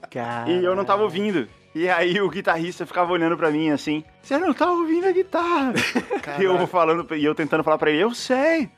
E 0.48 0.64
eu 0.64 0.76
não 0.76 0.86
tava 0.86 1.04
ouvindo. 1.04 1.48
E 1.76 1.88
aí 1.88 2.20
o 2.20 2.30
guitarrista 2.30 2.88
ficava 2.88 3.12
olhando 3.12 3.38
pra 3.38 3.52
mim 3.52 3.70
assim, 3.70 4.04
você 4.22 4.38
não 4.38 4.52
tá 4.52 4.72
ouvindo 4.72 5.06
a 5.06 5.12
guitarra. 5.12 5.74
e 6.40 6.44
eu 6.44 6.66
falando, 6.66 7.16
e 7.16 7.24
eu 7.24 7.36
tentando 7.36 7.64
falar 7.64 7.78
pra 7.78 7.92
ele, 7.92 8.02
eu 8.02 8.16
sei. 8.16 8.70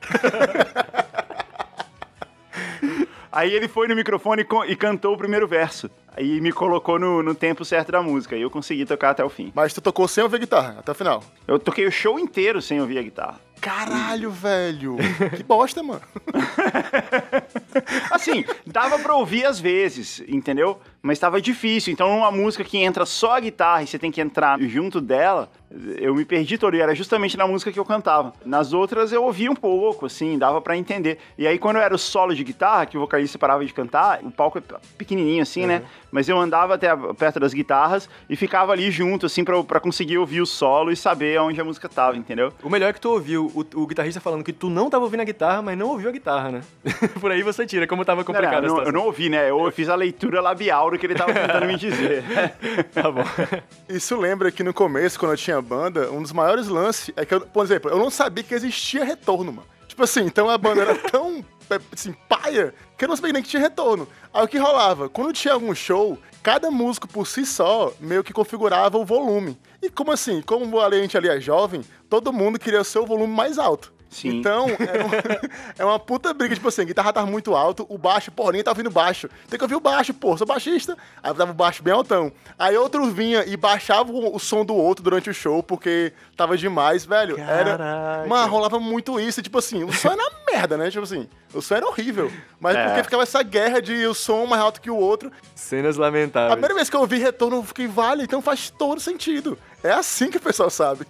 Aí 3.32 3.54
ele 3.54 3.68
foi 3.68 3.86
no 3.86 3.94
microfone 3.94 4.44
e 4.66 4.74
cantou 4.74 5.14
o 5.14 5.16
primeiro 5.16 5.46
verso. 5.46 5.88
Aí 6.16 6.40
me 6.40 6.52
colocou 6.52 6.98
no, 6.98 7.22
no 7.22 7.34
tempo 7.34 7.64
certo 7.64 7.92
da 7.92 8.02
música. 8.02 8.36
E 8.36 8.42
eu 8.42 8.50
consegui 8.50 8.84
tocar 8.84 9.10
até 9.10 9.24
o 9.24 9.28
fim. 9.28 9.52
Mas 9.54 9.72
tu 9.72 9.80
tocou 9.80 10.06
sem 10.08 10.22
ouvir 10.22 10.40
guitarra, 10.40 10.76
até 10.78 10.92
o 10.92 10.94
final. 10.94 11.22
Eu 11.46 11.58
toquei 11.58 11.86
o 11.86 11.92
show 11.92 12.18
inteiro 12.18 12.60
sem 12.60 12.80
ouvir 12.80 12.98
a 12.98 13.02
guitarra. 13.02 13.40
Caralho, 13.60 14.30
velho. 14.30 14.96
Que 15.36 15.42
bosta, 15.42 15.82
mano. 15.82 16.00
assim, 18.10 18.44
dava 18.66 18.98
pra 18.98 19.14
ouvir 19.14 19.44
às 19.44 19.60
vezes, 19.60 20.22
entendeu? 20.26 20.80
Mas 21.02 21.18
tava 21.18 21.40
difícil. 21.40 21.92
Então, 21.92 22.18
uma 22.18 22.30
música 22.30 22.64
que 22.64 22.78
entra 22.78 23.04
só 23.04 23.36
a 23.36 23.40
guitarra 23.40 23.82
e 23.82 23.86
você 23.86 23.98
tem 23.98 24.10
que 24.10 24.20
entrar 24.20 24.58
junto 24.60 25.00
dela, 25.00 25.50
eu 25.98 26.14
me 26.14 26.24
perdi 26.24 26.56
todo. 26.56 26.74
E 26.74 26.80
era 26.80 26.94
justamente 26.94 27.36
na 27.36 27.46
música 27.46 27.70
que 27.70 27.78
eu 27.78 27.84
cantava. 27.84 28.32
Nas 28.44 28.72
outras 28.72 29.12
eu 29.12 29.22
ouvia 29.22 29.50
um 29.50 29.54
pouco, 29.54 30.06
assim, 30.06 30.38
dava 30.38 30.60
para 30.60 30.76
entender. 30.76 31.18
E 31.36 31.46
aí, 31.46 31.58
quando 31.58 31.76
era 31.76 31.94
o 31.94 31.98
solo 31.98 32.34
de 32.34 32.42
guitarra, 32.42 32.86
que 32.86 32.96
o 32.96 33.00
vocalista 33.00 33.38
parava 33.38 33.64
de 33.64 33.72
cantar, 33.72 34.20
o 34.22 34.30
palco 34.30 34.58
é 34.58 34.62
pequenininho 34.96 35.42
assim, 35.42 35.66
né? 35.66 35.76
uhum. 35.76 35.80
né? 35.80 35.88
Mas 36.10 36.28
eu 36.28 36.38
andava 36.38 36.74
até 36.74 36.88
perto 37.16 37.40
das 37.40 37.52
guitarras 37.52 38.08
e 38.28 38.36
ficava 38.36 38.72
ali 38.72 38.90
junto, 38.90 39.26
assim, 39.26 39.44
para 39.44 39.80
conseguir 39.80 40.18
ouvir 40.18 40.40
o 40.40 40.46
solo 40.46 40.90
e 40.90 40.96
saber 40.96 41.40
onde 41.40 41.60
a 41.60 41.64
música 41.64 41.88
tava, 41.88 42.16
entendeu? 42.16 42.52
O 42.62 42.70
melhor 42.70 42.90
é 42.90 42.92
que 42.92 43.00
tu 43.00 43.10
ouviu 43.10 43.50
o, 43.54 43.80
o, 43.80 43.86
guitarrista 43.86 44.20
falando 44.20 44.44
que 44.44 44.52
tu 44.52 44.68
não 44.68 44.90
tava 44.90 45.04
ouvindo 45.04 45.20
a 45.20 45.24
guitarra, 45.24 45.62
mas 45.62 45.78
não 45.78 45.88
ouviu 45.88 46.08
a 46.08 46.12
guitarra, 46.12 46.50
né? 46.50 46.60
Por 47.20 47.30
aí 47.30 47.42
você 47.42 47.66
tira, 47.66 47.86
como 47.86 48.04
tava 48.04 48.24
complicado 48.24 48.66
não, 48.66 48.76
não, 48.76 48.84
Eu 48.84 48.92
não 48.92 49.04
ouvi, 49.04 49.28
né? 49.28 49.50
Eu 49.50 49.70
fiz 49.72 49.88
a 49.88 49.94
leitura 49.94 50.40
labial 50.40 50.90
do 50.90 50.98
que 50.98 51.06
ele 51.06 51.14
tava 51.14 51.32
tentando 51.32 51.66
me 51.66 51.76
dizer. 51.76 52.24
tá 52.92 53.10
bom. 53.10 53.24
Isso 53.88 54.16
lembra 54.18 54.50
que 54.50 54.62
no 54.62 54.74
começo, 54.74 55.18
quando 55.18 55.32
eu 55.32 55.38
tinha 55.38 55.60
banda, 55.60 56.10
um 56.10 56.22
dos 56.22 56.32
maiores 56.32 56.68
lances 56.68 57.12
é 57.16 57.24
que, 57.24 57.34
eu, 57.34 57.40
por 57.40 57.64
exemplo, 57.64 57.90
eu 57.90 57.98
não 57.98 58.10
sabia 58.10 58.44
que 58.44 58.54
existia 58.54 59.04
retorno, 59.04 59.52
mano. 59.52 59.68
Tipo 59.86 60.04
assim, 60.04 60.24
então 60.24 60.48
a 60.48 60.56
banda 60.56 60.82
era 60.82 60.94
tão, 60.94 61.44
assim, 61.92 62.14
paia, 62.28 62.74
que 62.96 63.04
eu 63.04 63.08
não 63.08 63.16
sabia 63.16 63.32
nem 63.32 63.42
que 63.42 63.48
tinha 63.48 63.60
retorno. 63.60 64.08
Aí 64.32 64.44
o 64.44 64.48
que 64.48 64.58
rolava? 64.58 65.08
Quando 65.08 65.32
tinha 65.32 65.54
algum 65.54 65.74
show, 65.74 66.18
cada 66.42 66.70
músico 66.70 67.06
por 67.06 67.26
si 67.26 67.44
só 67.44 67.92
meio 68.00 68.24
que 68.24 68.32
configurava 68.32 68.98
o 68.98 69.04
volume. 69.04 69.58
E 69.82 69.90
como 69.90 70.12
assim? 70.12 70.42
Como 70.42 70.80
a 70.80 70.90
gente 70.90 71.16
ali 71.16 71.28
é 71.28 71.40
jovem, 71.40 71.82
todo 72.08 72.32
mundo 72.32 72.58
queria 72.58 72.80
o 72.80 72.84
seu 72.84 73.06
volume 73.06 73.32
mais 73.32 73.58
alto. 73.58 73.92
Sim. 74.10 74.38
Então, 74.38 74.66
é 74.68 75.04
uma, 75.04 75.14
é 75.78 75.84
uma 75.84 75.98
puta 75.98 76.34
briga, 76.34 76.54
tipo 76.54 76.66
assim, 76.68 76.82
a 76.82 76.84
guitarra 76.84 77.12
tá 77.12 77.24
muito 77.24 77.54
alto, 77.54 77.86
o 77.88 77.96
baixo, 77.96 78.32
porra, 78.32 78.50
ninguém 78.50 78.64
tá 78.64 78.72
ouvindo 78.72 78.90
baixo. 78.90 79.30
Tem 79.48 79.56
que 79.56 79.64
ouvir 79.64 79.76
o 79.76 79.80
baixo, 79.80 80.12
pô, 80.12 80.36
sou 80.36 80.46
baixista. 80.46 80.98
Aí 81.22 81.32
tava 81.32 81.52
o 81.52 81.54
baixo 81.54 81.82
bem 81.82 81.94
altão. 81.94 82.32
Aí 82.58 82.76
outro 82.76 83.08
vinha 83.10 83.44
e 83.46 83.56
baixava 83.56 84.10
o, 84.10 84.34
o 84.34 84.38
som 84.40 84.64
do 84.64 84.74
outro 84.74 85.04
durante 85.04 85.30
o 85.30 85.34
show, 85.34 85.62
porque 85.62 86.12
tava 86.36 86.56
demais, 86.56 87.04
velho. 87.04 87.36
Caraca. 87.36 87.60
Era. 87.60 88.24
Mano, 88.26 88.50
rolava 88.50 88.80
muito 88.80 89.20
isso. 89.20 89.40
Tipo 89.40 89.58
assim, 89.58 89.84
o 89.84 89.92
som 89.92 90.10
era 90.10 90.30
merda, 90.52 90.76
né? 90.76 90.90
Tipo 90.90 91.04
assim, 91.04 91.28
o 91.54 91.62
som 91.62 91.76
era 91.76 91.86
horrível. 91.86 92.30
Mas 92.58 92.76
é. 92.76 92.84
porque 92.86 93.04
ficava 93.04 93.22
essa 93.22 93.42
guerra 93.44 93.80
de 93.80 94.06
o 94.06 94.14
som 94.14 94.44
mais 94.44 94.60
alto 94.60 94.80
que 94.80 94.90
o 94.90 94.96
outro. 94.96 95.30
Cenas 95.54 95.96
lamentáveis. 95.96 96.52
A 96.52 96.56
primeira 96.56 96.74
vez 96.74 96.90
que 96.90 96.96
eu 96.96 97.00
ouvi 97.00 97.18
retorno, 97.18 97.58
eu 97.58 97.62
fiquei, 97.62 97.86
vale, 97.86 98.24
então 98.24 98.42
faz 98.42 98.70
todo 98.70 99.00
sentido. 99.00 99.56
É 99.82 99.92
assim 99.92 100.30
que 100.30 100.36
o 100.36 100.40
pessoal 100.40 100.68
sabe. 100.68 101.06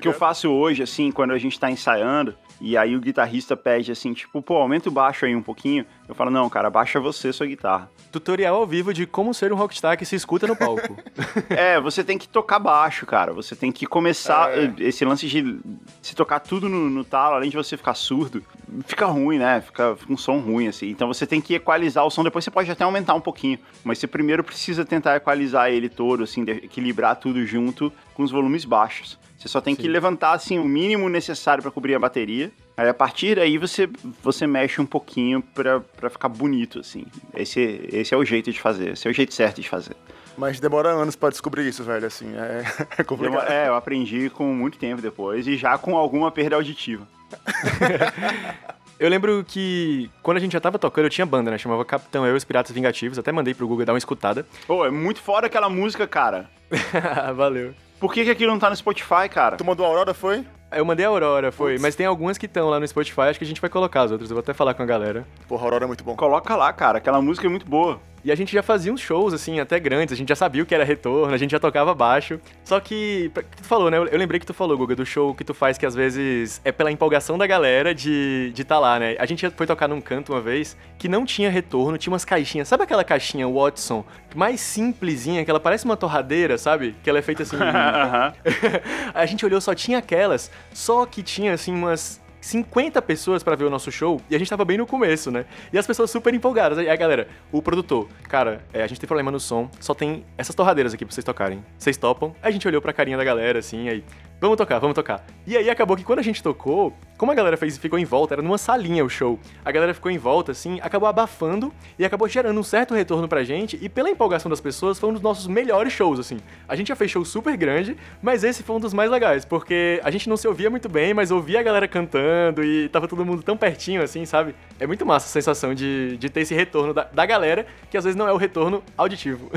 O 0.00 0.02
que 0.02 0.08
eu 0.08 0.14
faço 0.14 0.48
hoje, 0.50 0.82
assim, 0.82 1.12
quando 1.12 1.32
a 1.32 1.38
gente 1.38 1.60
tá 1.60 1.70
ensaiando, 1.70 2.34
e 2.60 2.76
aí 2.76 2.94
o 2.94 3.00
guitarrista 3.00 3.56
pede 3.56 3.92
assim, 3.92 4.12
tipo, 4.12 4.42
pô, 4.42 4.56
aumenta 4.56 4.88
o 4.88 4.92
baixo 4.92 5.24
aí 5.24 5.34
um 5.34 5.42
pouquinho. 5.42 5.86
Eu 6.06 6.14
falo, 6.14 6.30
não, 6.30 6.48
cara, 6.50 6.68
baixa 6.68 7.00
você 7.00 7.32
sua 7.32 7.46
guitarra. 7.46 7.90
Tutorial 8.12 8.56
ao 8.56 8.66
vivo 8.66 8.92
de 8.92 9.06
como 9.06 9.32
ser 9.32 9.52
um 9.52 9.56
rockstar 9.56 9.96
que 9.96 10.04
se 10.04 10.16
escuta 10.16 10.46
no 10.46 10.56
palco. 10.56 10.96
é, 11.48 11.80
você 11.80 12.02
tem 12.02 12.18
que 12.18 12.28
tocar 12.28 12.58
baixo, 12.58 13.06
cara. 13.06 13.32
Você 13.32 13.54
tem 13.54 13.70
que 13.70 13.86
começar 13.86 14.52
é. 14.52 14.74
esse 14.78 15.04
lance 15.04 15.26
de 15.26 15.58
se 16.02 16.14
tocar 16.14 16.40
tudo 16.40 16.68
no, 16.68 16.90
no, 16.90 17.04
talo, 17.04 17.36
além 17.36 17.48
de 17.48 17.56
você 17.56 17.76
ficar 17.76 17.94
surdo, 17.94 18.42
fica 18.84 19.06
ruim, 19.06 19.38
né? 19.38 19.62
Fica, 19.62 19.96
fica 19.96 20.12
um 20.12 20.16
som 20.16 20.38
ruim, 20.38 20.68
assim. 20.68 20.90
Então 20.90 21.08
você 21.08 21.26
tem 21.26 21.40
que 21.40 21.54
equalizar 21.54 22.04
o 22.04 22.10
som, 22.10 22.24
depois 22.24 22.44
você 22.44 22.50
pode 22.50 22.70
até 22.70 22.84
aumentar 22.84 23.14
um 23.14 23.20
pouquinho. 23.20 23.58
Mas 23.84 23.98
você 23.98 24.06
primeiro 24.06 24.42
precisa 24.42 24.84
tentar 24.84 25.16
equalizar 25.16 25.70
ele 25.70 25.88
todo, 25.88 26.24
assim, 26.24 26.42
equilibrar 26.42 27.16
tudo 27.16 27.46
junto 27.46 27.92
com 28.12 28.22
os 28.22 28.30
volumes 28.30 28.64
baixos. 28.64 29.19
Você 29.40 29.48
só 29.48 29.58
tem 29.58 29.74
Sim. 29.74 29.80
que 29.80 29.88
levantar 29.88 30.32
assim 30.32 30.58
o 30.58 30.64
mínimo 30.64 31.08
necessário 31.08 31.62
para 31.62 31.72
cobrir 31.72 31.94
a 31.94 31.98
bateria. 31.98 32.52
Aí 32.76 32.86
a 32.86 32.92
partir 32.92 33.36
daí 33.36 33.56
você, 33.56 33.88
você 34.22 34.46
mexe 34.46 34.82
um 34.82 34.86
pouquinho 34.86 35.42
para 35.42 36.10
ficar 36.10 36.28
bonito 36.28 36.80
assim. 36.80 37.06
Esse, 37.34 37.88
esse 37.90 38.12
é 38.12 38.16
o 38.18 38.24
jeito 38.24 38.52
de 38.52 38.60
fazer, 38.60 38.92
esse 38.92 39.08
é 39.08 39.10
o 39.10 39.14
jeito 39.14 39.32
certo 39.32 39.62
de 39.62 39.68
fazer. 39.68 39.96
Mas 40.36 40.60
demora 40.60 40.90
anos 40.90 41.16
para 41.16 41.30
descobrir 41.30 41.66
isso, 41.66 41.82
velho, 41.82 42.06
assim, 42.06 42.34
é, 42.36 42.64
é 43.00 43.02
complicado. 43.02 43.50
É, 43.50 43.68
eu 43.68 43.74
aprendi 43.74 44.28
com 44.28 44.52
muito 44.52 44.76
tempo 44.76 45.00
depois 45.00 45.46
e 45.46 45.56
já 45.56 45.78
com 45.78 45.96
alguma 45.96 46.30
perda 46.30 46.56
auditiva. 46.56 47.08
Eu 49.00 49.08
lembro 49.08 49.42
que 49.48 50.10
quando 50.22 50.36
a 50.36 50.40
gente 50.40 50.52
já 50.52 50.60
tava 50.60 50.78
tocando, 50.78 51.06
eu 51.06 51.10
tinha 51.10 51.24
banda, 51.24 51.50
né? 51.50 51.56
Chamava 51.56 51.82
Capitão 51.86 52.26
Eu 52.26 52.34
e 52.34 52.36
os 52.36 52.44
Piratas 52.44 52.70
Vingativos. 52.70 53.18
Até 53.18 53.32
mandei 53.32 53.54
pro 53.54 53.66
Google 53.66 53.86
dar 53.86 53.94
uma 53.94 53.98
escutada. 53.98 54.44
Pô, 54.66 54.84
é 54.84 54.90
muito 54.90 55.22
fora 55.22 55.46
aquela 55.46 55.70
música, 55.70 56.06
cara. 56.06 56.50
Valeu. 57.34 57.72
Por 58.00 58.14
que, 58.14 58.24
que 58.24 58.30
aquilo 58.30 58.50
não 58.50 58.58
tá 58.58 58.70
no 58.70 58.74
Spotify, 58.74 59.28
cara? 59.30 59.58
Tu 59.58 59.64
mandou 59.64 59.84
a 59.84 59.88
Aurora, 59.90 60.14
foi? 60.14 60.42
Eu 60.72 60.84
mandei 60.86 61.04
a 61.04 61.08
Aurora, 61.10 61.52
foi. 61.52 61.78
Mas 61.78 61.94
tem 61.94 62.06
algumas 62.06 62.38
que 62.38 62.46
estão 62.46 62.70
lá 62.70 62.80
no 62.80 62.88
Spotify, 62.88 63.22
acho 63.22 63.38
que 63.38 63.44
a 63.44 63.46
gente 63.46 63.60
vai 63.60 63.68
colocar 63.68 64.02
as 64.02 64.10
outras. 64.10 64.30
Eu 64.30 64.34
vou 64.34 64.40
até 64.40 64.54
falar 64.54 64.72
com 64.72 64.82
a 64.82 64.86
galera. 64.86 65.26
Porra, 65.46 65.62
a 65.62 65.64
Aurora 65.66 65.84
é 65.84 65.86
muito 65.86 66.02
bom. 66.02 66.16
Coloca 66.16 66.56
lá, 66.56 66.72
cara. 66.72 66.96
Aquela 66.96 67.20
música 67.20 67.46
é 67.46 67.50
muito 67.50 67.66
boa. 67.66 68.00
E 68.24 68.30
a 68.30 68.34
gente 68.34 68.52
já 68.52 68.62
fazia 68.62 68.92
uns 68.92 69.00
shows, 69.00 69.32
assim, 69.32 69.60
até 69.60 69.78
grandes, 69.80 70.12
a 70.12 70.16
gente 70.16 70.28
já 70.28 70.36
sabia 70.36 70.62
o 70.62 70.66
que 70.66 70.74
era 70.74 70.84
retorno, 70.84 71.32
a 71.32 71.38
gente 71.38 71.50
já 71.50 71.58
tocava 71.58 71.94
baixo. 71.94 72.38
Só 72.64 72.78
que, 72.78 73.30
que 73.34 73.62
tu 73.62 73.64
falou, 73.64 73.90
né? 73.90 73.96
Eu 73.98 74.18
lembrei 74.18 74.38
que 74.38 74.46
tu 74.46 74.54
falou, 74.54 74.76
Guga, 74.76 74.94
do 74.94 75.06
show 75.06 75.34
que 75.34 75.44
tu 75.44 75.54
faz 75.54 75.78
que 75.78 75.86
às 75.86 75.94
vezes 75.94 76.60
é 76.64 76.70
pela 76.70 76.90
empolgação 76.92 77.38
da 77.38 77.46
galera 77.46 77.94
de 77.94 78.48
estar 78.50 78.56
de 78.56 78.64
tá 78.64 78.78
lá, 78.78 78.98
né? 78.98 79.16
A 79.18 79.26
gente 79.26 79.48
foi 79.50 79.66
tocar 79.66 79.88
num 79.88 80.00
canto 80.00 80.32
uma 80.32 80.40
vez 80.40 80.76
que 80.98 81.08
não 81.08 81.24
tinha 81.24 81.50
retorno, 81.50 81.96
tinha 81.96 82.12
umas 82.12 82.24
caixinhas. 82.24 82.68
Sabe 82.68 82.84
aquela 82.84 83.02
caixinha 83.02 83.48
Watson, 83.48 84.04
mais 84.34 84.60
simplesinha, 84.60 85.44
que 85.44 85.50
ela 85.50 85.60
parece 85.60 85.84
uma 85.84 85.96
torradeira, 85.96 86.58
sabe? 86.58 86.94
Que 87.02 87.08
ela 87.08 87.18
é 87.18 87.22
feita 87.22 87.42
assim. 87.42 87.56
a 89.14 89.26
gente 89.26 89.44
olhou, 89.44 89.60
só 89.60 89.74
tinha 89.74 89.98
aquelas, 89.98 90.50
só 90.72 91.06
que 91.06 91.22
tinha, 91.22 91.54
assim, 91.54 91.72
umas 91.72 92.19
50 92.40 93.00
pessoas 93.02 93.42
para 93.42 93.54
ver 93.54 93.64
o 93.64 93.70
nosso 93.70 93.90
show 93.92 94.20
e 94.30 94.34
a 94.34 94.38
gente 94.38 94.48
tava 94.48 94.64
bem 94.64 94.78
no 94.78 94.86
começo, 94.86 95.30
né? 95.30 95.44
E 95.72 95.78
as 95.78 95.86
pessoas 95.86 96.10
super 96.10 96.32
empolgadas. 96.32 96.78
Aí 96.78 96.88
a 96.88 96.96
galera, 96.96 97.28
o 97.52 97.60
produtor, 97.60 98.08
cara, 98.28 98.64
é, 98.72 98.82
a 98.82 98.86
gente 98.86 99.00
tem 99.00 99.06
problema 99.06 99.30
no 99.30 99.40
som, 99.40 99.70
só 99.78 99.94
tem 99.94 100.24
essas 100.38 100.54
torradeiras 100.54 100.94
aqui 100.94 101.04
pra 101.04 101.14
vocês 101.14 101.24
tocarem. 101.24 101.64
Vocês 101.78 101.96
topam? 101.96 102.34
Aí 102.42 102.48
a 102.48 102.52
gente 102.52 102.66
olhou 102.66 102.80
pra 102.80 102.92
carinha 102.92 103.16
da 103.16 103.24
galera 103.24 103.58
assim, 103.58 103.88
aí 103.88 104.04
Vamos 104.40 104.56
tocar, 104.56 104.78
vamos 104.78 104.94
tocar. 104.94 105.22
E 105.46 105.54
aí 105.54 105.68
acabou 105.68 105.94
que 105.94 106.02
quando 106.02 106.20
a 106.20 106.22
gente 106.22 106.42
tocou, 106.42 106.94
como 107.18 107.30
a 107.30 107.34
galera 107.34 107.58
fez 107.58 107.76
ficou 107.76 107.98
em 107.98 108.06
volta, 108.06 108.32
era 108.32 108.40
numa 108.40 108.56
salinha 108.56 109.04
o 109.04 109.08
show. 109.08 109.38
A 109.62 109.70
galera 109.70 109.92
ficou 109.92 110.10
em 110.10 110.16
volta, 110.16 110.52
assim, 110.52 110.80
acabou 110.80 111.06
abafando 111.06 111.70
e 111.98 112.06
acabou 112.06 112.26
gerando 112.26 112.58
um 112.58 112.62
certo 112.62 112.94
retorno 112.94 113.28
pra 113.28 113.44
gente. 113.44 113.78
E 113.82 113.86
pela 113.86 114.08
empolgação 114.08 114.48
das 114.48 114.58
pessoas, 114.58 114.98
foi 114.98 115.10
um 115.10 115.12
dos 115.12 115.20
nossos 115.20 115.46
melhores 115.46 115.92
shows, 115.92 116.18
assim. 116.18 116.38
A 116.66 116.74
gente 116.74 116.88
já 116.88 116.96
fez 116.96 117.10
show 117.10 117.22
super 117.22 117.54
grande, 117.54 117.98
mas 118.22 118.42
esse 118.42 118.62
foi 118.62 118.76
um 118.76 118.80
dos 118.80 118.94
mais 118.94 119.10
legais, 119.10 119.44
porque 119.44 120.00
a 120.02 120.10
gente 120.10 120.26
não 120.26 120.38
se 120.38 120.48
ouvia 120.48 120.70
muito 120.70 120.88
bem, 120.88 121.12
mas 121.12 121.30
ouvia 121.30 121.60
a 121.60 121.62
galera 121.62 121.86
cantando 121.86 122.64
e 122.64 122.88
tava 122.88 123.06
todo 123.06 123.26
mundo 123.26 123.42
tão 123.42 123.58
pertinho, 123.58 124.02
assim, 124.02 124.24
sabe? 124.24 124.54
É 124.78 124.86
muito 124.86 125.04
massa 125.04 125.26
a 125.26 125.28
sensação 125.28 125.74
de, 125.74 126.16
de 126.16 126.30
ter 126.30 126.40
esse 126.40 126.54
retorno 126.54 126.94
da, 126.94 127.04
da 127.04 127.26
galera, 127.26 127.66
que 127.90 127.96
às 127.98 128.04
vezes 128.04 128.16
não 128.16 128.26
é 128.26 128.32
o 128.32 128.38
retorno 128.38 128.82
auditivo. 128.96 129.50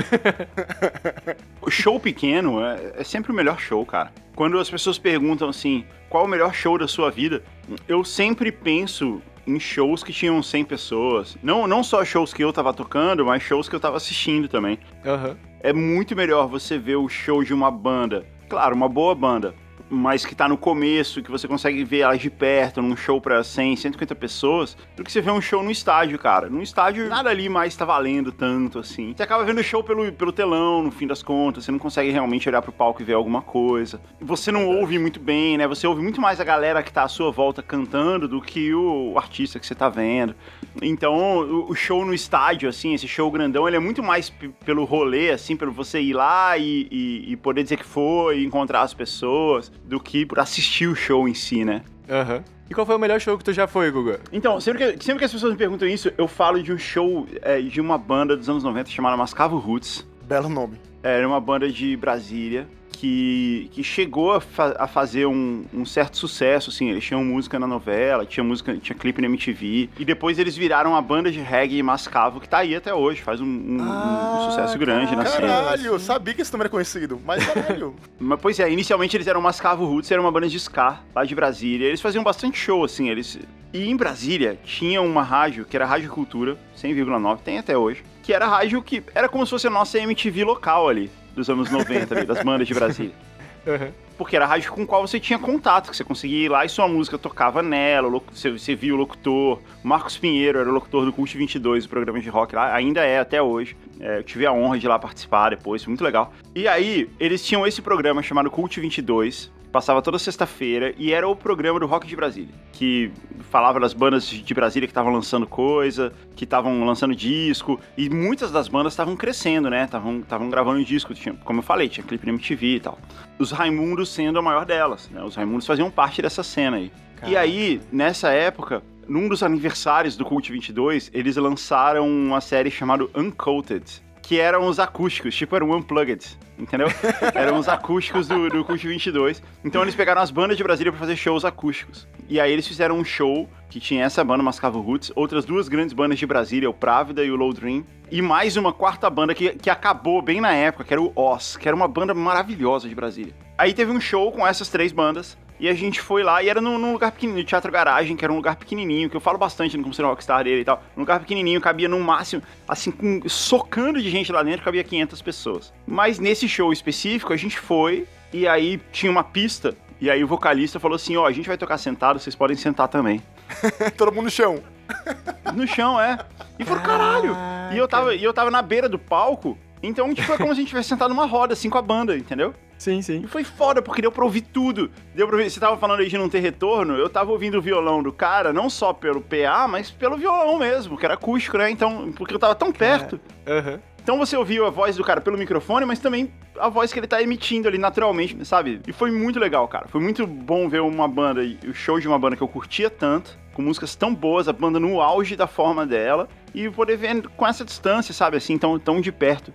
o 1.66 1.70
show 1.70 1.98
pequeno 1.98 2.60
é, 2.62 2.94
é 2.96 3.04
sempre 3.04 3.32
o 3.32 3.34
melhor 3.34 3.58
show, 3.58 3.84
cara. 3.84 4.12
Quando 4.34 4.58
as 4.58 4.68
pessoas 4.68 4.98
perguntam 4.98 5.48
assim, 5.48 5.84
qual 6.08 6.24
o 6.24 6.28
melhor 6.28 6.52
show 6.52 6.76
da 6.76 6.88
sua 6.88 7.10
vida, 7.10 7.42
eu 7.88 8.04
sempre 8.04 8.50
penso 8.50 9.22
em 9.46 9.60
shows 9.60 10.02
que 10.02 10.12
tinham 10.12 10.42
100 10.42 10.64
pessoas. 10.64 11.36
Não, 11.42 11.66
não 11.66 11.82
só 11.82 12.04
shows 12.04 12.32
que 12.32 12.42
eu 12.42 12.52
tava 12.52 12.72
tocando, 12.72 13.24
mas 13.24 13.42
shows 13.42 13.68
que 13.68 13.74
eu 13.74 13.80
tava 13.80 13.96
assistindo 13.96 14.48
também. 14.48 14.78
Uhum. 15.04 15.36
É 15.60 15.72
muito 15.72 16.16
melhor 16.16 16.46
você 16.46 16.78
ver 16.78 16.96
o 16.96 17.08
show 17.08 17.42
de 17.42 17.54
uma 17.54 17.70
banda. 17.70 18.26
Claro, 18.48 18.74
uma 18.74 18.88
boa 18.88 19.14
banda. 19.14 19.54
Mas 19.94 20.26
que 20.26 20.34
tá 20.34 20.48
no 20.48 20.56
começo, 20.56 21.22
que 21.22 21.30
você 21.30 21.46
consegue 21.46 21.84
ver 21.84 22.00
elas 22.00 22.20
de 22.20 22.30
perto, 22.30 22.82
num 22.82 22.96
show 22.96 23.20
pra 23.20 23.42
100, 23.42 23.76
150 23.76 24.14
pessoas, 24.14 24.76
do 24.96 25.04
que 25.04 25.12
você 25.12 25.20
vê 25.20 25.30
um 25.30 25.40
show 25.40 25.62
no 25.62 25.70
estádio, 25.70 26.18
cara. 26.18 26.48
No 26.48 26.62
estádio, 26.62 27.08
nada 27.08 27.30
ali 27.30 27.48
mais 27.48 27.76
tá 27.76 27.84
valendo 27.84 28.32
tanto, 28.32 28.78
assim. 28.78 29.14
Você 29.16 29.22
acaba 29.22 29.44
vendo 29.44 29.60
o 29.60 29.64
show 29.64 29.82
pelo, 29.82 30.12
pelo 30.12 30.32
telão, 30.32 30.82
no 30.82 30.90
fim 30.90 31.06
das 31.06 31.22
contas, 31.22 31.64
você 31.64 31.72
não 31.72 31.78
consegue 31.78 32.10
realmente 32.10 32.48
olhar 32.48 32.60
pro 32.60 32.72
palco 32.72 33.00
e 33.00 33.04
ver 33.04 33.14
alguma 33.14 33.42
coisa. 33.42 34.00
Você 34.20 34.50
não 34.50 34.68
ouve 34.68 34.98
muito 34.98 35.20
bem, 35.20 35.56
né? 35.56 35.66
Você 35.66 35.86
ouve 35.86 36.02
muito 36.02 36.20
mais 36.20 36.40
a 36.40 36.44
galera 36.44 36.82
que 36.82 36.92
tá 36.92 37.04
à 37.04 37.08
sua 37.08 37.30
volta 37.30 37.62
cantando 37.62 38.26
do 38.26 38.40
que 38.40 38.74
o, 38.74 39.12
o 39.12 39.18
artista 39.18 39.58
que 39.58 39.66
você 39.66 39.74
tá 39.74 39.88
vendo. 39.88 40.34
Então, 40.82 41.66
o, 41.68 41.74
show 41.74 42.04
no 42.04 42.12
estádio, 42.12 42.68
assim, 42.68 42.94
esse 42.94 43.06
show 43.06 43.30
grandão, 43.30 43.66
ele 43.66 43.76
é 43.76 43.80
muito 43.80 44.02
mais 44.02 44.32
pelo 44.64 44.84
rolê, 44.84 45.30
assim, 45.30 45.56
pelo 45.56 45.72
você 45.72 46.00
ir 46.00 46.14
lá 46.14 46.58
e, 46.58 46.88
e, 46.90 47.32
e 47.32 47.36
poder 47.36 47.62
dizer 47.62 47.76
que 47.76 47.84
foi, 47.84 48.42
encontrar 48.42 48.82
as 48.82 48.94
pessoas, 48.94 49.70
do 49.84 50.00
que 50.00 50.26
por 50.26 50.38
assistir 50.38 50.86
o 50.86 50.94
show 50.94 51.28
em 51.28 51.34
si, 51.34 51.64
né? 51.64 51.82
Aham. 52.08 52.36
Uhum. 52.36 52.54
E 52.70 52.74
qual 52.74 52.86
foi 52.86 52.96
o 52.96 52.98
melhor 52.98 53.20
show 53.20 53.36
que 53.36 53.44
tu 53.44 53.52
já 53.52 53.66
foi, 53.66 53.90
Guga? 53.90 54.20
Então, 54.32 54.58
sempre 54.58 54.96
que, 54.96 55.04
sempre 55.04 55.18
que 55.18 55.24
as 55.26 55.32
pessoas 55.32 55.52
me 55.52 55.58
perguntam 55.58 55.86
isso, 55.86 56.10
eu 56.16 56.26
falo 56.26 56.62
de 56.62 56.72
um 56.72 56.78
show 56.78 57.26
é, 57.42 57.60
de 57.60 57.78
uma 57.78 57.98
banda 57.98 58.34
dos 58.34 58.48
anos 58.48 58.64
90 58.64 58.88
chamada 58.90 59.16
Mascavo 59.18 59.58
Roots. 59.58 60.06
Belo 60.26 60.48
nome. 60.48 60.78
É, 61.02 61.18
era 61.18 61.28
uma 61.28 61.40
banda 61.40 61.70
de 61.70 61.94
Brasília 61.94 62.66
que, 63.04 63.68
que 63.70 63.84
chegou 63.84 64.32
a, 64.32 64.40
fa 64.40 64.74
a 64.78 64.86
fazer 64.86 65.26
um, 65.26 65.66
um, 65.74 65.84
certo 65.84 66.16
sucesso, 66.16 66.70
assim, 66.70 66.88
eles 66.88 67.04
tinham 67.04 67.22
música 67.22 67.58
na 67.58 67.66
novela, 67.66 68.24
tinha 68.24 68.42
música, 68.42 68.74
tinha 68.78 68.96
clipe 68.96 69.20
na 69.20 69.26
MTV, 69.26 69.90
e 69.98 70.04
depois 70.06 70.38
eles 70.38 70.56
viraram 70.56 70.96
a 70.96 71.02
banda 71.02 71.30
de 71.30 71.38
reggae 71.38 71.82
Mascavo, 71.82 72.40
que 72.40 72.48
tá 72.48 72.58
aí 72.58 72.74
até 72.74 72.94
hoje, 72.94 73.20
faz 73.20 73.42
um, 73.42 73.44
um, 73.44 73.78
ah, 73.82 74.38
um 74.38 74.50
sucesso 74.50 74.78
grande 74.78 75.14
na 75.14 75.26
cena. 75.26 75.48
Caralho, 75.48 75.98
sabia 75.98 76.32
que 76.32 76.40
esse 76.40 76.50
nome 76.50 76.62
era 76.62 76.70
conhecido, 76.70 77.20
mas 77.26 77.44
caralho. 77.44 77.94
mas, 78.18 78.40
pois 78.40 78.58
é, 78.58 78.70
inicialmente 78.70 79.14
eles 79.14 79.26
eram 79.26 79.42
Mascavo 79.42 79.84
Roots, 79.84 80.10
era 80.10 80.20
uma 80.20 80.32
banda 80.32 80.48
de 80.48 80.56
ska, 80.56 81.00
lá 81.14 81.26
de 81.26 81.34
Brasília, 81.34 81.86
eles 81.86 82.00
faziam 82.00 82.24
bastante 82.24 82.58
show, 82.58 82.82
assim, 82.84 83.10
eles... 83.10 83.38
E 83.70 83.90
em 83.90 83.96
Brasília 83.96 84.58
tinha 84.64 85.02
uma 85.02 85.22
rádio, 85.22 85.66
que 85.66 85.76
era 85.76 85.84
a 85.84 85.88
Rádio 85.88 86.08
Cultura, 86.08 86.56
100,9, 86.74 87.40
tem 87.44 87.58
até 87.58 87.76
hoje, 87.76 88.02
que 88.22 88.32
era 88.32 88.46
a 88.46 88.48
rádio 88.48 88.80
que 88.80 89.02
era 89.14 89.28
como 89.28 89.44
se 89.44 89.50
fosse 89.50 89.66
a 89.66 89.70
nossa 89.70 89.98
MTV 89.98 90.44
local 90.44 90.88
ali 90.88 91.10
dos 91.34 91.48
anos 91.50 91.70
90, 91.70 92.14
ali, 92.14 92.26
das 92.26 92.42
bandas 92.42 92.66
de 92.66 92.74
Brasília. 92.74 93.14
Uhum. 93.66 93.90
Porque 94.16 94.36
era 94.36 94.44
a 94.44 94.48
rádio 94.48 94.70
com 94.72 94.86
qual 94.86 95.06
você 95.06 95.18
tinha 95.18 95.38
contato, 95.38 95.90
que 95.90 95.96
você 95.96 96.04
conseguia 96.04 96.44
ir 96.44 96.48
lá 96.48 96.64
e 96.64 96.68
sua 96.68 96.86
música 96.86 97.18
tocava 97.18 97.62
nela, 97.62 98.08
você, 98.30 98.50
você 98.50 98.74
via 98.74 98.94
o 98.94 98.96
locutor. 98.96 99.58
Marcos 99.82 100.16
Pinheiro 100.16 100.58
era 100.58 100.68
o 100.68 100.72
locutor 100.72 101.04
do 101.04 101.12
Cult 101.12 101.36
22, 101.36 101.86
o 101.86 101.88
programa 101.88 102.20
de 102.20 102.28
rock 102.28 102.54
lá, 102.54 102.74
ainda 102.74 103.02
é 103.04 103.18
até 103.18 103.42
hoje. 103.42 103.76
É, 103.98 104.18
eu 104.18 104.22
tive 104.22 104.46
a 104.46 104.52
honra 104.52 104.78
de 104.78 104.86
ir 104.86 104.88
lá 104.88 104.98
participar 104.98 105.50
depois, 105.50 105.82
foi 105.82 105.90
muito 105.90 106.04
legal. 106.04 106.32
E 106.54 106.68
aí, 106.68 107.08
eles 107.18 107.44
tinham 107.44 107.66
esse 107.66 107.80
programa 107.80 108.22
chamado 108.22 108.50
Cult 108.50 108.78
22, 108.78 109.50
passava 109.74 110.00
toda 110.00 110.20
sexta-feira 110.20 110.94
e 110.96 111.12
era 111.12 111.26
o 111.26 111.34
programa 111.34 111.80
do 111.80 111.86
Rock 111.86 112.06
de 112.06 112.14
Brasília, 112.14 112.54
que 112.70 113.10
falava 113.50 113.80
das 113.80 113.92
bandas 113.92 114.24
de 114.24 114.54
Brasília 114.54 114.86
que 114.86 114.92
estavam 114.92 115.12
lançando 115.12 115.48
coisa, 115.48 116.12
que 116.36 116.44
estavam 116.44 116.84
lançando 116.84 117.12
disco, 117.12 117.80
e 117.98 118.08
muitas 118.08 118.52
das 118.52 118.68
bandas 118.68 118.92
estavam 118.92 119.16
crescendo, 119.16 119.68
né? 119.68 119.82
Estavam 119.82 120.48
gravando 120.48 120.84
disco, 120.84 121.12
tinha, 121.12 121.34
como 121.44 121.58
eu 121.58 121.62
falei, 121.64 121.88
tinha 121.88 122.06
clipe 122.06 122.24
na 122.24 122.34
MTV 122.34 122.66
e 122.76 122.80
tal. 122.80 122.96
Os 123.36 123.50
Raimundos 123.50 124.10
sendo 124.10 124.38
a 124.38 124.42
maior 124.42 124.64
delas, 124.64 125.10
né? 125.10 125.20
Os 125.24 125.34
Raimundos 125.34 125.66
faziam 125.66 125.90
parte 125.90 126.22
dessa 126.22 126.44
cena 126.44 126.76
aí. 126.76 126.92
Caramba. 127.16 127.32
E 127.32 127.36
aí, 127.36 127.80
nessa 127.90 128.30
época, 128.30 128.80
num 129.08 129.28
dos 129.28 129.42
aniversários 129.42 130.16
do 130.16 130.24
Cult 130.24 130.52
22, 130.52 131.10
eles 131.12 131.34
lançaram 131.34 132.08
uma 132.08 132.40
série 132.40 132.70
chamada 132.70 133.08
Uncoated, 133.12 134.03
que 134.24 134.40
eram 134.40 134.66
os 134.66 134.78
acústicos, 134.80 135.34
tipo 135.34 135.54
era 135.54 135.64
um 135.64 135.74
Unplugged, 135.76 136.24
entendeu? 136.58 136.88
eram 137.34 137.58
os 137.58 137.68
acústicos 137.68 138.26
do, 138.26 138.48
do 138.48 138.64
Cult 138.64 138.86
22. 138.86 139.42
Então 139.62 139.82
eles 139.82 139.94
pegaram 139.94 140.22
as 140.22 140.30
bandas 140.30 140.56
de 140.56 140.64
Brasília 140.64 140.90
para 140.90 140.98
fazer 140.98 141.14
shows 141.14 141.44
acústicos. 141.44 142.08
E 142.26 142.40
aí 142.40 142.50
eles 142.50 142.66
fizeram 142.66 142.96
um 142.96 143.04
show 143.04 143.48
que 143.68 143.78
tinha 143.78 144.02
essa 144.02 144.24
banda, 144.24 144.42
Mascavo 144.42 144.80
Roots, 144.80 145.12
outras 145.14 145.44
duas 145.44 145.68
grandes 145.68 145.92
bandas 145.92 146.18
de 146.18 146.26
Brasília, 146.26 146.70
o 146.70 146.74
Právida 146.74 147.22
e 147.22 147.30
o 147.30 147.36
Low 147.36 147.52
Dream, 147.52 147.84
e 148.10 148.22
mais 148.22 148.56
uma 148.56 148.72
quarta 148.72 149.10
banda 149.10 149.34
que, 149.34 149.50
que 149.50 149.68
acabou 149.68 150.22
bem 150.22 150.40
na 150.40 150.54
época, 150.54 150.84
que 150.84 150.94
era 150.94 151.02
o 151.02 151.12
Oz, 151.14 151.56
que 151.56 151.68
era 151.68 151.76
uma 151.76 151.88
banda 151.88 152.14
maravilhosa 152.14 152.88
de 152.88 152.94
Brasília. 152.94 153.34
Aí 153.58 153.74
teve 153.74 153.92
um 153.92 154.00
show 154.00 154.32
com 154.32 154.46
essas 154.46 154.68
três 154.68 154.90
bandas, 154.90 155.36
e 155.58 155.68
a 155.68 155.74
gente 155.74 156.00
foi 156.00 156.22
lá, 156.22 156.42
e 156.42 156.48
era 156.48 156.60
num, 156.60 156.78
num 156.78 156.92
lugar 156.92 157.12
pequenininho, 157.12 157.46
Teatro 157.46 157.70
Garagem, 157.70 158.16
que 158.16 158.24
era 158.24 158.32
um 158.32 158.36
lugar 158.36 158.56
pequenininho, 158.56 159.08
que 159.08 159.16
eu 159.16 159.20
falo 159.20 159.38
bastante 159.38 159.76
no 159.76 159.82
Como 159.82 159.94
Ser 159.94 160.02
Rockstar 160.02 160.44
dele 160.44 160.62
e 160.62 160.64
tal. 160.64 160.82
Um 160.96 161.00
lugar 161.00 161.20
pequenininho, 161.20 161.60
cabia 161.60 161.88
no 161.88 161.98
máximo, 162.00 162.42
assim, 162.66 162.90
com, 162.90 163.28
socando 163.28 164.02
de 164.02 164.10
gente 164.10 164.32
lá 164.32 164.42
dentro, 164.42 164.64
cabia 164.64 164.82
500 164.82 165.22
pessoas. 165.22 165.72
Mas 165.86 166.18
nesse 166.18 166.48
show 166.48 166.72
específico, 166.72 167.32
a 167.32 167.36
gente 167.36 167.58
foi, 167.58 168.06
e 168.32 168.48
aí 168.48 168.80
tinha 168.92 169.10
uma 169.10 169.24
pista, 169.24 169.76
e 170.00 170.10
aí 170.10 170.22
o 170.24 170.26
vocalista 170.26 170.80
falou 170.80 170.96
assim, 170.96 171.16
ó, 171.16 171.22
oh, 171.22 171.26
a 171.26 171.32
gente 171.32 171.46
vai 171.48 171.56
tocar 171.56 171.78
sentado, 171.78 172.18
vocês 172.18 172.34
podem 172.34 172.56
sentar 172.56 172.88
também. 172.88 173.22
Todo 173.96 174.12
mundo 174.12 174.24
no 174.24 174.30
chão. 174.30 174.62
No 175.54 175.68
chão, 175.68 176.00
é. 176.00 176.18
E 176.58 176.64
falou, 176.64 176.82
caralho. 176.82 177.36
E 177.72 177.78
eu 177.78 177.86
tava, 177.86 178.14
e 178.14 178.24
eu 178.24 178.32
tava 178.32 178.50
na 178.50 178.60
beira 178.60 178.88
do 178.88 178.98
palco, 178.98 179.56
então, 179.86 180.14
tipo, 180.14 180.32
é 180.32 180.38
como 180.38 180.48
se 180.48 180.52
a 180.52 180.54
gente 180.56 180.68
tivesse 180.68 180.88
sentado 180.88 181.10
numa 181.10 181.26
roda, 181.26 181.52
assim, 181.52 181.68
com 181.68 181.76
a 181.76 181.82
banda, 181.82 182.16
entendeu? 182.16 182.54
Sim, 182.78 183.00
sim. 183.02 183.22
E 183.24 183.26
foi 183.26 183.44
foda, 183.44 183.80
porque 183.80 184.02
deu 184.02 184.12
pra 184.12 184.24
ouvir 184.24 184.42
tudo. 184.42 184.90
Deu 185.14 185.26
pra 185.26 185.36
ouvir, 185.36 185.50
você 185.50 185.60
tava 185.60 185.76
falando 185.76 186.00
aí 186.00 186.08
de 186.08 186.18
não 186.18 186.28
ter 186.28 186.40
retorno, 186.40 186.94
eu 186.94 187.08
tava 187.08 187.30
ouvindo 187.30 187.58
o 187.58 187.62
violão 187.62 188.02
do 188.02 188.12
cara, 188.12 188.52
não 188.52 188.68
só 188.68 188.92
pelo 188.92 189.20
PA, 189.20 189.66
mas 189.68 189.90
pelo 189.90 190.16
violão 190.16 190.58
mesmo, 190.58 190.96
que 190.96 191.04
era 191.04 191.14
acústico, 191.14 191.56
né? 191.58 191.70
Então, 191.70 192.12
porque 192.12 192.34
eu 192.34 192.38
tava 192.38 192.54
tão 192.54 192.72
perto. 192.72 193.20
Aham. 193.46 193.72
Uhum. 193.72 193.78
Então 194.04 194.18
você 194.18 194.36
ouviu 194.36 194.66
a 194.66 194.70
voz 194.70 194.96
do 194.96 195.02
cara 195.02 195.18
pelo 195.18 195.38
microfone, 195.38 195.86
mas 195.86 195.98
também 195.98 196.30
a 196.58 196.68
voz 196.68 196.92
que 196.92 196.98
ele 196.98 197.06
tá 197.06 197.22
emitindo 197.22 197.68
ali 197.68 197.78
naturalmente, 197.78 198.44
sabe? 198.44 198.82
E 198.86 198.92
foi 198.92 199.10
muito 199.10 199.40
legal, 199.40 199.66
cara. 199.66 199.88
Foi 199.88 199.98
muito 199.98 200.26
bom 200.26 200.68
ver 200.68 200.82
uma 200.82 201.08
banda, 201.08 201.40
o 201.66 201.72
show 201.72 201.98
de 201.98 202.06
uma 202.06 202.18
banda 202.18 202.36
que 202.36 202.42
eu 202.42 202.48
curtia 202.48 202.90
tanto, 202.90 203.38
com 203.54 203.62
músicas 203.62 203.96
tão 203.96 204.14
boas, 204.14 204.46
a 204.46 204.52
banda 204.52 204.78
no 204.78 205.00
auge 205.00 205.36
da 205.36 205.46
forma 205.46 205.86
dela, 205.86 206.28
e 206.54 206.70
poder 206.70 206.96
ver 206.96 207.28
com 207.30 207.46
essa 207.46 207.64
distância, 207.64 208.14
sabe? 208.14 208.36
Assim, 208.36 208.56
tão, 208.56 208.78
tão 208.78 209.00
de 209.00 209.10
perto. 209.10 209.52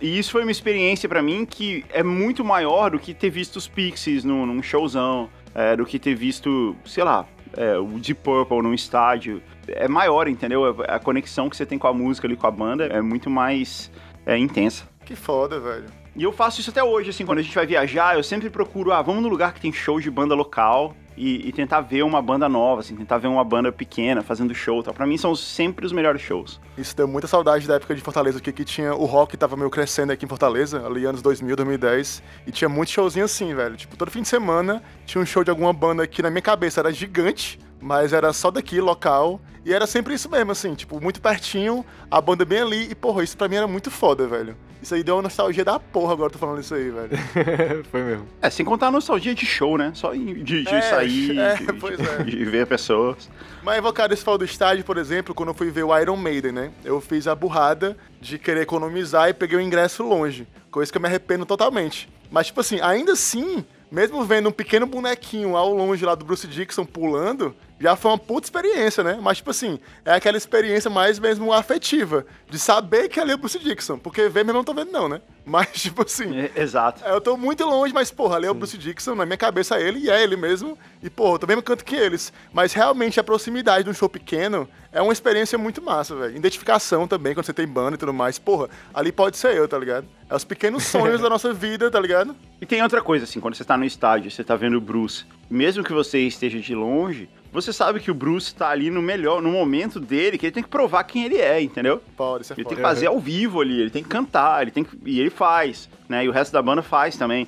E 0.00 0.18
isso 0.18 0.32
foi 0.32 0.42
uma 0.42 0.50
experiência 0.50 1.08
para 1.08 1.22
mim 1.22 1.46
que 1.46 1.84
é 1.90 2.02
muito 2.02 2.44
maior 2.44 2.90
do 2.90 2.98
que 2.98 3.14
ter 3.14 3.30
visto 3.30 3.56
os 3.56 3.66
Pixies 3.66 4.22
num, 4.22 4.44
num 4.44 4.62
showzão, 4.62 5.30
é, 5.54 5.74
do 5.74 5.86
que 5.86 5.98
ter 5.98 6.14
visto, 6.14 6.76
sei 6.84 7.04
lá, 7.04 7.26
é, 7.56 7.78
o 7.78 7.98
Deep 7.98 8.20
Purple 8.22 8.62
num 8.62 8.74
estádio 8.74 9.42
é 9.66 9.88
maior, 9.88 10.28
entendeu? 10.28 10.82
A 10.88 10.98
conexão 10.98 11.48
que 11.48 11.56
você 11.56 11.64
tem 11.64 11.78
com 11.78 11.86
a 11.86 11.92
música 11.92 12.26
ali, 12.26 12.36
com 12.36 12.46
a 12.46 12.50
banda, 12.50 12.86
é 12.86 13.00
muito 13.00 13.30
mais 13.30 13.90
é, 14.26 14.36
intensa. 14.36 14.86
Que 15.04 15.16
foda, 15.16 15.58
velho. 15.58 15.86
E 16.14 16.22
eu 16.22 16.32
faço 16.32 16.60
isso 16.60 16.68
até 16.68 16.84
hoje, 16.84 17.08
assim, 17.08 17.24
quando 17.24 17.38
a 17.38 17.42
gente 17.42 17.54
vai 17.54 17.66
viajar, 17.66 18.16
eu 18.16 18.22
sempre 18.22 18.50
procuro, 18.50 18.92
ah, 18.92 19.00
vamos 19.00 19.22
no 19.22 19.28
lugar 19.28 19.54
que 19.54 19.60
tem 19.60 19.72
show 19.72 19.98
de 19.98 20.10
banda 20.10 20.34
local 20.34 20.94
e, 21.16 21.48
e, 21.48 21.52
tentar 21.52 21.80
ver 21.80 22.02
uma 22.02 22.22
banda 22.22 22.48
nova, 22.48 22.80
assim, 22.80 22.96
tentar 22.96 23.18
ver 23.18 23.28
uma 23.28 23.44
banda 23.44 23.70
pequena 23.70 24.22
fazendo 24.22 24.54
show 24.54 24.82
tal. 24.82 24.94
Pra 24.94 25.06
mim 25.06 25.18
são 25.18 25.34
sempre 25.34 25.84
os 25.84 25.92
melhores 25.92 26.22
shows. 26.22 26.60
Isso 26.76 26.96
deu 26.96 27.06
muita 27.06 27.26
saudade 27.26 27.66
da 27.66 27.74
época 27.74 27.94
de 27.94 28.00
Fortaleza, 28.00 28.40
que, 28.40 28.52
que 28.52 28.64
tinha 28.64 28.94
o 28.94 29.04
rock 29.04 29.36
tava 29.36 29.56
meio 29.56 29.70
crescendo 29.70 30.12
aqui 30.12 30.24
em 30.24 30.28
Fortaleza, 30.28 30.86
ali 30.86 31.04
anos 31.04 31.22
2000, 31.22 31.56
2010, 31.56 32.22
e 32.46 32.50
tinha 32.50 32.68
muito 32.68 32.90
showzinho 32.90 33.24
assim, 33.24 33.54
velho. 33.54 33.76
Tipo, 33.76 33.96
todo 33.96 34.10
fim 34.10 34.22
de 34.22 34.28
semana 34.28 34.82
tinha 35.04 35.20
um 35.20 35.26
show 35.26 35.44
de 35.44 35.50
alguma 35.50 35.72
banda 35.72 36.06
que 36.06 36.22
na 36.22 36.30
minha 36.30 36.42
cabeça 36.42 36.80
era 36.80 36.92
gigante, 36.92 37.58
mas 37.80 38.12
era 38.12 38.32
só 38.32 38.50
daqui, 38.50 38.80
local. 38.80 39.40
E 39.64 39.72
era 39.72 39.86
sempre 39.86 40.14
isso 40.14 40.28
mesmo, 40.28 40.50
assim, 40.52 40.74
tipo, 40.74 41.00
muito 41.00 41.20
pertinho, 41.20 41.84
a 42.10 42.20
banda 42.20 42.44
bem 42.44 42.60
ali, 42.60 42.90
e 42.90 42.94
porra, 42.94 43.22
isso 43.22 43.36
pra 43.36 43.48
mim 43.48 43.56
era 43.56 43.68
muito 43.68 43.90
foda, 43.90 44.26
velho. 44.26 44.56
Isso 44.82 44.96
aí 44.96 45.04
deu 45.04 45.14
uma 45.14 45.22
nostalgia 45.22 45.64
da 45.64 45.78
porra 45.78 46.12
agora, 46.12 46.28
tô 46.30 46.40
falando 46.40 46.60
isso 46.60 46.74
aí, 46.74 46.90
velho. 46.90 47.10
Foi 47.88 48.02
mesmo. 48.02 48.26
É, 48.42 48.50
sem 48.50 48.66
contar 48.66 48.88
a 48.88 48.90
nostalgia 48.90 49.32
de 49.32 49.46
show, 49.46 49.78
né? 49.78 49.92
Só 49.94 50.12
de, 50.12 50.42
de 50.42 50.68
é, 50.68 50.82
sair, 50.82 51.38
é, 51.38 51.54
de, 51.54 51.66
de, 51.66 52.10
é. 52.10 52.24
de, 52.24 52.44
ver 52.44 52.66
pessoas. 52.66 53.30
Mas 53.62 53.78
evocado 53.78 54.12
esse 54.12 54.24
falou 54.24 54.38
do 54.38 54.44
estádio, 54.44 54.84
por 54.84 54.98
exemplo, 54.98 55.34
quando 55.34 55.50
eu 55.50 55.54
fui 55.54 55.70
ver 55.70 55.84
o 55.84 55.96
Iron 55.96 56.16
Maiden, 56.16 56.50
né? 56.50 56.72
Eu 56.84 57.00
fiz 57.00 57.28
a 57.28 57.34
burrada 57.34 57.96
de 58.20 58.40
querer 58.40 58.62
economizar 58.62 59.28
e 59.28 59.32
peguei 59.32 59.56
o 59.56 59.60
ingresso 59.60 60.02
longe. 60.02 60.48
Coisa 60.68 60.90
que 60.90 60.98
eu 60.98 61.02
me 61.02 61.06
arrependo 61.06 61.46
totalmente. 61.46 62.08
Mas, 62.28 62.48
tipo 62.48 62.60
assim, 62.60 62.80
ainda 62.80 63.12
assim, 63.12 63.64
mesmo 63.90 64.24
vendo 64.24 64.48
um 64.48 64.52
pequeno 64.52 64.86
bonequinho 64.86 65.56
ao 65.56 65.72
longe 65.72 66.04
lá 66.04 66.16
do 66.16 66.24
Bruce 66.24 66.48
Dixon 66.48 66.84
pulando, 66.84 67.54
já 67.80 67.96
foi 67.96 68.12
uma 68.12 68.18
puta 68.18 68.46
experiência, 68.46 69.02
né? 69.02 69.18
Mas, 69.20 69.38
tipo 69.38 69.50
assim, 69.50 69.78
é 70.04 70.12
aquela 70.12 70.36
experiência 70.36 70.88
mais 70.88 71.18
mesmo 71.18 71.52
afetiva, 71.52 72.24
de 72.48 72.58
saber 72.58 73.08
que 73.08 73.18
ali 73.18 73.32
é 73.32 73.34
o 73.34 73.38
Bruce 73.38 73.58
Dixon, 73.58 73.98
porque 73.98 74.28
ver 74.28 74.44
mesmo 74.44 74.58
não 74.58 74.64
tô 74.64 74.72
vendo 74.72 74.92
não, 74.92 75.08
né? 75.08 75.20
Mas, 75.44 75.72
tipo 75.72 76.02
assim... 76.02 76.38
É, 76.38 76.52
exato. 76.54 77.04
Eu 77.04 77.20
tô 77.20 77.36
muito 77.36 77.64
longe, 77.64 77.92
mas, 77.92 78.12
porra, 78.12 78.36
ali 78.36 78.46
é 78.46 78.50
o 78.50 78.54
Bruce 78.54 78.78
Dixon, 78.78 79.16
na 79.16 79.26
minha 79.26 79.36
cabeça 79.36 79.76
é 79.76 79.82
ele, 79.82 79.98
e 79.98 80.08
é 80.08 80.22
ele 80.22 80.36
mesmo, 80.36 80.78
e, 81.02 81.10
porra, 81.10 81.34
eu 81.34 81.38
tô 81.40 81.48
mesmo 81.48 81.60
canto 81.60 81.84
que 81.84 81.96
eles. 81.96 82.32
Mas, 82.52 82.72
realmente, 82.72 83.18
a 83.18 83.24
proximidade 83.24 83.82
de 83.82 83.90
um 83.90 83.92
show 83.92 84.08
pequeno 84.08 84.68
é 84.92 85.02
uma 85.02 85.12
experiência 85.12 85.58
muito 85.58 85.82
massa, 85.82 86.14
velho. 86.14 86.36
Identificação 86.36 87.08
também, 87.08 87.34
quando 87.34 87.46
você 87.46 87.52
tem 87.52 87.66
banda 87.66 87.96
e 87.96 87.98
tudo 87.98 88.12
mais. 88.12 88.38
Porra, 88.38 88.68
ali 88.94 89.10
pode 89.10 89.36
ser 89.36 89.56
eu, 89.56 89.66
tá 89.66 89.76
ligado? 89.76 90.06
É 90.30 90.36
os 90.36 90.44
pequenos 90.44 90.84
sonhos 90.84 91.18
da 91.22 91.28
nossa 91.28 91.52
vida, 91.52 91.90
tá 91.90 91.98
ligado? 91.98 92.36
E 92.60 92.64
tem 92.64 92.80
outra 92.80 93.02
coisa, 93.02 93.24
assim, 93.24 93.40
quando 93.40 93.56
você 93.56 93.64
tá 93.64 93.76
no 93.76 93.84
estádio, 93.84 94.30
você 94.30 94.44
tá 94.44 94.54
vendo 94.54 94.76
o 94.76 94.80
Bruce, 94.80 95.24
mesmo 95.50 95.82
que 95.82 95.92
você 95.92 96.20
esteja 96.20 96.60
de 96.60 96.72
longe, 96.72 97.28
você 97.52 97.72
sabe 97.72 98.00
que 98.00 98.10
o 98.10 98.14
Bruce 98.14 98.54
tá 98.54 98.70
ali 98.70 98.90
no 98.90 99.02
melhor, 99.02 99.42
no 99.42 99.52
momento 99.52 100.00
dele, 100.00 100.38
que 100.38 100.46
ele 100.46 100.52
tem 100.52 100.62
que 100.62 100.68
provar 100.68 101.04
quem 101.04 101.24
ele 101.24 101.36
é, 101.36 101.60
entendeu? 101.60 102.02
Pode, 102.16 102.44
isso 102.44 102.52
é 102.52 102.56
Ele 102.56 102.64
tem 102.64 102.76
que 102.76 102.82
fazer 102.82 103.06
ao 103.06 103.20
vivo 103.20 103.60
ali, 103.60 103.78
ele 103.78 103.90
tem 103.90 104.02
que 104.02 104.08
cantar, 104.08 104.62
ele 104.62 104.70
tem 104.70 104.82
que, 104.82 104.96
e 105.04 105.20
ele 105.20 105.28
faz, 105.28 105.88
né? 106.08 106.24
E 106.24 106.28
o 106.28 106.32
resto 106.32 106.52
da 106.52 106.62
banda 106.62 106.82
faz 106.82 107.16
também. 107.16 107.46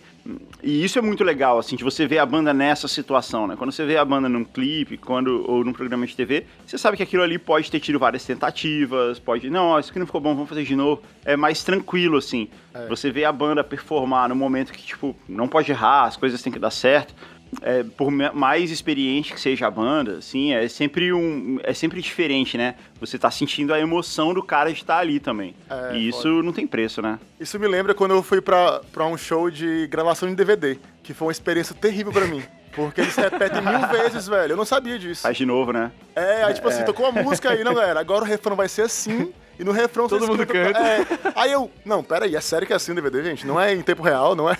E 0.62 0.82
isso 0.82 0.98
é 0.98 1.02
muito 1.02 1.22
legal, 1.22 1.58
assim, 1.58 1.76
de 1.76 1.84
você 1.84 2.06
ver 2.06 2.18
a 2.18 2.26
banda 2.26 2.52
nessa 2.54 2.88
situação, 2.88 3.46
né? 3.46 3.56
Quando 3.56 3.72
você 3.72 3.84
vê 3.84 3.96
a 3.96 4.04
banda 4.04 4.28
num 4.28 4.44
clipe, 4.44 4.96
quando 4.96 5.44
ou 5.50 5.62
num 5.62 5.72
programa 5.72 6.06
de 6.06 6.16
TV, 6.16 6.46
você 6.66 6.78
sabe 6.78 6.96
que 6.96 7.02
aquilo 7.02 7.22
ali 7.22 7.38
pode 7.38 7.70
ter 7.70 7.80
tido 7.80 7.98
várias 7.98 8.24
tentativas, 8.24 9.18
pode, 9.18 9.50
não, 9.50 9.66
ó, 9.66 9.78
isso 9.78 9.90
aqui 9.90 9.98
não 9.98 10.06
ficou 10.06 10.20
bom, 10.20 10.34
vamos 10.34 10.48
fazer 10.48 10.64
de 10.64 10.76
novo. 10.76 11.02
É 11.24 11.36
mais 11.36 11.62
tranquilo, 11.62 12.16
assim. 12.16 12.48
Você 12.88 13.10
vê 13.10 13.24
a 13.24 13.32
banda 13.32 13.62
performar 13.62 14.28
no 14.28 14.34
momento 14.34 14.72
que, 14.72 14.82
tipo, 14.82 15.14
não 15.28 15.46
pode 15.46 15.70
errar, 15.70 16.04
as 16.04 16.16
coisas 16.16 16.42
têm 16.42 16.52
que 16.52 16.58
dar 16.58 16.70
certo. 16.70 17.14
É, 17.62 17.82
por 17.82 18.10
mais 18.10 18.70
experiente 18.70 19.32
que 19.32 19.40
seja 19.40 19.66
a 19.66 19.70
banda, 19.70 20.18
assim, 20.18 20.52
é 20.52 20.68
sempre 20.68 21.12
um, 21.12 21.58
é 21.62 21.72
sempre 21.72 22.00
diferente, 22.00 22.56
né? 22.56 22.74
Você 23.00 23.18
tá 23.18 23.30
sentindo 23.30 23.72
a 23.72 23.78
emoção 23.78 24.32
do 24.34 24.42
cara 24.42 24.72
de 24.72 24.80
estar 24.80 24.98
ali 24.98 25.20
também. 25.20 25.54
É, 25.68 25.96
e 25.96 26.08
isso 26.08 26.42
não 26.42 26.52
tem 26.52 26.66
preço, 26.66 27.00
né? 27.02 27.18
Isso 27.38 27.58
me 27.58 27.66
lembra 27.68 27.94
quando 27.94 28.12
eu 28.12 28.22
fui 28.22 28.40
pra, 28.40 28.80
pra 28.92 29.06
um 29.06 29.16
show 29.16 29.50
de 29.50 29.86
gravação 29.88 30.28
de 30.28 30.34
DVD, 30.34 30.78
que 31.02 31.14
foi 31.14 31.26
uma 31.28 31.32
experiência 31.32 31.74
terrível 31.74 32.12
pra 32.12 32.26
mim. 32.26 32.42
Porque 32.74 33.00
eles 33.00 33.14
repetem 33.14 33.62
mil 33.62 33.86
vezes, 33.88 34.26
velho. 34.26 34.52
Eu 34.52 34.56
não 34.56 34.64
sabia 34.64 34.98
disso. 34.98 35.22
Faz 35.22 35.36
de 35.36 35.46
novo, 35.46 35.72
né? 35.72 35.92
É, 36.14 36.42
aí 36.44 36.54
tipo 36.54 36.68
assim, 36.68 36.84
tocou 36.84 37.06
a 37.06 37.12
música 37.12 37.50
aí, 37.50 37.62
não, 37.62 37.74
galera. 37.74 38.00
Agora 38.00 38.24
o 38.24 38.26
refrão 38.26 38.56
vai 38.56 38.68
ser 38.68 38.82
assim. 38.82 39.32
E 39.58 39.64
no 39.64 39.72
refrão 39.72 40.08
Todo 40.08 40.26
mundo 40.26 40.46
canta. 40.46 40.78
É. 40.78 41.06
Aí 41.34 41.52
eu, 41.52 41.70
não, 41.84 42.02
peraí, 42.02 42.34
é 42.34 42.40
sério 42.40 42.66
que 42.66 42.72
é 42.72 42.76
assim 42.76 42.92
o 42.92 42.94
DVD, 42.94 43.22
gente? 43.22 43.46
Não 43.46 43.60
é 43.60 43.74
em 43.74 43.82
tempo 43.82 44.02
real, 44.02 44.34
não 44.34 44.50
é? 44.50 44.56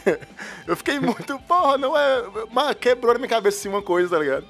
Eu 0.66 0.76
fiquei 0.76 1.00
muito, 1.00 1.38
porra, 1.48 1.76
não 1.78 1.96
é. 1.98 2.24
Mas 2.52 2.76
quebrou 2.76 3.12
na 3.12 3.18
minha 3.18 3.28
cabeça 3.28 3.59
assim 3.59 3.68
uma 3.68 3.83
coisa, 3.83 4.11
tá 4.11 4.18
ligado? 4.18 4.44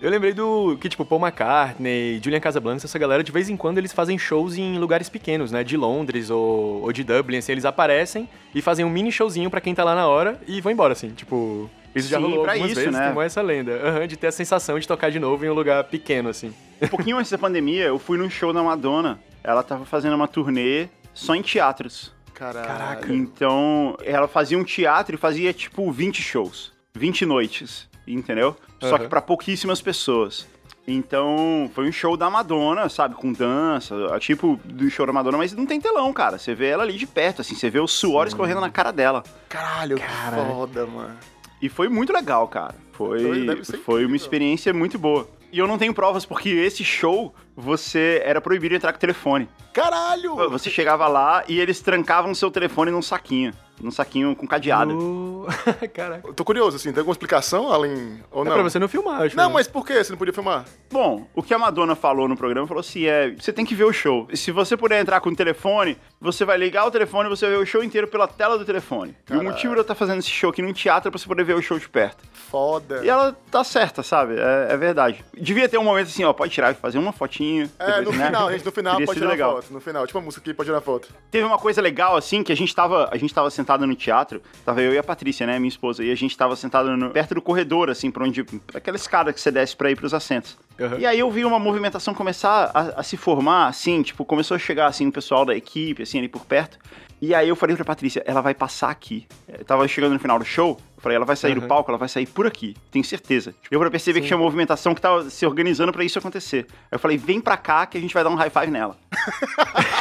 Eu 0.00 0.10
lembrei 0.10 0.32
do 0.32 0.78
que, 0.80 0.88
tipo, 0.88 1.04
Paul 1.04 1.20
McCartney, 1.20 2.18
Julian 2.24 2.40
Casablancas, 2.40 2.86
essa 2.86 2.98
galera, 2.98 3.22
de 3.22 3.30
vez 3.30 3.50
em 3.50 3.56
quando 3.56 3.76
eles 3.76 3.92
fazem 3.92 4.18
shows 4.18 4.56
em 4.56 4.78
lugares 4.78 5.10
pequenos, 5.10 5.52
né? 5.52 5.62
De 5.62 5.76
Londres 5.76 6.30
ou, 6.30 6.82
ou 6.82 6.92
de 6.92 7.04
Dublin, 7.04 7.36
assim, 7.36 7.52
eles 7.52 7.66
aparecem 7.66 8.26
e 8.54 8.62
fazem 8.62 8.82
um 8.82 8.88
mini 8.88 9.12
showzinho 9.12 9.50
pra 9.50 9.60
quem 9.60 9.74
tá 9.74 9.84
lá 9.84 9.94
na 9.94 10.08
hora 10.08 10.40
e 10.46 10.60
vão 10.60 10.72
embora, 10.72 10.94
assim, 10.94 11.10
tipo... 11.10 11.68
Isso 11.94 12.08
já 12.08 12.16
Sim, 12.18 12.22
rolou 12.22 12.42
pra 12.44 12.52
algumas 12.52 12.70
isso, 12.70 12.80
vezes, 12.80 12.98
né? 12.98 13.06
tem 13.06 13.14
mais 13.14 13.32
essa 13.32 13.42
lenda. 13.42 13.72
Aham, 13.72 14.06
de 14.06 14.16
ter 14.16 14.28
a 14.28 14.32
sensação 14.32 14.78
de 14.78 14.88
tocar 14.88 15.10
de 15.10 15.18
novo 15.18 15.44
em 15.44 15.50
um 15.50 15.54
lugar 15.54 15.84
pequeno, 15.84 16.30
assim. 16.30 16.54
Um 16.82 16.88
pouquinho 16.88 17.18
antes 17.18 17.30
da 17.30 17.38
pandemia, 17.38 17.84
eu 17.84 17.98
fui 17.98 18.16
num 18.18 18.30
show 18.30 18.52
da 18.52 18.62
Madonna. 18.62 19.20
Ela 19.42 19.62
tava 19.62 19.84
fazendo 19.84 20.14
uma 20.14 20.28
turnê 20.28 20.88
só 21.12 21.34
em 21.34 21.42
teatros. 21.42 22.12
Caralho. 22.34 22.66
Caraca. 22.66 23.12
Então, 23.12 23.96
ela 24.02 24.26
fazia 24.26 24.58
um 24.58 24.64
teatro 24.64 25.14
e 25.14 25.18
fazia 25.18 25.52
tipo 25.52 25.90
20 25.92 26.22
shows, 26.22 26.72
20 26.94 27.26
noites, 27.26 27.88
entendeu? 28.06 28.56
Só 28.80 28.94
Aham. 28.94 28.98
que 29.00 29.08
pra 29.08 29.20
pouquíssimas 29.20 29.82
pessoas. 29.82 30.46
Então, 30.88 31.70
foi 31.74 31.86
um 31.86 31.92
show 31.92 32.16
da 32.16 32.30
Madonna, 32.30 32.88
sabe? 32.88 33.14
Com 33.14 33.32
dança, 33.32 33.94
tipo 34.18 34.58
do 34.64 34.88
show 34.90 35.06
da 35.06 35.12
Madonna, 35.12 35.36
mas 35.38 35.52
não 35.52 35.66
tem 35.66 35.78
telão, 35.80 36.10
cara. 36.12 36.38
Você 36.38 36.54
vê 36.54 36.68
ela 36.68 36.82
ali 36.82 36.94
de 36.94 37.06
perto, 37.06 37.42
assim, 37.42 37.54
você 37.54 37.68
vê 37.68 37.78
os 37.78 37.92
suores 37.92 38.32
correndo 38.32 38.60
na 38.60 38.70
cara 38.70 38.90
dela. 38.90 39.22
Caralho, 39.48 39.96
que 39.96 40.02
Cara. 40.02 40.36
foda, 40.44 40.86
mano. 40.86 41.16
E 41.60 41.68
foi 41.68 41.88
muito 41.88 42.12
legal, 42.12 42.48
cara. 42.48 42.74
Foi, 42.92 43.46
ser 43.64 43.76
foi 43.78 44.06
uma 44.06 44.16
experiência 44.16 44.72
muito 44.72 44.98
boa. 44.98 45.28
E 45.52 45.58
eu 45.58 45.66
não 45.66 45.78
tenho 45.78 45.92
provas, 45.92 46.24
porque 46.24 46.48
esse 46.48 46.84
show, 46.84 47.34
você 47.56 48.22
era 48.24 48.40
proibido 48.40 48.70
de 48.70 48.76
entrar 48.76 48.92
com 48.92 48.98
o 48.98 49.00
telefone. 49.00 49.48
Caralho! 49.72 50.36
Você 50.50 50.70
chegava 50.70 51.08
lá 51.08 51.44
e 51.48 51.58
eles 51.58 51.80
trancavam 51.80 52.34
seu 52.34 52.50
telefone 52.50 52.90
num 52.90 53.02
saquinho. 53.02 53.52
Num 53.80 53.90
saquinho 53.90 54.34
com 54.36 54.46
cadeado. 54.46 54.92
No- 54.94 55.46
Caraca. 55.94 56.28
Eu 56.28 56.34
tô 56.34 56.44
curioso, 56.44 56.76
assim, 56.76 56.90
tem 56.92 57.00
alguma 57.00 57.12
explicação 57.12 57.72
além. 57.72 58.20
Ou 58.30 58.42
É 58.42 58.44
não? 58.48 58.52
pra 58.54 58.62
você 58.62 58.78
não 58.78 58.88
filmar, 58.88 59.22
acho. 59.22 59.36
Não, 59.36 59.48
né? 59.48 59.54
mas 59.54 59.66
por 59.66 59.86
que 59.86 60.02
você 60.04 60.10
não 60.12 60.18
podia 60.18 60.34
filmar? 60.34 60.64
Bom, 60.92 61.26
o 61.34 61.42
que 61.42 61.54
a 61.54 61.58
Madonna 61.58 61.94
falou 61.94 62.28
no 62.28 62.36
programa 62.36 62.66
falou 62.66 62.80
assim: 62.80 63.04
é, 63.06 63.30
você 63.30 63.52
tem 63.52 63.64
que 63.64 63.74
ver 63.74 63.84
o 63.84 63.92
show. 63.92 64.26
E 64.30 64.36
se 64.36 64.50
você 64.50 64.76
puder 64.76 65.00
entrar 65.00 65.20
com 65.20 65.30
o 65.30 65.36
telefone, 65.36 65.96
você 66.20 66.44
vai 66.44 66.58
ligar 66.58 66.86
o 66.86 66.90
telefone 66.90 67.28
e 67.28 67.30
você 67.30 67.46
vai 67.46 67.56
ver 67.56 67.62
o 67.62 67.66
show 67.66 67.82
inteiro 67.82 68.06
pela 68.08 68.28
tela 68.28 68.58
do 68.58 68.64
telefone. 68.64 69.16
E 69.24 69.28
Caralho. 69.28 69.48
o 69.48 69.50
motivo 69.52 69.72
de 69.74 69.78
eu 69.78 69.82
estar 69.82 69.94
fazendo 69.94 70.18
esse 70.18 70.30
show 70.30 70.50
aqui 70.50 70.60
num 70.62 70.72
teatro 70.72 71.08
é 71.08 71.10
pra 71.10 71.18
você 71.18 71.26
poder 71.26 71.44
ver 71.44 71.54
o 71.54 71.62
show 71.62 71.78
de 71.78 71.88
perto. 71.88 72.22
Foda. 72.32 73.04
E 73.04 73.08
ela 73.08 73.36
tá 73.50 73.62
certa, 73.64 74.02
sabe? 74.02 74.34
É, 74.36 74.68
é 74.72 74.76
verdade. 74.76 75.24
Devia 75.34 75.68
ter 75.68 75.78
um 75.78 75.84
momento 75.84 76.08
assim, 76.08 76.24
ó, 76.24 76.32
pode 76.32 76.52
tirar 76.52 76.72
e 76.72 76.74
fazer 76.74 76.98
uma 76.98 77.12
fotinho. 77.12 77.70
É, 77.78 77.86
depois, 77.86 78.04
no 78.06 78.12
né? 78.12 78.26
final, 78.26 78.50
gente, 78.50 78.64
no 78.66 78.72
final 78.72 78.96
pode 79.04 79.12
tirar 79.20 79.30
legal. 79.30 79.54
foto. 79.56 79.72
No 79.72 79.80
final, 79.80 80.06
tipo 80.06 80.18
a 80.18 80.22
música 80.22 80.42
aqui 80.42 80.52
pode 80.52 80.68
tirar 80.68 80.80
foto. 80.80 81.08
Teve 81.30 81.44
uma 81.46 81.58
coisa 81.58 81.80
legal, 81.80 82.16
assim, 82.16 82.42
que 82.42 82.52
a 82.52 82.56
gente 82.56 82.74
tava, 82.74 83.08
a 83.12 83.16
gente 83.16 83.32
tava 83.32 83.48
sentado 83.50 83.69
no 83.78 83.94
teatro, 83.94 84.42
tava 84.64 84.80
eu 84.82 84.92
e 84.92 84.98
a 84.98 85.02
Patrícia, 85.02 85.46
né, 85.46 85.58
minha 85.58 85.68
esposa, 85.68 86.02
e 86.04 86.10
a 86.10 86.14
gente 86.14 86.36
tava 86.36 86.54
sentado 86.56 86.96
no- 86.96 87.10
perto 87.10 87.34
do 87.34 87.42
corredor, 87.42 87.90
assim, 87.90 88.10
pra 88.10 88.24
onde, 88.24 88.44
aquela 88.74 88.96
escada 88.96 89.32
que 89.32 89.40
você 89.40 89.50
desce 89.50 89.76
pra 89.76 89.90
ir 89.90 89.96
pros 89.96 90.12
assentos. 90.14 90.56
Aham. 90.80 90.98
E 90.98 91.06
aí 91.06 91.18
eu 91.18 91.30
vi 91.30 91.44
uma 91.44 91.58
movimentação 91.58 92.14
começar 92.14 92.70
a, 92.72 93.00
a 93.00 93.02
se 93.02 93.16
formar, 93.16 93.66
assim, 93.68 94.02
tipo, 94.02 94.24
começou 94.24 94.54
a 94.54 94.58
chegar, 94.58 94.86
assim, 94.86 95.06
o 95.06 95.12
pessoal 95.12 95.44
da 95.44 95.54
equipe, 95.54 96.02
assim, 96.02 96.18
ali 96.18 96.28
por 96.28 96.44
perto. 96.46 96.78
E 97.22 97.34
aí 97.34 97.46
eu 97.50 97.54
falei 97.54 97.76
pra 97.76 97.84
Patrícia, 97.84 98.22
ela 98.26 98.40
vai 98.40 98.54
passar 98.54 98.88
aqui. 98.88 99.26
Eu 99.46 99.62
tava 99.62 99.86
chegando 99.86 100.14
no 100.14 100.18
final 100.18 100.38
do 100.38 100.44
show, 100.44 100.80
eu 100.96 101.02
falei, 101.02 101.16
ela 101.16 101.26
vai 101.26 101.36
sair 101.36 101.52
do 101.54 101.58
Aham. 101.60 101.68
palco, 101.68 101.90
ela 101.90 101.98
vai 101.98 102.08
sair 102.08 102.24
por 102.24 102.46
aqui, 102.46 102.74
tenho 102.90 103.04
certeza. 103.04 103.54
Deu 103.70 103.78
pra 103.78 103.90
perceber 103.90 104.22
que 104.22 104.26
tinha 104.26 104.38
movimentação 104.38 104.94
que 104.94 105.02
tava 105.02 105.28
se 105.28 105.44
organizando 105.44 105.92
pra 105.92 106.02
isso 106.02 106.18
acontecer. 106.18 106.66
Aí 106.70 106.76
eu 106.92 106.98
falei, 106.98 107.18
vem 107.18 107.38
pra 107.38 107.58
cá 107.58 107.84
que 107.84 107.98
a 107.98 108.00
gente 108.00 108.14
vai 108.14 108.24
dar 108.24 108.30
um 108.30 108.34
high 108.36 108.48
five 108.48 108.70
nela. 108.70 108.96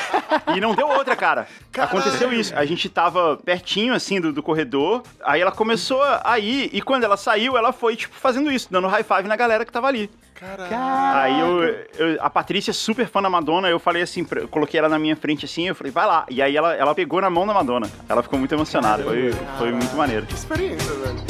E 0.56 0.60
não 0.60 0.74
deu 0.76 0.88
outra, 0.88 1.16
cara. 1.16 1.48
Caralho. 1.72 1.98
Aconteceu 2.00 2.32
isso. 2.34 2.54
A 2.56 2.66
gente 2.66 2.88
tava 2.90 3.38
pertinho, 3.38 3.94
assim, 3.94 4.20
do, 4.22 4.32
do 4.34 4.44
corredor. 4.44 5.04
Aí 5.24 5.42
ela 5.42 5.52
começou 5.52 6.02
a 6.24 6.40
ir. 6.40 6.70
E 6.74 6.82
quando 6.82 7.04
ela 7.04 7.18
saiu, 7.18 7.58
ela 7.58 7.72
foi, 7.72 7.96
tipo, 7.96 8.16
fazendo 8.16 8.52
isso, 8.52 8.68
dando 8.72 8.88
high 8.88 9.04
five 9.04 9.28
na 9.28 9.36
galera 9.36 9.66
que 9.66 9.72
tava 9.72 9.88
ali. 9.88 10.10
Caralho. 10.36 11.18
Aí 11.18 11.40
eu, 11.42 11.64
eu- 12.14 12.18
A 12.22 12.30
Patrícia, 12.30 12.72
super 12.72 13.08
fã 13.08 13.22
da 13.22 13.30
Madonna, 13.30 13.68
eu 13.70 13.78
falei 13.80 14.04
assim, 14.04 14.26
eu 14.32 14.48
coloquei 14.48 14.80
ela 14.80 14.88
na 14.88 14.98
minha 14.98 15.16
frente 15.16 15.44
assim, 15.46 15.68
eu 15.68 15.76
falei, 15.76 15.92
vai 15.92 16.06
lá. 16.08 16.26
E 16.30 16.42
aí 16.42 16.56
ela, 16.56 16.74
ela 16.74 16.96
pegou 16.96 17.20
na 17.20 17.30
mão 17.30 17.46
da 17.46 17.54
Madonna. 17.54 17.90
Ela 18.08 18.24
ficou 18.24 18.40
muito 18.40 18.54
emocionada. 18.56 19.04
Foi, 19.04 19.34
foi 19.58 19.72
muito 19.72 19.94
maneiro. 19.98 20.26
Que 20.26 20.34
experiência, 20.36 20.94
velho. 20.94 21.29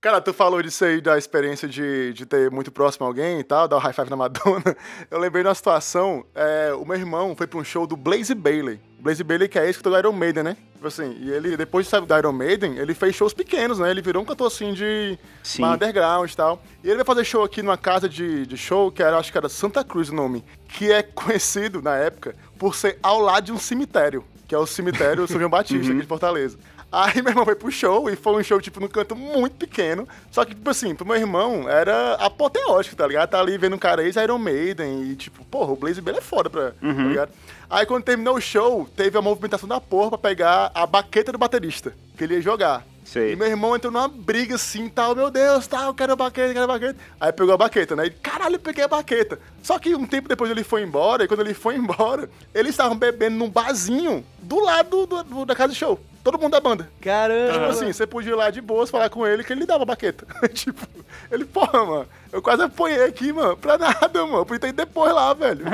Cara, 0.00 0.20
tu 0.20 0.32
falou 0.32 0.62
disso 0.62 0.84
aí, 0.84 1.00
da 1.00 1.16
experiência 1.16 1.66
de, 1.66 2.12
de 2.12 2.26
ter 2.26 2.50
muito 2.50 2.70
próximo 2.70 3.06
a 3.06 3.08
alguém 3.08 3.40
e 3.40 3.44
tal, 3.44 3.66
dar 3.66 3.76
o 3.76 3.78
high 3.78 3.92
five 3.92 4.10
na 4.10 4.16
Madonna. 4.16 4.76
Eu 5.10 5.18
lembrei 5.18 5.42
de 5.42 5.48
uma 5.48 5.54
situação, 5.54 6.24
é, 6.34 6.72
o 6.74 6.84
meu 6.84 6.96
irmão 6.96 7.34
foi 7.34 7.46
pra 7.46 7.58
um 7.58 7.64
show 7.64 7.86
do 7.86 7.96
Blaze 7.96 8.34
Bailey. 8.34 8.78
Blaze 9.00 9.24
Bailey 9.24 9.48
que 9.48 9.58
é 9.58 9.68
esse 9.68 9.78
que 9.78 9.88
do 9.88 9.96
Iron 9.96 10.12
Maiden, 10.12 10.42
né? 10.42 10.56
Tipo 10.74 10.88
assim, 10.88 11.16
e 11.20 11.30
ele, 11.30 11.56
depois 11.56 11.86
de 11.86 11.90
sair 11.90 12.04
do 12.04 12.16
Iron 12.16 12.32
Maiden, 12.32 12.76
ele 12.76 12.92
fez 12.92 13.14
shows 13.14 13.32
pequenos, 13.32 13.78
né? 13.78 13.90
Ele 13.90 14.02
virou 14.02 14.22
um 14.22 14.26
cantor 14.26 14.48
assim 14.48 14.74
de 14.74 15.18
Sim. 15.42 15.64
underground 15.64 16.30
e 16.30 16.36
tal. 16.36 16.62
E 16.84 16.88
ele 16.88 16.96
vai 16.96 17.04
fazer 17.04 17.24
show 17.24 17.42
aqui 17.42 17.62
numa 17.62 17.78
casa 17.78 18.08
de, 18.08 18.46
de 18.46 18.56
show, 18.56 18.92
que 18.92 19.02
era, 19.02 19.18
acho 19.18 19.32
que 19.32 19.38
era 19.38 19.48
Santa 19.48 19.82
Cruz 19.82 20.10
o 20.10 20.14
nome, 20.14 20.44
que 20.68 20.92
é 20.92 21.02
conhecido 21.02 21.80
na 21.80 21.96
época 21.96 22.36
por 22.58 22.74
ser 22.74 22.98
ao 23.02 23.20
lado 23.20 23.44
de 23.44 23.52
um 23.52 23.58
cemitério, 23.58 24.24
que 24.46 24.54
é 24.54 24.58
o 24.58 24.66
cemitério 24.66 25.26
São 25.26 25.38
João 25.38 25.50
Batista, 25.50 25.90
aqui 25.90 26.02
de 26.02 26.06
Fortaleza. 26.06 26.58
Aí 26.98 27.20
meu 27.20 27.30
irmão 27.32 27.44
foi 27.44 27.54
pro 27.54 27.70
show 27.70 28.08
e 28.08 28.16
foi 28.16 28.40
um 28.40 28.42
show, 28.42 28.58
tipo, 28.60 28.80
num 28.80 28.88
canto 28.88 29.14
muito 29.14 29.54
pequeno. 29.56 30.08
Só 30.30 30.44
que, 30.46 30.54
tipo 30.54 30.70
assim, 30.70 30.94
pro 30.94 31.04
meu 31.06 31.16
irmão 31.16 31.68
era 31.68 32.14
apoteótico, 32.14 32.96
tá 32.96 33.06
ligado? 33.06 33.28
Tá 33.28 33.38
ali 33.40 33.58
vendo 33.58 33.76
um 33.76 33.78
cara 33.78 34.02
ex-Iron 34.02 34.38
Maiden 34.38 35.02
e, 35.02 35.14
tipo, 35.16 35.44
porra, 35.44 35.72
o 35.72 35.76
Blaze 35.76 36.00
Bailey 36.00 36.20
é 36.20 36.24
foda, 36.24 36.48
pra, 36.48 36.70
tá 36.70 36.76
ligado? 37.08 37.30
Aí 37.68 37.84
quando 37.84 38.04
terminou 38.04 38.36
o 38.36 38.40
show, 38.40 38.88
teve 38.96 39.18
a 39.18 39.20
movimentação 39.22 39.68
da 39.68 39.80
porra 39.80 40.10
pra 40.10 40.18
pegar 40.30 40.70
a 40.74 40.86
baqueta 40.86 41.32
do 41.32 41.38
baterista, 41.38 41.92
que 42.16 42.24
ele 42.24 42.34
ia 42.34 42.40
jogar. 42.40 42.82
Sei. 43.04 43.32
E 43.32 43.36
meu 43.36 43.46
irmão 43.46 43.76
entrou 43.76 43.92
numa 43.92 44.08
briga 44.08 44.54
assim, 44.56 44.88
tal, 44.88 45.14
meu 45.14 45.30
Deus, 45.30 45.66
tal, 45.66 45.88
eu 45.88 45.94
quero 45.94 46.14
a 46.14 46.16
baqueta, 46.16 46.52
quero 46.52 46.64
a 46.64 46.68
baqueta. 46.68 46.96
Aí 47.20 47.30
pegou 47.32 47.54
a 47.54 47.56
baqueta, 47.56 47.94
né? 47.94 48.06
E, 48.06 48.10
caralho, 48.10 48.56
eu 48.56 48.60
peguei 48.60 48.82
a 48.84 48.88
baqueta. 48.88 49.38
Só 49.62 49.78
que 49.78 49.94
um 49.94 50.06
tempo 50.06 50.28
depois 50.28 50.50
ele 50.50 50.64
foi 50.64 50.82
embora, 50.82 51.24
e 51.24 51.28
quando 51.28 51.40
ele 51.40 51.54
foi 51.54 51.74
embora, 51.78 52.28
eles 52.54 52.70
estavam 52.70 52.96
bebendo 52.96 53.36
num 53.36 53.48
barzinho 53.50 54.24
do 54.40 54.58
lado 54.60 55.06
do- 55.06 55.22
do- 55.22 55.44
da 55.44 55.54
casa 55.54 55.72
de 55.72 55.78
show. 55.78 56.00
Todo 56.26 56.40
mundo 56.40 56.50
da 56.50 56.60
banda. 56.60 56.90
Caramba! 57.00 57.52
Tipo 57.52 57.64
assim, 57.66 57.92
você 57.92 58.04
podia 58.04 58.32
ir 58.32 58.34
lá 58.34 58.50
de 58.50 58.60
boas 58.60 58.90
falar 58.90 59.08
com 59.08 59.24
ele 59.24 59.44
que 59.44 59.52
ele 59.52 59.64
dava 59.64 59.84
a 59.84 59.86
baqueta. 59.86 60.26
tipo, 60.52 60.84
ele, 61.30 61.44
porra, 61.44 61.86
mano, 61.86 62.06
eu 62.32 62.42
quase 62.42 62.64
apanhei 62.64 63.04
aqui, 63.04 63.32
mano, 63.32 63.56
pra 63.56 63.78
nada, 63.78 64.26
mano. 64.26 64.44
Podia 64.44 64.58
ter 64.58 64.68
ido 64.70 64.76
depois 64.76 65.14
lá, 65.14 65.32
velho. 65.32 65.64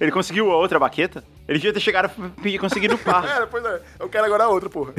Ele 0.00 0.10
conseguiu 0.10 0.50
a 0.50 0.56
outra 0.56 0.78
baqueta? 0.78 1.22
Ele 1.46 1.58
devia 1.58 1.74
ter 1.74 1.80
chegado 1.80 2.10
e 2.42 2.58
conseguido 2.58 2.94
o 2.94 2.98
par. 2.98 3.28
Era, 3.28 3.44
pois 3.46 3.62
é. 3.62 3.82
Eu 4.00 4.08
quero 4.08 4.24
agora 4.24 4.44
a 4.44 4.48
outra, 4.48 4.70
porra. 4.70 4.94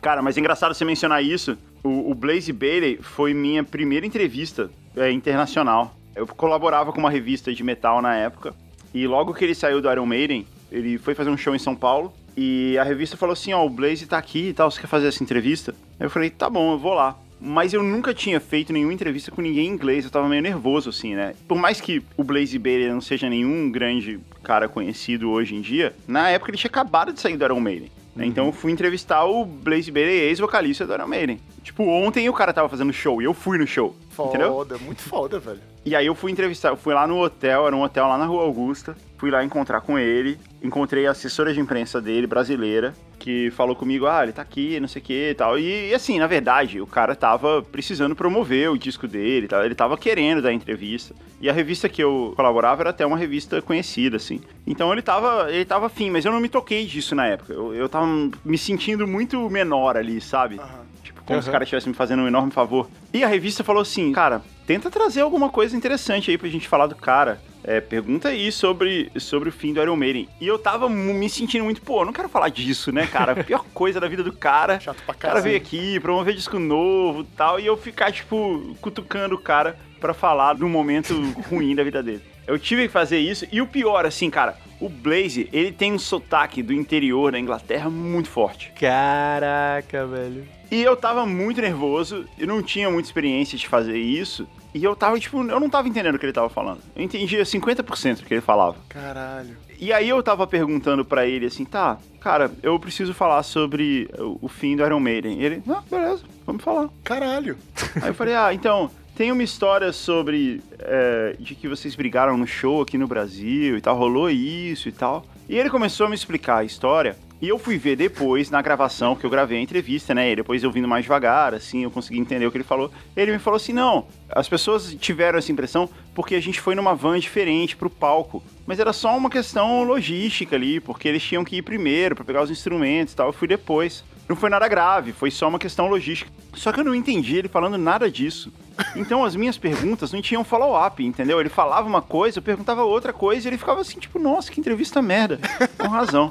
Cara, 0.00 0.22
mas 0.22 0.38
é 0.38 0.40
engraçado 0.40 0.72
você 0.72 0.82
mencionar 0.82 1.22
isso. 1.22 1.58
O, 1.84 2.10
o 2.10 2.14
Blaze 2.14 2.54
Bailey 2.54 2.96
foi 3.02 3.34
minha 3.34 3.62
primeira 3.62 4.06
entrevista 4.06 4.70
é, 4.96 5.12
internacional. 5.12 5.94
Eu 6.16 6.26
colaborava 6.26 6.90
com 6.90 7.00
uma 7.00 7.10
revista 7.10 7.52
de 7.52 7.62
metal 7.62 8.00
na 8.00 8.16
época. 8.16 8.54
E 8.94 9.06
logo 9.06 9.34
que 9.34 9.44
ele 9.44 9.54
saiu 9.54 9.82
do 9.82 9.92
Iron 9.92 10.06
Maiden, 10.06 10.46
ele 10.70 10.98
foi 10.98 11.14
fazer 11.14 11.30
um 11.30 11.36
show 11.36 11.54
em 11.54 11.58
São 11.58 11.74
Paulo. 11.74 12.12
E 12.42 12.78
a 12.78 12.82
revista 12.82 13.18
falou 13.18 13.34
assim: 13.34 13.52
Ó, 13.52 13.66
o 13.66 13.68
Blaze 13.68 14.06
tá 14.06 14.16
aqui 14.16 14.48
e 14.48 14.52
tal, 14.54 14.70
você 14.70 14.80
quer 14.80 14.86
fazer 14.86 15.08
essa 15.08 15.22
entrevista? 15.22 15.74
Aí 15.98 16.06
eu 16.06 16.10
falei: 16.10 16.30
tá 16.30 16.48
bom, 16.48 16.72
eu 16.72 16.78
vou 16.78 16.94
lá. 16.94 17.14
Mas 17.38 17.74
eu 17.74 17.82
nunca 17.82 18.14
tinha 18.14 18.40
feito 18.40 18.72
nenhuma 18.72 18.94
entrevista 18.94 19.30
com 19.30 19.42
ninguém 19.42 19.66
em 19.66 19.70
inglês, 19.70 20.06
eu 20.06 20.10
tava 20.10 20.26
meio 20.26 20.40
nervoso, 20.40 20.88
assim, 20.88 21.14
né? 21.14 21.34
Por 21.46 21.58
mais 21.58 21.82
que 21.82 22.02
o 22.16 22.24
Blaze 22.24 22.58
Bailey 22.58 22.88
não 22.88 23.00
seja 23.02 23.28
nenhum 23.28 23.70
grande 23.70 24.18
cara 24.42 24.68
conhecido 24.68 25.30
hoje 25.30 25.54
em 25.54 25.60
dia, 25.60 25.94
na 26.08 26.30
época 26.30 26.50
ele 26.50 26.58
tinha 26.58 26.68
acabado 26.70 27.12
de 27.12 27.20
sair 27.20 27.36
do 27.36 27.44
Iron 27.44 27.60
Maiden. 27.60 27.90
né? 28.16 28.24
Então 28.26 28.46
eu 28.46 28.52
fui 28.52 28.72
entrevistar 28.72 29.24
o 29.24 29.44
Blaze 29.44 29.90
Bailey, 29.90 30.20
ex-vocalista 30.28 30.86
do 30.86 30.94
Iron 30.94 31.08
Maiden. 31.08 31.40
Tipo, 31.62 31.84
ontem 31.84 32.26
o 32.28 32.32
cara 32.32 32.52
tava 32.54 32.68
fazendo 32.70 32.92
show 32.92 33.20
e 33.20 33.24
eu 33.26 33.34
fui 33.34 33.58
no 33.58 33.66
show, 33.66 33.94
entendeu? 34.28 34.48
Foda, 34.50 34.78
muito 34.78 35.02
foda, 35.02 35.38
velho. 35.38 35.60
E 35.84 35.94
aí 35.96 36.06
eu 36.06 36.14
fui 36.14 36.30
entrevistar, 36.30 36.68
eu 36.68 36.76
fui 36.76 36.92
lá 36.92 37.06
no 37.06 37.22
hotel, 37.22 37.66
era 37.66 37.74
um 37.76 37.82
hotel 37.82 38.06
lá 38.06 38.18
na 38.18 38.26
Rua 38.26 38.42
Augusta. 38.42 38.94
Fui 39.20 39.30
lá 39.30 39.44
encontrar 39.44 39.82
com 39.82 39.98
ele, 39.98 40.38
encontrei 40.62 41.06
a 41.06 41.10
assessora 41.10 41.52
de 41.52 41.60
imprensa 41.60 42.00
dele, 42.00 42.26
brasileira, 42.26 42.94
que 43.18 43.50
falou 43.50 43.76
comigo, 43.76 44.06
ah, 44.06 44.22
ele 44.22 44.32
tá 44.32 44.40
aqui, 44.40 44.80
não 44.80 44.88
sei 44.88 45.02
o 45.02 45.04
que 45.04 45.30
e 45.30 45.34
tal. 45.34 45.58
E, 45.58 45.92
assim, 45.92 46.18
na 46.18 46.26
verdade, 46.26 46.80
o 46.80 46.86
cara 46.86 47.14
tava 47.14 47.62
precisando 47.62 48.16
promover 48.16 48.70
o 48.70 48.78
disco 48.78 49.06
dele, 49.06 49.46
tá? 49.46 49.62
ele 49.62 49.74
tava 49.74 49.98
querendo 49.98 50.40
dar 50.40 50.54
entrevista. 50.54 51.14
E 51.38 51.50
a 51.50 51.52
revista 51.52 51.86
que 51.86 52.02
eu 52.02 52.32
colaborava 52.34 52.82
era 52.82 52.90
até 52.90 53.04
uma 53.04 53.18
revista 53.18 53.60
conhecida, 53.60 54.16
assim. 54.16 54.40
Então 54.66 54.90
ele 54.90 55.02
tava, 55.02 55.52
ele 55.52 55.66
tava 55.66 55.86
afim, 55.86 56.08
mas 56.08 56.24
eu 56.24 56.32
não 56.32 56.40
me 56.40 56.48
toquei 56.48 56.86
disso 56.86 57.14
na 57.14 57.26
época. 57.26 57.52
Eu, 57.52 57.74
eu 57.74 57.90
tava 57.90 58.06
me 58.42 58.56
sentindo 58.56 59.06
muito 59.06 59.50
menor 59.50 59.98
ali, 59.98 60.18
sabe? 60.18 60.58
Tipo, 61.04 61.22
como 61.24 61.42
se 61.42 61.48
o 61.50 61.52
cara 61.52 61.64
estivesse 61.64 61.90
me 61.90 61.94
fazendo 61.94 62.22
um 62.22 62.26
enorme 62.26 62.52
favor. 62.52 62.88
E 63.12 63.22
a 63.22 63.28
revista 63.28 63.62
falou 63.62 63.82
assim, 63.82 64.12
cara, 64.12 64.40
tenta 64.66 64.90
trazer 64.90 65.20
alguma 65.20 65.50
coisa 65.50 65.76
interessante 65.76 66.30
aí 66.30 66.38
pra 66.38 66.48
gente 66.48 66.66
falar 66.66 66.86
do 66.86 66.96
cara. 66.96 67.38
É, 67.62 67.80
pergunta 67.80 68.28
aí 68.28 68.50
sobre, 68.50 69.10
sobre 69.18 69.48
o 69.48 69.52
fim 69.52 69.72
do 69.72 69.80
Iron 69.82 69.96
Maiden. 69.96 70.28
E 70.40 70.46
eu 70.46 70.58
tava 70.58 70.88
me 70.88 71.28
sentindo 71.28 71.64
muito, 71.64 71.82
pô, 71.82 72.00
eu 72.00 72.06
não 72.06 72.12
quero 72.12 72.28
falar 72.28 72.48
disso, 72.48 72.90
né, 72.90 73.06
cara? 73.06 73.32
A 73.32 73.44
pior 73.44 73.64
coisa 73.74 74.00
da 74.00 74.08
vida 74.08 74.22
do 74.22 74.32
cara. 74.32 74.80
Chato 74.80 75.02
pra 75.04 75.14
O 75.14 75.18
cara 75.18 75.34
caralho. 75.34 75.42
veio 75.44 75.56
aqui, 75.56 76.00
promover 76.00 76.34
disco 76.34 76.58
novo 76.58 77.20
e 77.22 77.36
tal, 77.36 77.60
e 77.60 77.66
eu 77.66 77.76
ficar, 77.76 78.10
tipo, 78.12 78.74
cutucando 78.80 79.34
o 79.34 79.38
cara 79.38 79.78
pra 80.00 80.14
falar 80.14 80.56
um 80.56 80.68
momento 80.68 81.14
ruim 81.50 81.74
da 81.74 81.84
vida 81.84 82.02
dele. 82.02 82.22
Eu 82.46 82.58
tive 82.58 82.82
que 82.82 82.88
fazer 82.88 83.18
isso, 83.18 83.46
e 83.52 83.60
o 83.60 83.66
pior, 83.66 84.04
assim, 84.06 84.28
cara, 84.30 84.56
o 84.80 84.88
Blaze, 84.88 85.48
ele 85.52 85.70
tem 85.70 85.92
um 85.92 85.98
sotaque 85.98 86.62
do 86.62 86.72
interior 86.72 87.30
da 87.30 87.38
Inglaterra 87.38 87.88
muito 87.90 88.28
forte. 88.28 88.72
Caraca, 88.80 90.06
velho. 90.06 90.48
E 90.70 90.80
eu 90.82 90.96
tava 90.96 91.26
muito 91.26 91.60
nervoso, 91.60 92.24
eu 92.38 92.46
não 92.46 92.62
tinha 92.62 92.90
muita 92.90 93.08
experiência 93.08 93.58
de 93.58 93.68
fazer 93.68 93.98
isso, 93.98 94.48
e 94.74 94.82
eu 94.82 94.94
tava, 94.96 95.18
tipo, 95.18 95.38
eu 95.38 95.60
não 95.60 95.70
tava 95.70 95.88
entendendo 95.88 96.14
o 96.14 96.18
que 96.18 96.26
ele 96.26 96.32
tava 96.32 96.48
falando. 96.48 96.80
Eu 96.94 97.02
entendia 97.02 97.42
50% 97.42 98.18
do 98.18 98.24
que 98.24 98.34
ele 98.34 98.40
falava. 98.40 98.76
Caralho. 98.88 99.56
E 99.78 99.92
aí 99.92 100.08
eu 100.08 100.22
tava 100.22 100.46
perguntando 100.46 101.04
pra 101.04 101.26
ele 101.26 101.46
assim, 101.46 101.64
tá, 101.64 101.98
cara, 102.20 102.50
eu 102.62 102.78
preciso 102.78 103.14
falar 103.14 103.42
sobre 103.42 104.08
o 104.18 104.38
o 104.42 104.48
fim 104.48 104.76
do 104.76 104.84
Iron 104.84 105.00
Maiden. 105.00 105.40
E 105.40 105.44
ele, 105.44 105.62
ah, 105.68 105.82
beleza, 105.90 106.22
vamos 106.46 106.62
falar. 106.62 106.88
Caralho. 107.04 107.56
Aí 108.00 108.08
eu 108.08 108.14
falei, 108.14 108.34
ah, 108.34 108.52
então, 108.52 108.90
tem 109.16 109.30
uma 109.30 109.42
história 109.42 109.92
sobre 109.92 110.62
é, 110.78 111.36
de 111.38 111.54
que 111.54 111.68
vocês 111.68 111.94
brigaram 111.94 112.36
no 112.36 112.46
show 112.46 112.80
aqui 112.80 112.96
no 112.96 113.06
Brasil 113.06 113.76
e 113.76 113.80
tal, 113.80 113.96
rolou 113.96 114.30
isso 114.30 114.88
e 114.88 114.92
tal. 114.92 115.24
E 115.48 115.58
ele 115.58 115.68
começou 115.68 116.06
a 116.06 116.08
me 116.08 116.14
explicar 116.14 116.58
a 116.58 116.64
história. 116.64 117.16
E 117.40 117.48
eu 117.48 117.58
fui 117.58 117.78
ver 117.78 117.96
depois, 117.96 118.50
na 118.50 118.60
gravação, 118.60 119.16
que 119.16 119.24
eu 119.24 119.30
gravei 119.30 119.58
a 119.58 119.62
entrevista, 119.62 120.14
né? 120.14 120.30
E 120.30 120.36
depois 120.36 120.62
eu 120.62 120.70
vindo 120.70 120.86
mais 120.86 121.04
devagar, 121.04 121.54
assim, 121.54 121.84
eu 121.84 121.90
consegui 121.90 122.18
entender 122.18 122.46
o 122.46 122.50
que 122.50 122.58
ele 122.58 122.64
falou. 122.64 122.90
Ele 123.16 123.32
me 123.32 123.38
falou 123.38 123.56
assim: 123.56 123.72
não, 123.72 124.06
as 124.28 124.48
pessoas 124.48 124.94
tiveram 124.94 125.38
essa 125.38 125.50
impressão 125.50 125.88
porque 126.14 126.34
a 126.34 126.40
gente 126.40 126.60
foi 126.60 126.74
numa 126.74 126.94
van 126.94 127.18
diferente 127.18 127.76
pro 127.76 127.88
palco. 127.88 128.42
Mas 128.66 128.78
era 128.78 128.92
só 128.92 129.16
uma 129.16 129.30
questão 129.30 129.82
logística 129.84 130.54
ali, 130.54 130.80
porque 130.80 131.08
eles 131.08 131.22
tinham 131.22 131.42
que 131.42 131.56
ir 131.56 131.62
primeiro 131.62 132.14
pra 132.14 132.24
pegar 132.24 132.42
os 132.42 132.50
instrumentos 132.50 133.14
e 133.14 133.16
tal. 133.16 133.28
Eu 133.28 133.32
fui 133.32 133.48
depois. 133.48 134.04
Não 134.28 134.36
foi 134.36 134.48
nada 134.48 134.68
grave, 134.68 135.12
foi 135.12 135.28
só 135.28 135.48
uma 135.48 135.58
questão 135.58 135.88
logística. 135.88 136.30
Só 136.54 136.70
que 136.70 136.78
eu 136.78 136.84
não 136.84 136.94
entendi 136.94 137.36
ele 137.36 137.48
falando 137.48 137.76
nada 137.76 138.08
disso. 138.08 138.52
Então 138.94 139.24
as 139.24 139.34
minhas 139.34 139.58
perguntas 139.58 140.12
não 140.12 140.22
tinham 140.22 140.44
follow-up, 140.44 141.04
entendeu? 141.04 141.40
Ele 141.40 141.48
falava 141.48 141.88
uma 141.88 142.00
coisa, 142.00 142.38
eu 142.38 142.42
perguntava 142.42 142.84
outra 142.84 143.12
coisa 143.12 143.46
e 143.46 143.50
ele 143.50 143.58
ficava 143.58 143.80
assim, 143.80 143.98
tipo, 143.98 144.20
nossa, 144.20 144.52
que 144.52 144.60
entrevista 144.60 145.02
merda. 145.02 145.40
Com 145.76 145.88
razão. 145.88 146.30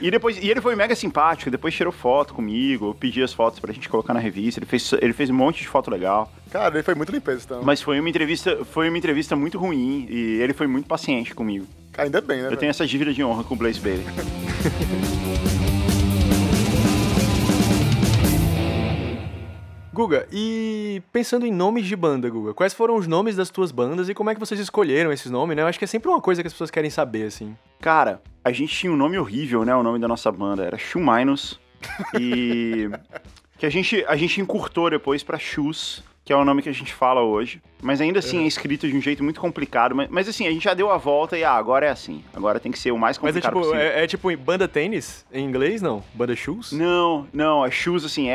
E 0.00 0.10
depois, 0.10 0.38
e 0.42 0.50
ele 0.50 0.60
foi 0.60 0.74
mega 0.74 0.94
simpático, 0.94 1.50
depois 1.50 1.74
tirou 1.74 1.92
foto 1.92 2.32
comigo, 2.32 2.88
eu 2.88 2.94
pedi 2.94 3.22
as 3.22 3.32
fotos 3.32 3.60
pra 3.60 3.72
gente 3.72 3.88
colocar 3.88 4.14
na 4.14 4.20
revista, 4.20 4.58
ele 4.58 4.66
fez, 4.66 4.92
ele 5.00 5.12
fez 5.12 5.30
um 5.30 5.34
monte 5.34 5.60
de 5.60 5.68
foto 5.68 5.90
legal. 5.90 6.32
Cara, 6.50 6.74
ele 6.74 6.82
foi 6.82 6.94
muito 6.94 7.12
limpeza, 7.12 7.42
então. 7.44 7.62
Mas 7.62 7.82
foi 7.82 8.00
uma 8.00 8.08
entrevista, 8.08 8.64
foi 8.64 8.88
uma 8.88 8.98
entrevista 8.98 9.36
muito 9.36 9.58
ruim 9.58 10.06
e 10.08 10.40
ele 10.40 10.52
foi 10.54 10.66
muito 10.66 10.86
paciente 10.86 11.34
comigo. 11.34 11.66
Cara, 11.92 12.08
ainda 12.08 12.20
bem, 12.20 12.38
né? 12.38 12.44
Eu 12.44 12.48
velho? 12.48 12.58
tenho 12.58 12.70
essa 12.70 12.86
dívida 12.86 13.12
de 13.12 13.22
honra 13.22 13.44
com 13.44 13.54
o 13.54 13.56
Blaze 13.56 13.80
Bailey. 13.80 14.06
Guga, 20.00 20.26
e 20.32 21.02
pensando 21.12 21.44
em 21.44 21.52
nomes 21.52 21.84
de 21.84 21.94
banda, 21.94 22.30
Guga, 22.30 22.54
quais 22.54 22.72
foram 22.72 22.96
os 22.96 23.06
nomes 23.06 23.36
das 23.36 23.50
tuas 23.50 23.70
bandas 23.70 24.08
e 24.08 24.14
como 24.14 24.30
é 24.30 24.34
que 24.34 24.40
vocês 24.40 24.58
escolheram 24.58 25.12
esses 25.12 25.30
nomes, 25.30 25.54
né? 25.54 25.60
Eu 25.60 25.66
acho 25.66 25.78
que 25.78 25.84
é 25.84 25.88
sempre 25.88 26.08
uma 26.08 26.22
coisa 26.22 26.42
que 26.42 26.46
as 26.46 26.54
pessoas 26.54 26.70
querem 26.70 26.88
saber, 26.88 27.24
assim. 27.24 27.54
Cara, 27.82 28.22
a 28.42 28.50
gente 28.50 28.74
tinha 28.74 28.90
um 28.90 28.96
nome 28.96 29.18
horrível, 29.18 29.62
né? 29.62 29.74
O 29.74 29.82
nome 29.82 29.98
da 29.98 30.08
nossa 30.08 30.32
banda 30.32 30.64
era 30.64 30.78
Shoe 30.78 31.02
E 32.18 32.88
que 33.58 33.66
a 33.66 33.70
gente, 33.70 34.02
a 34.08 34.16
gente 34.16 34.40
encurtou 34.40 34.88
depois 34.88 35.22
pra 35.22 35.38
Shoes, 35.38 36.02
que 36.24 36.32
é 36.32 36.36
o 36.36 36.46
nome 36.46 36.62
que 36.62 36.70
a 36.70 36.74
gente 36.74 36.94
fala 36.94 37.20
hoje. 37.20 37.60
Mas 37.82 38.00
ainda 38.00 38.20
assim 38.20 38.44
é 38.44 38.46
escrito 38.46 38.88
de 38.88 38.96
um 38.96 39.02
jeito 39.02 39.22
muito 39.22 39.38
complicado. 39.38 39.94
Mas, 39.94 40.08
mas 40.08 40.26
assim, 40.26 40.46
a 40.46 40.50
gente 40.50 40.64
já 40.64 40.72
deu 40.72 40.90
a 40.90 40.96
volta 40.96 41.36
e 41.36 41.44
ah, 41.44 41.52
agora 41.52 41.84
é 41.84 41.90
assim. 41.90 42.24
Agora 42.32 42.58
tem 42.58 42.72
que 42.72 42.78
ser 42.78 42.90
o 42.90 42.96
mais 42.96 43.18
Mas 43.18 43.36
é 43.36 43.40
complicado 43.40 43.52
tipo, 43.52 43.66
possível. 43.66 43.80
é, 43.80 44.04
é 44.04 44.06
tipo 44.06 44.34
banda 44.38 44.66
tênis 44.66 45.26
em 45.30 45.44
inglês, 45.44 45.82
não? 45.82 46.02
Banda 46.14 46.34
shoes? 46.34 46.72
Não, 46.72 47.28
não, 47.34 47.66
é 47.66 47.70
Shoes 47.70 48.02
assim, 48.02 48.30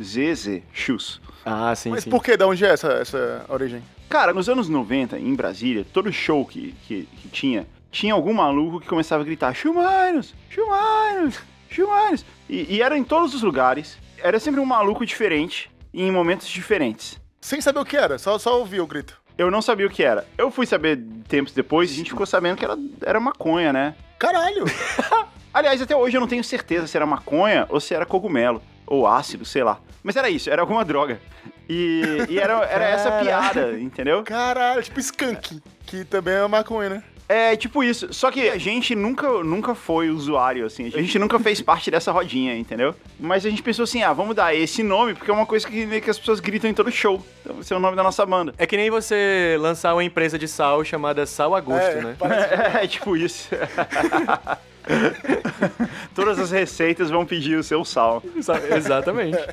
S-C-H-U-Z-Z, 0.00 0.62
Shoes. 0.72 1.20
Ah, 1.44 1.74
sim, 1.74 1.90
Mas 1.90 2.04
sim. 2.04 2.10
por 2.10 2.22
que? 2.22 2.36
Da 2.36 2.46
onde 2.46 2.64
é 2.64 2.68
essa, 2.68 2.88
essa 2.92 3.44
origem? 3.48 3.82
Cara, 4.08 4.32
nos 4.32 4.48
anos 4.48 4.68
90, 4.68 5.18
em 5.18 5.34
Brasília, 5.34 5.84
todo 5.92 6.12
show 6.12 6.44
que, 6.46 6.74
que, 6.86 7.06
que 7.06 7.28
tinha, 7.28 7.66
tinha 7.90 8.14
algum 8.14 8.32
maluco 8.32 8.80
que 8.80 8.86
começava 8.86 9.22
a 9.22 9.26
gritar 9.26 9.54
Chumairos, 9.54 10.34
Chumairos, 10.48 11.38
Chumairos. 11.68 12.24
E, 12.48 12.76
e 12.76 12.82
era 12.82 12.96
em 12.96 13.04
todos 13.04 13.34
os 13.34 13.42
lugares. 13.42 13.98
Era 14.18 14.38
sempre 14.40 14.60
um 14.60 14.64
maluco 14.64 15.04
diferente 15.04 15.70
e 15.92 16.02
em 16.02 16.10
momentos 16.10 16.48
diferentes. 16.48 17.20
Sem 17.40 17.60
saber 17.60 17.80
o 17.80 17.84
que 17.84 17.96
era, 17.96 18.18
só, 18.18 18.38
só 18.38 18.58
ouvir 18.58 18.80
o 18.80 18.86
grito. 18.86 19.20
Eu 19.36 19.50
não 19.50 19.62
sabia 19.62 19.86
o 19.86 19.90
que 19.90 20.02
era. 20.02 20.26
Eu 20.36 20.50
fui 20.50 20.66
saber 20.66 20.98
tempos 21.28 21.52
depois 21.52 21.90
e 21.90 21.94
a 21.94 21.96
gente 21.96 22.10
ficou 22.10 22.26
sabendo 22.26 22.56
que 22.56 22.64
era, 22.64 22.76
era 23.02 23.20
maconha, 23.20 23.72
né? 23.72 23.94
Caralho! 24.18 24.64
Aliás, 25.54 25.80
até 25.80 25.94
hoje 25.96 26.16
eu 26.16 26.20
não 26.20 26.28
tenho 26.28 26.42
certeza 26.42 26.86
se 26.86 26.96
era 26.96 27.06
maconha 27.06 27.66
ou 27.68 27.78
se 27.78 27.94
era 27.94 28.04
cogumelo. 28.04 28.60
Ou 28.88 29.06
ácido, 29.06 29.44
sei 29.44 29.62
lá. 29.62 29.78
Mas 30.02 30.16
era 30.16 30.30
isso, 30.30 30.50
era 30.50 30.62
alguma 30.62 30.84
droga. 30.84 31.20
E, 31.68 32.02
e 32.28 32.38
era, 32.38 32.64
era 32.64 32.84
essa 32.88 33.12
piada, 33.12 33.78
entendeu? 33.78 34.22
Caralho, 34.22 34.82
tipo 34.82 34.98
skunk, 34.98 35.60
que 35.86 36.04
também 36.04 36.34
é 36.34 36.46
maconha, 36.48 36.88
né? 36.88 37.02
É, 37.28 37.54
tipo 37.54 37.84
isso. 37.84 38.10
Só 38.10 38.30
que 38.30 38.48
a 38.48 38.56
gente 38.56 38.94
nunca, 38.94 39.28
nunca 39.44 39.74
foi 39.74 40.08
usuário, 40.08 40.64
assim. 40.64 40.86
A 40.86 41.00
gente 41.02 41.18
nunca 41.18 41.38
fez 41.38 41.60
parte 41.60 41.90
dessa 41.90 42.10
rodinha, 42.10 42.56
entendeu? 42.56 42.94
Mas 43.20 43.44
a 43.44 43.50
gente 43.50 43.62
pensou 43.62 43.82
assim, 43.82 44.02
ah, 44.02 44.14
vamos 44.14 44.34
dar 44.34 44.54
esse 44.54 44.82
nome, 44.82 45.12
porque 45.12 45.30
é 45.30 45.34
uma 45.34 45.44
coisa 45.44 45.68
que, 45.68 46.00
que 46.00 46.08
as 46.08 46.18
pessoas 46.18 46.40
gritam 46.40 46.70
em 46.70 46.72
todo 46.72 46.90
show. 46.90 47.22
Então, 47.42 47.60
esse 47.60 47.70
é 47.70 47.76
o 47.76 47.80
nome 47.80 47.96
da 47.96 48.02
nossa 48.02 48.24
banda. 48.24 48.54
É 48.56 48.66
que 48.66 48.78
nem 48.78 48.88
você 48.88 49.58
lançar 49.60 49.92
uma 49.92 50.02
empresa 50.02 50.38
de 50.38 50.48
sal 50.48 50.82
chamada 50.84 51.26
Sal 51.26 51.54
Agosto, 51.54 51.82
É, 51.82 52.00
né? 52.00 52.16
É, 52.82 52.86
tipo 52.86 53.14
isso. 53.14 53.50
Todas 56.14 56.38
as 56.38 56.50
receitas 56.50 57.10
vão 57.10 57.24
pedir 57.26 57.56
o 57.56 57.62
seu 57.62 57.84
sal. 57.84 58.22
Sa- 58.42 58.60
Exatamente. 58.76 59.38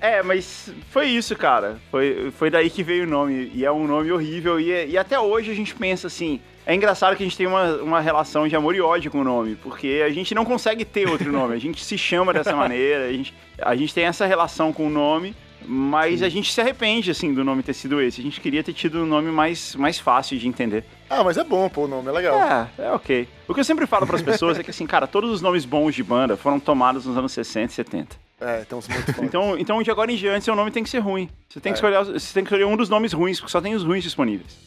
É, 0.00 0.22
mas 0.22 0.70
foi 0.90 1.06
isso, 1.06 1.34
cara. 1.34 1.78
Foi, 1.90 2.30
foi 2.36 2.50
daí 2.50 2.68
que 2.68 2.82
veio 2.82 3.04
o 3.04 3.06
nome. 3.06 3.50
E 3.54 3.64
é 3.64 3.72
um 3.72 3.86
nome 3.86 4.12
horrível. 4.12 4.60
E, 4.60 4.90
e 4.90 4.98
até 4.98 5.18
hoje 5.18 5.50
a 5.50 5.54
gente 5.54 5.74
pensa 5.74 6.08
assim. 6.08 6.40
É 6.66 6.74
engraçado 6.74 7.16
que 7.16 7.22
a 7.22 7.26
gente 7.26 7.38
tem 7.38 7.46
uma, 7.46 7.76
uma 7.76 8.00
relação 8.02 8.46
de 8.46 8.54
amor 8.54 8.74
e 8.74 8.82
ódio 8.82 9.10
com 9.10 9.20
o 9.20 9.24
nome, 9.24 9.56
porque 9.56 10.02
a 10.04 10.10
gente 10.10 10.34
não 10.34 10.44
consegue 10.44 10.84
ter 10.84 11.08
outro 11.08 11.32
nome. 11.32 11.54
A 11.54 11.58
gente 11.58 11.82
se 11.82 11.96
chama 11.96 12.34
dessa 12.34 12.52
maneira, 12.56 13.06
a 13.06 13.12
gente, 13.12 13.32
a 13.58 13.74
gente 13.74 13.94
tem 13.94 14.04
essa 14.04 14.26
relação 14.26 14.74
com 14.74 14.86
o 14.86 14.90
nome, 14.90 15.34
mas 15.66 16.22
a 16.22 16.28
gente 16.28 16.52
se 16.52 16.60
arrepende, 16.60 17.10
assim, 17.10 17.32
do 17.32 17.44
nome 17.44 17.62
ter 17.62 17.74
sido 17.74 18.00
esse. 18.00 18.20
A 18.20 18.24
gente 18.24 18.40
queria 18.40 18.62
ter 18.62 18.72
tido 18.72 19.02
um 19.02 19.06
nome 19.06 19.30
mais, 19.30 19.74
mais 19.76 19.98
fácil 19.98 20.38
de 20.38 20.46
entender. 20.48 20.84
Ah, 21.08 21.22
mas 21.22 21.36
é 21.36 21.44
bom, 21.44 21.68
pô, 21.68 21.84
o 21.84 21.88
nome 21.88 22.08
é 22.08 22.12
legal. 22.12 22.38
É, 22.78 22.84
é 22.84 22.90
ok. 22.90 23.28
O 23.48 23.54
que 23.54 23.60
eu 23.60 23.64
sempre 23.64 23.86
falo 23.86 24.06
pras 24.06 24.22
pessoas 24.22 24.58
é 24.58 24.62
que, 24.62 24.70
assim, 24.70 24.86
cara, 24.86 25.06
todos 25.06 25.30
os 25.30 25.40
nomes 25.40 25.64
bons 25.64 25.94
de 25.94 26.02
banda 26.02 26.36
foram 26.36 26.58
tomados 26.58 27.06
nos 27.06 27.16
anos 27.16 27.32
60 27.32 27.72
e 27.72 27.74
70. 27.74 28.24
É, 28.40 28.62
estamos 28.62 28.88
muito. 28.88 29.24
Então, 29.24 29.58
então 29.58 29.82
de 29.82 29.90
agora 29.90 30.10
em 30.12 30.16
diante, 30.16 30.44
seu 30.44 30.54
nome 30.54 30.70
tem 30.70 30.82
que 30.82 30.90
ser 30.90 30.98
ruim. 30.98 31.30
Você 31.48 31.60
tem, 31.60 31.72
que 31.72 31.78
escolher, 31.78 32.04
você 32.04 32.34
tem 32.34 32.44
que 32.44 32.48
escolher 32.48 32.64
um 32.64 32.76
dos 32.76 32.88
nomes 32.88 33.12
ruins, 33.12 33.38
porque 33.38 33.50
só 33.50 33.60
tem 33.60 33.74
os 33.74 33.84
ruins 33.84 34.02
disponíveis. 34.02 34.58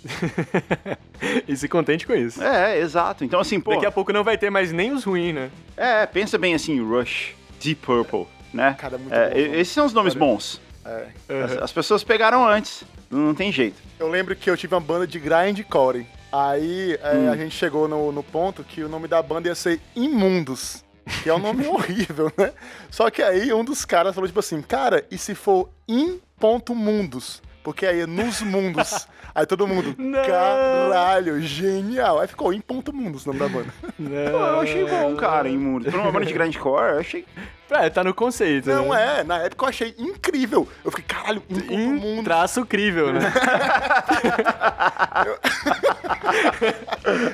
e 1.48 1.56
se 1.56 1.68
contente 1.68 2.08
com 2.08 2.14
isso. 2.14 2.42
É, 2.42 2.80
exato. 2.80 3.24
Então, 3.24 3.40
assim, 3.40 3.60
pô. 3.60 3.72
Daqui 3.72 3.86
a 3.86 3.92
pouco 3.92 4.12
não 4.12 4.24
vai 4.24 4.38
ter 4.38 4.50
mais 4.50 4.72
nem 4.72 4.92
os 4.92 5.04
ruins, 5.04 5.36
né? 5.36 5.52
É, 5.76 6.06
pensa 6.06 6.38
bem 6.38 6.56
assim, 6.56 6.82
Rush, 6.82 7.36
Deep 7.62 7.86
Purple, 7.86 8.26
né? 8.54 8.76
Cara, 8.80 8.96
é 8.96 8.98
muito 8.98 9.14
É, 9.14 9.30
bom, 9.30 9.56
esses 9.56 9.74
são 9.74 9.86
os 9.86 9.94
nomes 9.94 10.14
Cara, 10.14 10.26
bons. 10.26 10.62
É. 10.88 11.44
As, 11.44 11.52
as 11.64 11.72
pessoas 11.72 12.04
pegaram 12.04 12.48
antes. 12.48 12.84
Não 13.10 13.34
tem 13.36 13.52
jeito. 13.52 13.76
Eu 14.00 14.10
lembro 14.10 14.36
que 14.36 14.50
eu 14.50 14.56
tive 14.58 14.74
uma 14.74 14.82
banda 14.82 15.06
de 15.08 15.20
grindcore. 15.20 16.08
Aí 16.32 16.98
é, 17.02 17.14
Hum. 17.16 17.32
a 17.32 17.38
gente 17.38 17.56
chegou 17.56 17.88
no, 17.88 18.12
no 18.12 18.22
ponto 18.24 18.64
que 18.64 18.84
o 18.84 18.90
nome 18.90 19.08
da 19.08 19.22
banda 19.22 19.48
ia 19.48 19.56
ser 19.56 19.80
Imundos. 19.96 20.84
Que 21.24 21.30
é 21.30 21.34
um 21.34 21.40
nome 21.40 21.66
horrível, 21.70 22.32
né? 22.38 22.52
Só 22.90 23.10
que 23.10 23.22
aí 23.22 23.54
um 23.54 23.64
dos 23.64 23.86
caras 23.86 24.14
falou 24.14 24.28
tipo 24.28 24.40
assim, 24.42 24.62
cara, 24.62 25.06
e 25.10 25.18
se 25.18 25.34
for 25.36 25.70
in.mundos? 25.88 27.42
Porque 27.64 27.86
aí 27.86 28.02
é 28.02 28.08
nos 28.08 28.42
mundos. 28.42 29.08
Aí 29.36 29.46
todo 29.46 29.68
mundo, 29.68 29.94
Não. 30.00 30.24
caralho, 30.26 31.40
genial. 31.42 32.20
Aí 32.20 32.28
ficou 32.28 32.52
in.mundos 32.52 33.24
o 33.24 33.28
nome 33.28 33.40
da 33.40 33.48
banda. 33.48 33.72
Pô, 33.96 34.04
eu 34.04 34.60
achei 34.62 34.84
bom, 34.84 35.16
cara, 35.16 35.48
Imundo. 35.48 35.92
Pra 35.92 36.02
uma 36.02 36.12
banda 36.12 36.26
de 36.26 36.34
grindcore, 36.34 36.94
eu 36.94 37.00
achei, 37.00 37.24
É, 37.70 37.90
tá 37.90 38.04
no 38.04 38.14
conceito. 38.14 38.70
Não 38.70 38.90
né? 38.94 39.20
é, 39.20 39.24
na 39.24 39.40
época 39.40 39.66
eu 39.66 39.70
achei 39.70 39.94
incrível. 39.98 40.68
Eu 40.86 40.92
fiquei, 40.92 41.06
caralho, 41.06 41.44
um 41.70 41.94
Mundo. 41.96 42.24
traço 42.24 42.66
crível, 42.66 43.12
né? 43.12 43.20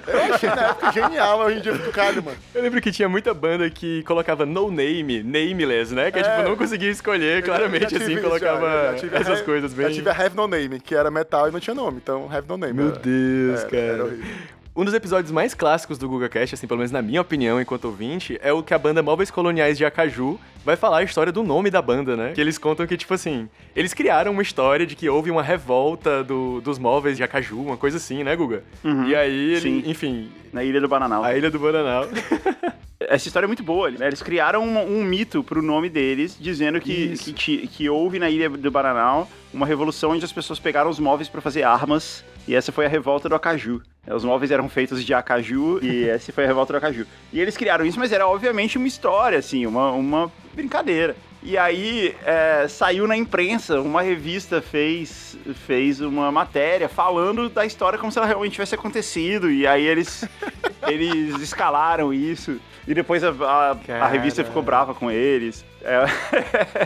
Eu 0.07 0.33
achei 0.35 0.49
na 0.49 0.61
época 0.69 0.91
genial, 0.91 1.39
hoje 1.39 1.57
em 1.57 1.61
dia 1.61 1.71
eu 1.71 1.77
fico, 1.79 1.91
caralho, 1.91 2.23
mano. 2.23 2.37
Eu 2.53 2.61
lembro 2.61 2.79
que 2.81 2.91
tinha 2.91 3.09
muita 3.09 3.33
banda 3.33 3.69
que 3.69 4.03
colocava 4.03 4.45
no 4.45 4.69
name, 4.71 5.23
nameless, 5.23 5.93
né? 5.93 6.11
Que 6.11 6.19
é, 6.19 6.21
É. 6.21 6.23
tipo, 6.37 6.49
não 6.49 6.55
conseguia 6.55 6.89
escolher 6.91 7.43
claramente, 7.43 7.93
Eu 7.95 8.01
assim, 8.01 8.17
colocava 8.21 8.95
já, 8.97 9.07
já 9.07 9.17
essas 9.17 9.27
Have- 9.37 9.43
coisas 9.43 9.73
bem... 9.73 9.87
Já 9.87 9.93
tive 9.93 10.09
a 10.09 10.13
Have 10.13 10.35
No 10.35 10.47
Name, 10.47 10.79
que 10.79 10.93
era 10.95 11.09
metal 11.09 11.49
e 11.49 11.51
não 11.51 11.59
tinha 11.59 11.73
nome, 11.73 11.99
então 12.03 12.29
Have 12.31 12.47
No 12.47 12.57
Name. 12.57 12.73
Meu 12.73 12.89
era- 12.89 12.99
Deus, 12.99 13.59
era- 13.61 13.69
cara. 13.69 13.83
era. 13.83 14.17
Um 14.75 14.83
dos 14.83 14.93
episódios 14.95 15.31
mais 15.31 15.53
clássicos 15.53 15.99
do 15.99 16.09
GugaCast, 16.09 16.55
assim, 16.55 16.65
pelo 16.65 16.79
menos 16.79 16.91
na 16.91 16.99
minha 16.99 17.21
opinião, 17.21 17.61
enquanto 17.61 17.85
ouvinte, 17.85 18.39
é 18.41 18.51
o 18.51 18.63
que 18.63 18.73
a 18.73 18.77
banda 18.79 19.03
Móveis 19.03 19.29
Coloniais 19.29 19.77
de 19.77 19.85
Acaju 19.85 20.39
vai 20.65 20.75
falar 20.75 20.97
a 20.97 21.03
história 21.03 21.31
do 21.31 21.43
nome 21.43 21.69
da 21.69 21.79
banda, 21.79 22.17
né? 22.17 22.31
Que 22.33 22.41
eles 22.41 22.57
contam 22.57 22.87
que, 22.87 22.97
tipo 22.97 23.13
assim, 23.13 23.47
eles 23.75 23.93
criaram 23.93 24.31
uma 24.31 24.41
história 24.41 24.83
de 24.83 24.95
que 24.95 25.07
houve 25.07 25.29
uma 25.29 25.43
revolta 25.43 26.23
do- 26.23 26.59
dos 26.61 26.79
móveis 26.79 27.17
de 27.17 27.23
Acaju, 27.23 27.61
uma 27.61 27.77
coisa 27.77 27.97
assim, 27.97 28.23
né, 28.23 28.35
Guga? 28.35 28.63
E 29.07 29.15
aí, 29.15 29.51
ele, 29.53 29.61
Sim. 29.61 29.83
enfim, 29.85 30.31
Na 30.51 30.63
Ilha 30.63 30.81
do 30.81 30.87
Bananal. 30.87 31.23
a 31.23 31.37
Ilha 31.37 31.51
do 31.51 31.59
Bananal. 31.59 32.07
Essa 32.99 33.27
história 33.27 33.45
é 33.45 33.47
muito 33.47 33.61
boa. 33.63 33.91
né? 33.91 34.07
Eles 34.07 34.23
criaram 34.23 34.63
um, 34.63 34.97
um 34.99 35.03
mito 35.03 35.43
pro 35.43 35.61
nome 35.61 35.87
deles, 35.89 36.35
dizendo 36.39 36.79
que, 36.81 37.13
que, 37.35 37.67
que 37.67 37.89
houve 37.89 38.17
na 38.17 38.29
Ilha 38.29 38.49
do 38.49 38.71
Bananal 38.71 39.29
uma 39.53 39.67
revolução 39.67 40.11
onde 40.11 40.25
as 40.25 40.31
pessoas 40.31 40.57
pegaram 40.57 40.89
os 40.89 40.97
móveis 40.99 41.29
pra 41.29 41.41
fazer 41.41 41.61
armas. 41.63 42.23
E 42.47 42.55
essa 42.55 42.71
foi 42.71 42.85
a 42.85 42.89
revolta 42.89 43.29
do 43.29 43.35
Acaju. 43.35 43.81
É, 44.05 44.13
Os 44.13 44.23
móveis 44.25 44.51
eram 44.51 44.67
feitos 44.67 45.03
de 45.03 45.13
Acaju 45.13 45.79
e 45.81 46.07
essa 46.09 46.31
foi 46.33 46.43
a 46.43 46.47
revolta 46.47 46.73
do 46.73 46.77
Acaju. 46.77 47.05
E 47.31 47.39
eles 47.39 47.55
criaram 47.55 47.85
isso, 47.85 47.99
mas 47.99 48.11
era 48.11 48.27
obviamente 48.27 48.77
uma 48.77 48.87
história, 48.87 49.37
assim, 49.39 49.65
uma, 49.65 49.91
uma 49.91 50.31
brincadeira. 50.53 51.15
E 51.45 51.57
aí 51.57 52.15
é, 52.25 52.67
saiu 52.69 53.05
na 53.05 53.17
imprensa, 53.17 53.81
uma 53.81 54.01
revista 54.01 54.61
fez, 54.61 55.37
fez 55.67 55.99
uma 55.99 56.31
matéria 56.31 56.87
falando 56.87 57.49
da 57.49 57.65
história 57.65 57.99
como 57.99 58.11
se 58.11 58.17
ela 58.17 58.27
realmente 58.27 58.53
tivesse 58.53 58.75
acontecido. 58.75 59.51
E 59.51 59.67
aí 59.67 59.85
eles, 59.85 60.25
eles 60.87 61.39
escalaram 61.41 62.13
isso. 62.13 62.59
E 62.87 62.93
depois 62.93 63.23
a, 63.23 63.29
a- 63.31 63.77
a 64.03 64.07
revista 64.07 64.43
ficou 64.43 64.61
brava 64.61 64.93
com 64.93 65.09
eles. 65.11 65.65
É, 65.81 66.05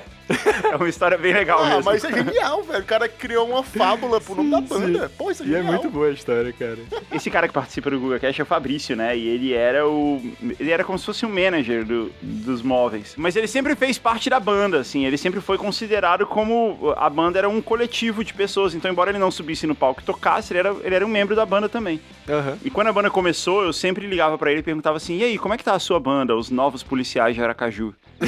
é 0.71 0.75
uma 0.75 0.89
história 0.89 1.17
bem 1.17 1.33
legal 1.33 1.59
Ah, 1.63 1.69
mesmo. 1.69 1.83
mas 1.85 2.03
isso 2.03 2.07
é 2.07 2.23
genial, 2.23 2.63
velho. 2.63 2.81
O 2.83 2.85
cara 2.85 3.07
criou 3.07 3.47
uma 3.49 3.63
fábula 3.63 4.19
pro 4.19 4.35
nome 4.35 4.51
da 4.51 4.61
banda. 4.61 5.11
Pô, 5.17 5.31
isso 5.31 5.43
é 5.43 5.45
E 5.45 5.49
é 5.53 5.57
genial. 5.57 5.73
muito 5.73 5.89
boa 5.89 6.07
a 6.07 6.11
história, 6.11 6.51
cara. 6.53 6.77
Esse 7.11 7.29
cara 7.29 7.47
que 7.47 7.53
participa 7.53 7.89
do 7.89 7.99
Google 7.99 8.19
Cash 8.19 8.39
é 8.39 8.43
o 8.43 8.45
Fabrício, 8.45 8.95
né? 8.95 9.17
E 9.17 9.27
ele 9.27 9.53
era 9.53 9.87
o. 9.87 10.21
Ele 10.59 10.71
era 10.71 10.83
como 10.83 10.97
se 10.99 11.05
fosse 11.05 11.25
um 11.25 11.29
manager 11.29 11.85
do- 11.85 12.11
dos 12.21 12.61
móveis. 12.61 13.13
Mas 13.17 13.35
ele 13.35 13.47
sempre 13.47 13.75
fez 13.75 13.97
parte 13.97 14.29
da 14.29 14.39
banda, 14.39 14.79
assim. 14.79 15.05
Ele 15.05 15.17
sempre 15.17 15.39
foi 15.41 15.57
considerado 15.57 16.25
como. 16.25 16.93
A 16.97 17.09
banda 17.09 17.37
era 17.39 17.47
um 17.49 17.61
coletivo 17.61 18.23
de 18.23 18.33
pessoas. 18.33 18.73
Então, 18.75 18.91
embora 18.91 19.09
ele 19.11 19.19
não 19.19 19.31
subisse 19.31 19.65
no 19.65 19.75
palco 19.75 20.01
e 20.01 20.03
tocasse, 20.03 20.51
ele 20.53 20.59
era, 20.59 20.75
ele 20.83 20.95
era 20.95 21.05
um 21.05 21.09
membro 21.09 21.35
da 21.35 21.45
banda 21.45 21.69
também. 21.69 21.99
Aham. 22.29 22.57
E 22.63 22.69
quando 22.69 22.87
a 22.87 22.93
banda 22.93 23.09
começou, 23.09 23.63
eu 23.63 23.71
sempre 23.73 24.05
ligava 24.07 24.37
pra 24.37 24.51
ele 24.51 24.59
e 24.59 24.63
perguntava 24.63 24.97
assim: 24.97 25.17
e 25.17 25.23
aí, 25.23 25.37
como 25.37 25.53
é 25.53 25.57
que 25.57 25.63
tá 25.63 25.73
a 25.73 25.79
sua 25.79 25.99
banda, 25.99 26.35
os 26.35 26.49
novos 26.49 26.83
policiais 26.83 27.35
de 27.35 27.41
Aracaju? 27.41 27.93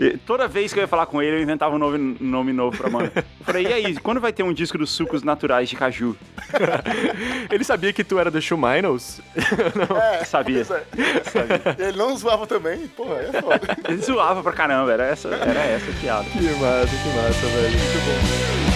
E 0.00 0.16
toda 0.16 0.48
vez 0.48 0.72
que 0.72 0.78
eu 0.78 0.82
ia 0.82 0.88
falar 0.88 1.04
com 1.04 1.20
ele, 1.20 1.36
eu 1.36 1.42
inventava 1.42 1.74
um 1.74 1.78
nome, 1.78 2.16
nome 2.18 2.54
novo 2.54 2.74
pra 2.74 2.88
banda. 2.88 3.12
Eu 3.14 3.44
falei, 3.44 3.66
e 3.66 3.72
aí, 3.72 3.96
quando 3.96 4.18
vai 4.18 4.32
ter 4.32 4.42
um 4.42 4.50
disco 4.52 4.78
dos 4.78 4.88
sucos 4.90 5.22
naturais 5.22 5.68
de 5.68 5.76
caju? 5.76 6.16
Ele 7.52 7.62
sabia 7.62 7.92
que 7.92 8.02
tu 8.02 8.18
era 8.18 8.30
do 8.30 8.40
Shuminos? 8.40 9.20
É, 10.00 10.24
Sabia. 10.24 10.62
é. 10.62 11.88
Ele 11.88 11.98
não 11.98 12.16
zoava 12.16 12.46
também, 12.46 12.86
porra, 12.88 13.16
é 13.16 13.40
foda. 13.40 13.60
Ele 13.88 14.00
zoava 14.00 14.42
pra 14.42 14.52
caramba, 14.52 14.92
era 14.92 15.04
essa, 15.04 15.28
era 15.28 15.60
essa 15.60 15.90
a 15.90 15.94
piada. 16.00 16.24
Que 16.30 16.42
massa, 16.42 16.86
que 16.86 17.08
massa, 17.16 17.46
velho. 17.46 17.78
Muito 17.78 18.64
bom. 18.64 18.69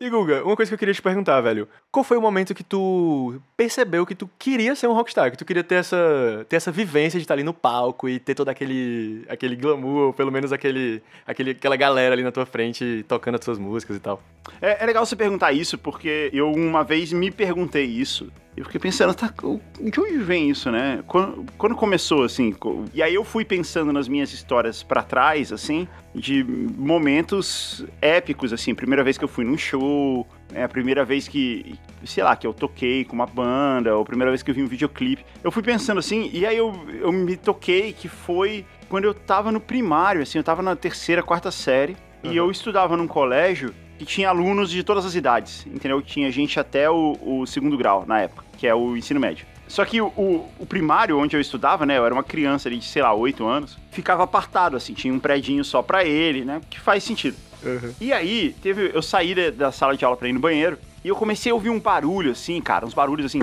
E 0.00 0.08
Guga, 0.08 0.44
uma 0.44 0.54
coisa 0.54 0.70
que 0.70 0.74
eu 0.74 0.78
queria 0.78 0.94
te 0.94 1.02
perguntar, 1.02 1.40
velho. 1.40 1.68
Qual 1.90 2.04
foi 2.04 2.16
o 2.16 2.20
momento 2.20 2.54
que 2.54 2.62
tu 2.62 3.40
percebeu 3.56 4.06
que 4.06 4.14
tu 4.14 4.30
queria 4.38 4.76
ser 4.76 4.86
um 4.86 4.92
rockstar? 4.92 5.28
Que 5.32 5.36
tu 5.36 5.44
queria 5.44 5.64
ter 5.64 5.74
essa, 5.74 6.46
ter 6.48 6.54
essa 6.54 6.70
vivência 6.70 7.18
de 7.18 7.24
estar 7.24 7.34
ali 7.34 7.42
no 7.42 7.52
palco 7.52 8.08
e 8.08 8.20
ter 8.20 8.36
todo 8.36 8.48
aquele, 8.48 9.24
aquele 9.28 9.56
glamour, 9.56 10.06
ou 10.06 10.12
pelo 10.12 10.30
menos 10.30 10.52
aquele, 10.52 11.02
aquele, 11.26 11.50
aquela 11.50 11.74
galera 11.74 12.14
ali 12.14 12.22
na 12.22 12.30
tua 12.30 12.46
frente 12.46 13.04
tocando 13.08 13.34
as 13.34 13.44
suas 13.44 13.58
músicas 13.58 13.96
e 13.96 14.00
tal? 14.00 14.22
É, 14.62 14.84
é 14.84 14.86
legal 14.86 15.04
você 15.04 15.16
perguntar 15.16 15.50
isso, 15.50 15.76
porque 15.76 16.30
eu 16.32 16.52
uma 16.52 16.84
vez 16.84 17.12
me 17.12 17.32
perguntei 17.32 17.84
isso. 17.84 18.30
Eu 18.58 18.64
fiquei 18.64 18.80
pensando, 18.80 19.14
tá, 19.14 19.32
de 19.80 20.00
onde 20.00 20.18
vem 20.18 20.50
isso, 20.50 20.68
né? 20.68 21.00
Quando, 21.06 21.46
quando 21.56 21.76
começou, 21.76 22.24
assim, 22.24 22.52
e 22.92 23.00
aí 23.00 23.14
eu 23.14 23.22
fui 23.22 23.44
pensando 23.44 23.92
nas 23.92 24.08
minhas 24.08 24.32
histórias 24.32 24.82
pra 24.82 25.00
trás, 25.00 25.52
assim, 25.52 25.86
de 26.12 26.42
momentos 26.42 27.86
épicos, 28.02 28.52
assim, 28.52 28.74
primeira 28.74 29.04
vez 29.04 29.16
que 29.16 29.22
eu 29.22 29.28
fui 29.28 29.44
num 29.44 29.56
show, 29.56 30.26
é 30.52 30.64
a 30.64 30.68
primeira 30.68 31.04
vez 31.04 31.28
que, 31.28 31.78
sei 32.04 32.24
lá, 32.24 32.34
que 32.34 32.48
eu 32.48 32.52
toquei 32.52 33.04
com 33.04 33.14
uma 33.14 33.26
banda, 33.26 33.94
ou 33.94 34.02
a 34.02 34.04
primeira 34.04 34.32
vez 34.32 34.42
que 34.42 34.50
eu 34.50 34.54
vi 34.56 34.62
um 34.64 34.66
videoclipe. 34.66 35.24
Eu 35.44 35.52
fui 35.52 35.62
pensando 35.62 35.98
assim, 35.98 36.28
e 36.32 36.44
aí 36.44 36.56
eu, 36.56 36.74
eu 37.00 37.12
me 37.12 37.36
toquei 37.36 37.92
que 37.92 38.08
foi 38.08 38.66
quando 38.88 39.04
eu 39.04 39.14
tava 39.14 39.52
no 39.52 39.60
primário, 39.60 40.20
assim, 40.20 40.36
eu 40.36 40.44
tava 40.44 40.62
na 40.62 40.74
terceira, 40.74 41.22
quarta 41.22 41.52
série, 41.52 41.96
e 42.24 42.36
eu 42.36 42.50
estudava 42.50 42.96
num 42.96 43.06
colégio 43.06 43.72
que 43.98 44.06
tinha 44.06 44.28
alunos 44.28 44.70
de 44.70 44.82
todas 44.82 45.04
as 45.04 45.14
idades, 45.14 45.66
entendeu? 45.66 46.00
Tinha 46.00 46.30
gente 46.30 46.58
até 46.60 46.88
o, 46.88 47.18
o 47.20 47.46
segundo 47.46 47.76
grau 47.76 48.04
na 48.06 48.20
época, 48.20 48.44
que 48.56 48.66
é 48.66 48.74
o 48.74 48.96
ensino 48.96 49.18
médio. 49.18 49.44
Só 49.66 49.84
que 49.84 50.00
o, 50.00 50.06
o, 50.58 50.66
primário, 50.66 51.18
onde 51.18 51.36
eu 51.36 51.40
estudava, 51.40 51.84
né? 51.84 51.98
Eu 51.98 52.06
era 52.06 52.14
uma 52.14 52.22
criança 52.22 52.68
ali 52.68 52.78
de, 52.78 52.86
sei 52.86 53.02
lá, 53.02 53.12
8 53.12 53.46
anos, 53.46 53.76
ficava 53.90 54.22
apartado, 54.22 54.76
assim, 54.76 54.94
tinha 54.94 55.12
um 55.12 55.18
predinho 55.18 55.62
só 55.62 55.82
pra 55.82 56.04
ele, 56.04 56.44
né? 56.44 56.60
Que 56.70 56.80
faz 56.80 57.04
sentido. 57.04 57.36
E 58.00 58.12
aí, 58.12 58.54
teve, 58.62 58.90
eu 58.94 59.02
saí 59.02 59.34
da, 59.34 59.50
da 59.50 59.72
sala 59.72 59.96
de 59.96 60.04
aula 60.04 60.16
pra 60.16 60.28
ir 60.28 60.32
no 60.32 60.40
banheiro 60.40 60.78
e 61.04 61.08
eu 61.08 61.16
comecei 61.16 61.52
a 61.52 61.54
ouvir 61.54 61.70
um 61.70 61.80
barulho, 61.80 62.30
assim, 62.30 62.60
cara, 62.60 62.86
uns 62.86 62.94
barulhos 62.94 63.26
assim. 63.26 63.40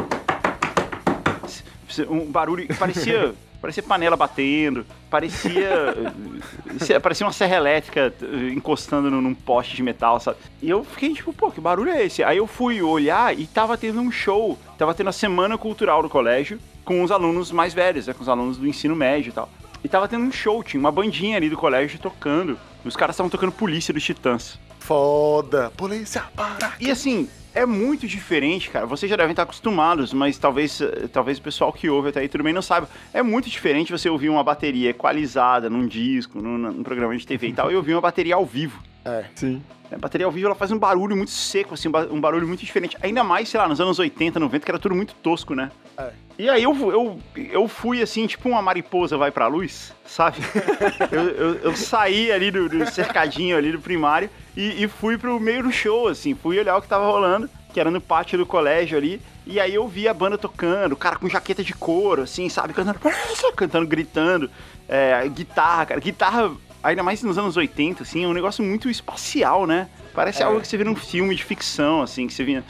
Um 2.09 2.25
barulho 2.25 2.67
que 2.67 2.73
parecia. 2.73 3.33
Parecia 3.65 3.81
panela 3.81 4.15
batendo, 4.15 4.85
parecia. 5.09 5.95
parecia 7.01 7.25
uma 7.25 7.33
serra 7.33 7.55
elétrica 7.55 8.13
eh, 8.21 8.53
encostando 8.53 9.09
num, 9.09 9.33
poste 9.33 9.75
de 9.75 9.81
metal, 9.81 10.19
sabe? 10.19 10.37
E 10.61 10.69
eu 10.69 10.83
fiquei 10.83 11.11
tipo, 11.15 11.33
pô, 11.33 11.49
que 11.49 11.59
barulho 11.59 11.89
é 11.89 12.05
esse? 12.05 12.23
Aí 12.23 12.37
eu 12.37 12.45
fui 12.45 12.79
olhar 12.83 13.35
e 13.35 13.47
tava 13.47 13.75
tendo 13.75 13.99
um 13.99 14.11
show, 14.11 14.55
tava 14.77 14.93
tendo 14.93 15.09
a 15.09 15.11
semana 15.11 15.57
cultural 15.57 16.03
do 16.03 16.09
colégio 16.09 16.59
com 16.83 17.01
os 17.01 17.09
alunos 17.09 17.51
mais 17.51 17.73
velhos, 17.73 18.05
né? 18.05 18.13
Com 18.13 18.21
os 18.21 18.29
alunos 18.29 18.57
do 18.57 18.67
ensino 18.67 18.95
médio 18.95 19.29
e 19.29 19.33
tal. 19.33 19.49
E 19.83 19.89
tava 19.89 20.07
tendo 20.07 20.25
um 20.25 20.31
show, 20.31 20.63
tinha 20.63 20.79
uma 20.79 20.91
bandinha 20.91 21.35
ali 21.35 21.49
do 21.49 21.57
colégio 21.57 21.97
tocando. 21.97 22.59
Os 22.85 22.95
caras 22.95 23.15
estavam 23.15 23.31
tocando 23.31 23.51
Polícia 23.51 23.91
dos 23.91 24.03
Titãs. 24.03 24.59
Foda. 24.85 25.71
Polícia, 25.75 26.25
para. 26.35 26.73
E 26.79 26.91
assim, 26.91 27.27
é 27.55 27.65
muito 27.65 28.07
diferente, 28.07 28.69
cara. 28.69 28.85
Vocês 28.85 29.09
já 29.09 29.15
devem 29.15 29.31
estar 29.31 29.41
acostumados, 29.41 30.13
mas 30.13 30.37
talvez, 30.37 30.79
talvez 31.11 31.39
o 31.39 31.41
pessoal 31.41 31.73
que 31.73 31.89
ouve 31.89 32.09
até 32.09 32.19
aí 32.19 32.29
bem 32.43 32.53
não 32.53 32.61
saiba. 32.61 32.87
É 33.11 33.23
muito 33.23 33.49
diferente 33.49 33.91
você 33.91 34.07
ouvir 34.07 34.29
uma 34.29 34.43
bateria 34.43 34.91
equalizada 34.91 35.71
num 35.71 35.87
disco, 35.87 36.39
num, 36.39 36.57
num 36.57 36.83
programa 36.83 37.17
de 37.17 37.25
TV 37.25 37.47
e 37.47 37.53
tal, 37.53 37.71
e 37.71 37.75
ouvir 37.75 37.93
uma 37.93 38.01
bateria 38.01 38.35
ao 38.35 38.45
vivo. 38.45 38.79
É. 39.05 39.25
Sim. 39.35 39.61
A 39.91 39.97
bateria 39.99 40.25
ao 40.25 40.31
vivo 40.31 40.47
ela 40.47 40.55
faz 40.55 40.71
um 40.71 40.79
barulho 40.79 41.15
muito 41.15 41.29
seco, 41.31 41.75
assim, 41.75 41.87
um 41.87 41.91
ba- 41.91 42.07
barulho 42.07 42.47
muito 42.47 42.65
diferente. 42.65 42.97
Ainda 43.01 43.23
mais, 43.23 43.47
sei 43.47 43.59
lá, 43.59 43.67
nos 43.67 43.79
anos 43.79 43.99
80, 43.99 44.39
90, 44.39 44.65
que 44.65 44.71
era 44.71 44.79
tudo 44.79 44.95
muito 44.95 45.13
tosco, 45.15 45.53
né? 45.53 45.69
É. 45.97 46.09
E 46.39 46.49
aí 46.49 46.63
eu, 46.63 46.75
eu, 46.91 47.19
eu 47.37 47.67
fui 47.67 48.01
assim, 48.01 48.25
tipo 48.27 48.49
uma 48.49 48.61
mariposa 48.61 49.15
vai 49.15 49.29
pra 49.31 49.47
luz, 49.47 49.93
sabe? 50.05 50.37
eu, 51.11 51.23
eu, 51.29 51.55
eu 51.55 51.75
saí 51.75 52.31
ali 52.31 52.49
do, 52.51 52.67
do 52.67 52.85
cercadinho 52.91 53.55
ali 53.55 53.71
do 53.71 53.79
primário 53.79 54.29
e, 54.57 54.83
e 54.83 54.87
fui 54.87 55.17
pro 55.17 55.39
meio 55.39 55.63
do 55.63 55.71
show, 55.71 56.07
assim, 56.07 56.33
fui 56.33 56.59
olhar 56.59 56.75
o 56.75 56.81
que 56.81 56.87
tava 56.87 57.05
rolando, 57.05 57.49
que 57.71 57.79
era 57.79 57.91
no 57.91 58.01
pátio 58.01 58.37
do 58.37 58.45
colégio 58.45 58.97
ali. 58.97 59.21
E 59.45 59.59
aí 59.59 59.75
eu 59.75 59.87
vi 59.87 60.07
a 60.07 60.13
banda 60.13 60.37
tocando, 60.37 60.93
o 60.93 60.97
cara 60.97 61.17
com 61.17 61.29
jaqueta 61.29 61.63
de 61.63 61.73
couro, 61.73 62.23
assim, 62.23 62.49
sabe? 62.49 62.73
Cantando, 62.73 62.99
cantando, 63.55 63.87
gritando. 63.87 64.49
É, 64.89 65.25
guitarra, 65.29 65.85
cara. 65.85 65.99
Guitarra, 66.01 66.51
ainda 66.89 67.03
mais 67.03 67.21
nos 67.23 67.37
anos 67.37 67.57
80, 67.57 68.03
assim, 68.03 68.23
é 68.23 68.27
um 68.27 68.33
negócio 68.33 68.63
muito 68.63 68.89
espacial, 68.89 69.65
né? 69.65 69.87
Parece 70.13 70.41
algo 70.43 70.61
que 70.61 70.67
você 70.67 70.77
vê 70.77 70.83
num 70.83 70.95
filme 70.95 71.35
de 71.35 71.43
ficção, 71.43 72.01
assim, 72.01 72.27
que 72.27 72.33
você 72.33 72.43
vê. 72.43 72.63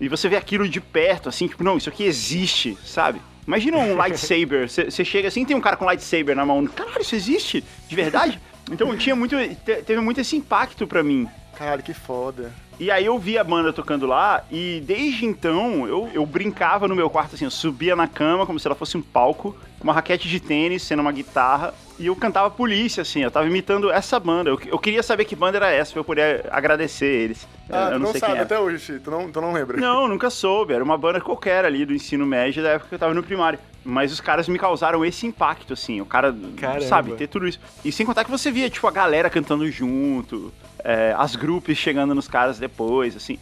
E 0.00 0.08
você 0.08 0.28
vê 0.28 0.36
aquilo 0.36 0.68
de 0.68 0.80
perto, 0.80 1.28
assim, 1.28 1.46
tipo, 1.48 1.62
não, 1.64 1.76
isso 1.76 1.88
aqui 1.88 2.04
existe, 2.04 2.76
sabe? 2.84 3.20
Imagina 3.46 3.78
um 3.78 3.94
lightsaber. 3.96 4.68
Você 4.68 5.04
chega 5.04 5.28
assim 5.28 5.44
tem 5.44 5.56
um 5.56 5.60
cara 5.60 5.76
com 5.76 5.84
lightsaber 5.86 6.36
na 6.36 6.44
mão. 6.44 6.66
Caralho, 6.66 7.00
isso 7.00 7.14
existe? 7.14 7.64
De 7.88 7.96
verdade? 7.96 8.38
Então 8.70 8.94
tinha 8.96 9.16
muito. 9.16 9.34
te- 9.64 9.82
Teve 9.82 10.00
muito 10.00 10.20
esse 10.20 10.36
impacto 10.36 10.86
pra 10.86 11.02
mim. 11.02 11.26
Caralho, 11.56 11.82
que 11.82 11.94
foda. 11.94 12.52
E 12.78 12.90
aí 12.90 13.06
eu 13.06 13.18
vi 13.18 13.38
a 13.38 13.42
banda 13.42 13.72
tocando 13.72 14.06
lá 14.06 14.44
e 14.52 14.80
desde 14.86 15.24
então 15.24 15.88
eu, 15.88 16.08
eu 16.14 16.24
brincava 16.26 16.86
no 16.86 16.94
meu 16.94 17.08
quarto 17.10 17.34
assim, 17.34 17.44
eu 17.46 17.50
subia 17.50 17.96
na 17.96 18.06
cama 18.06 18.46
como 18.46 18.60
se 18.60 18.68
ela 18.68 18.76
fosse 18.76 18.96
um 18.96 19.02
palco, 19.02 19.56
com 19.80 19.84
uma 19.84 19.92
raquete 19.94 20.28
de 20.28 20.38
tênis, 20.38 20.82
sendo 20.82 21.00
uma 21.00 21.10
guitarra, 21.10 21.74
e 21.98 22.06
eu 22.06 22.16
cantava 22.16 22.48
polícia, 22.50 23.02
assim, 23.02 23.22
eu 23.22 23.30
tava 23.30 23.46
imitando 23.46 23.90
essa 23.90 24.20
banda. 24.20 24.50
Eu, 24.50 24.60
eu 24.66 24.78
queria 24.78 25.02
saber 25.02 25.24
que 25.24 25.34
banda 25.34 25.58
era 25.58 25.70
essa 25.70 25.92
pra 25.92 26.00
eu 26.00 26.04
poder 26.04 26.46
agradecer 26.50 27.06
eles. 27.06 27.46
Ah, 27.68 27.90
eu 27.90 27.92
tu 27.94 27.98
não, 27.98 28.10
sei 28.12 28.20
sabe 28.20 28.38
é. 28.38 28.40
até 28.42 28.58
hoje. 28.58 29.00
Tu 29.00 29.10
não, 29.10 29.30
tu 29.30 29.40
não 29.40 29.52
lembra. 29.52 29.76
Não, 29.78 30.06
nunca 30.06 30.30
soube. 30.30 30.72
Era 30.72 30.84
uma 30.84 30.96
banda 30.96 31.20
qualquer 31.20 31.64
ali 31.64 31.84
do 31.84 31.92
ensino 31.92 32.24
médio 32.24 32.62
da 32.62 32.70
época 32.70 32.88
que 32.88 32.94
eu 32.94 32.98
tava 32.98 33.14
no 33.14 33.22
primário. 33.22 33.58
Mas 33.84 34.12
os 34.12 34.20
caras 34.20 34.48
me 34.48 34.58
causaram 34.58 35.04
esse 35.04 35.26
impacto, 35.26 35.72
assim. 35.72 36.00
O 36.00 36.06
cara, 36.06 36.34
Caramba. 36.56 36.80
sabe, 36.82 37.12
ter 37.14 37.26
tudo 37.26 37.48
isso. 37.48 37.58
E 37.84 37.90
sem 37.90 38.06
contar 38.06 38.24
que 38.24 38.30
você 38.30 38.50
via, 38.50 38.70
tipo, 38.70 38.86
a 38.86 38.90
galera 38.90 39.28
cantando 39.28 39.68
junto, 39.70 40.52
é, 40.84 41.14
as 41.16 41.34
grupos 41.34 41.76
chegando 41.76 42.14
nos 42.14 42.28
caras 42.28 42.58
depois, 42.58 43.16
assim. 43.16 43.38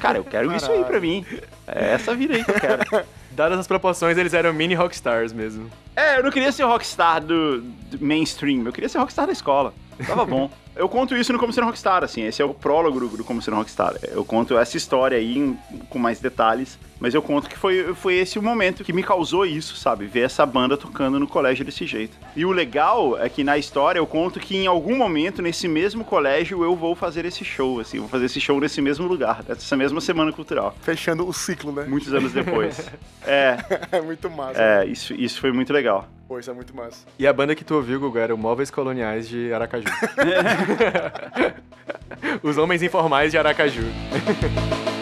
Cara, 0.00 0.18
eu 0.18 0.24
quero 0.24 0.54
isso 0.54 0.70
aí 0.70 0.84
pra 0.84 1.00
mim. 1.00 1.24
É 1.66 1.92
essa 1.94 2.14
vida 2.14 2.34
aí 2.34 2.44
que 2.44 2.50
eu 2.50 2.60
quero. 2.60 3.06
Dadas 3.32 3.58
as 3.58 3.66
proporções, 3.66 4.16
eles 4.16 4.32
eram 4.32 4.52
mini 4.52 4.74
rockstars 4.74 5.32
mesmo. 5.32 5.70
É, 5.94 6.18
eu 6.18 6.22
não 6.22 6.30
queria 6.30 6.50
ser 6.50 6.64
rockstar 6.64 7.20
do, 7.20 7.60
do 7.60 8.04
mainstream, 8.04 8.64
eu 8.64 8.72
queria 8.72 8.88
ser 8.88 8.98
rockstar 8.98 9.26
da 9.26 9.32
escola. 9.32 9.74
Tava 10.06 10.24
bom. 10.24 10.50
Eu 10.76 10.88
conto 10.88 11.16
isso 11.16 11.32
no 11.32 11.38
Como 11.38 11.52
Ser 11.52 11.62
um 11.62 11.66
Rockstar, 11.66 12.04
assim, 12.04 12.22
esse 12.24 12.42
é 12.42 12.44
o 12.44 12.52
prólogo 12.52 13.00
do, 13.00 13.08
do 13.16 13.24
Como 13.24 13.40
Ser 13.40 13.52
um 13.52 13.56
Rockstar. 13.56 13.94
Eu 14.10 14.24
conto 14.24 14.58
essa 14.58 14.76
história 14.76 15.16
aí 15.16 15.38
em- 15.38 15.58
com 15.88 15.98
mais 15.98 16.20
detalhes, 16.20 16.78
mas 17.00 17.14
eu 17.14 17.22
conto 17.22 17.48
que 17.48 17.56
foi, 17.56 17.94
foi 17.94 18.14
esse 18.14 18.38
o 18.38 18.42
momento 18.42 18.84
que 18.84 18.92
me 18.92 19.02
causou 19.02 19.46
isso, 19.46 19.74
sabe? 19.76 20.04
Ver 20.06 20.20
essa 20.20 20.44
banda 20.44 20.76
tocando 20.76 21.18
no 21.18 21.26
colégio 21.26 21.64
desse 21.64 21.86
jeito. 21.86 22.16
E 22.36 22.44
o 22.44 22.52
legal 22.52 23.18
é 23.18 23.26
que 23.28 23.42
na 23.42 23.56
história 23.56 23.98
eu 23.98 24.06
conto 24.06 24.38
que 24.38 24.54
em 24.56 24.66
algum 24.66 24.96
momento, 24.96 25.40
nesse 25.40 25.66
mesmo 25.66 26.04
colégio, 26.04 26.62
eu 26.62 26.76
vou 26.76 26.94
fazer 26.94 27.24
esse 27.24 27.42
show, 27.44 27.80
assim, 27.80 27.98
vou 27.98 28.08
fazer 28.08 28.26
esse 28.26 28.40
show 28.40 28.60
nesse 28.60 28.82
mesmo 28.82 29.06
lugar, 29.06 29.42
nessa 29.48 29.76
mesma 29.78 30.00
semana 30.00 30.30
cultural. 30.30 30.74
Fechando 30.82 31.26
o 31.26 31.32
ciclo, 31.32 31.72
né? 31.72 31.84
Muitos 31.88 32.12
anos 32.12 32.32
depois. 32.32 32.86
é, 33.26 33.56
É 33.92 34.00
muito 34.02 34.28
massa. 34.30 34.60
é, 34.60 34.84
isso, 34.86 35.14
isso 35.14 35.40
foi 35.40 35.52
muito 35.52 35.72
legal. 35.72 36.06
Pô, 36.28 36.38
isso 36.38 36.50
é 36.50 36.54
muito 36.54 36.74
massa. 36.74 37.06
E 37.18 37.26
a 37.26 37.32
banda 37.32 37.54
que 37.54 37.64
tu 37.64 37.74
ouviu, 37.74 38.00
Guga, 38.00 38.20
era 38.20 38.34
o 38.34 38.38
Móveis 38.38 38.70
Coloniais 38.70 39.28
de 39.28 39.52
Aracaju. 39.52 39.86
Os 42.42 42.58
Homens 42.58 42.82
Informais 42.82 43.30
de 43.30 43.38
Aracaju. 43.38 43.84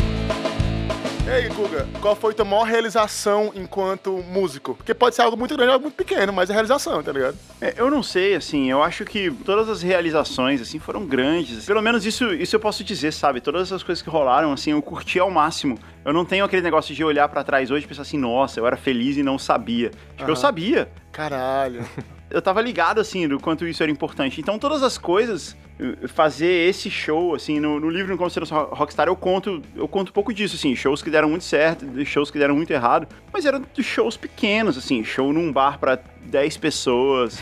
E 1.27 1.31
aí, 1.31 1.49
Guga, 1.49 1.89
qual 2.03 2.15
foi 2.15 2.35
tua 2.35 2.45
maior 2.45 2.65
realização 2.65 3.51
enquanto 3.55 4.23
músico? 4.29 4.75
Porque 4.75 4.93
pode 4.93 5.17
ser 5.17 5.23
algo 5.23 5.39
muito 5.39 5.57
grande 5.57 5.69
ou 5.69 5.73
algo 5.75 5.85
muito 5.85 5.97
pequeno, 5.97 6.35
mas 6.35 6.51
é 6.51 6.53
realização, 6.53 7.03
tá 7.03 7.13
ligado? 7.13 7.39
É, 7.63 7.73
eu 7.79 7.91
não 7.91 8.03
sei, 8.03 8.35
assim, 8.35 8.71
eu 8.71 8.83
acho 8.83 9.07
que 9.07 9.31
todas 9.31 9.71
as 9.71 9.81
realizações, 9.81 10.61
assim, 10.61 10.79
foram 10.79 11.07
grandes. 11.07 11.65
Pelo 11.65 11.81
menos 11.81 12.05
isso, 12.05 12.27
isso 12.35 12.55
eu 12.55 12.61
posso 12.61 12.85
dizer, 12.85 13.11
sabe? 13.11 13.41
Todas 13.41 13.63
essas 13.63 13.83
coisas 13.83 14.03
que 14.03 14.11
rolaram, 14.11 14.53
assim, 14.53 14.73
eu 14.73 14.83
curti 14.83 15.19
ao 15.19 15.31
máximo. 15.31 15.79
Eu 16.05 16.13
não 16.13 16.27
tenho 16.27 16.45
aquele 16.45 16.61
negócio 16.61 16.95
de 16.95 17.03
olhar 17.03 17.27
pra 17.31 17.43
trás 17.43 17.71
hoje 17.71 17.87
e 17.87 17.89
pensar 17.89 18.03
assim, 18.03 18.19
nossa, 18.19 18.61
eu 18.61 18.67
era 18.67 18.77
feliz 18.77 19.17
e 19.17 19.23
não 19.23 19.39
sabia. 19.39 19.93
Tipo, 20.19 20.25
eu 20.31 20.35
Aham. 20.35 20.37
sabia. 20.37 20.91
Caralho. 21.11 21.87
Eu 22.35 22.43
tava 22.43 22.61
ligado, 22.61 23.01
assim, 23.01 23.29
do 23.29 23.39
quanto 23.39 23.65
isso 23.65 23.81
era 23.81 23.93
importante. 23.93 24.41
Então, 24.41 24.59
todas 24.59 24.83
as 24.83 24.99
coisas, 24.99 25.57
eh, 25.79 26.09
fazer 26.09 26.69
esse 26.69 26.91
show, 26.91 27.33
assim, 27.33 27.61
no, 27.61 27.79
no 27.79 27.89
livro 27.89 28.09
No 28.17 28.21
um 28.21 28.75
Rockstar, 28.75 29.07
eu 29.07 29.15
conto, 29.15 29.63
eu 29.77 29.87
conto 29.87 30.09
um 30.09 30.13
pouco 30.13 30.35
disso, 30.35 30.57
assim, 30.57 30.75
shows 30.75 31.01
que 31.01 31.11
deram 31.11 31.29
muito 31.29 31.45
certo, 31.45 31.87
shows 32.05 32.33
que 32.33 32.39
deram 32.39 32.57
muito 32.57 32.73
errado, 32.73 33.07
mas 33.33 33.47
eram 33.47 33.63
shows 33.79 34.17
pequenos, 34.17 34.77
assim, 34.77 35.05
show 35.05 35.33
num 35.33 35.53
bar 35.53 35.79
pra 35.79 35.97
10 36.25 36.57
pessoas, 36.57 37.41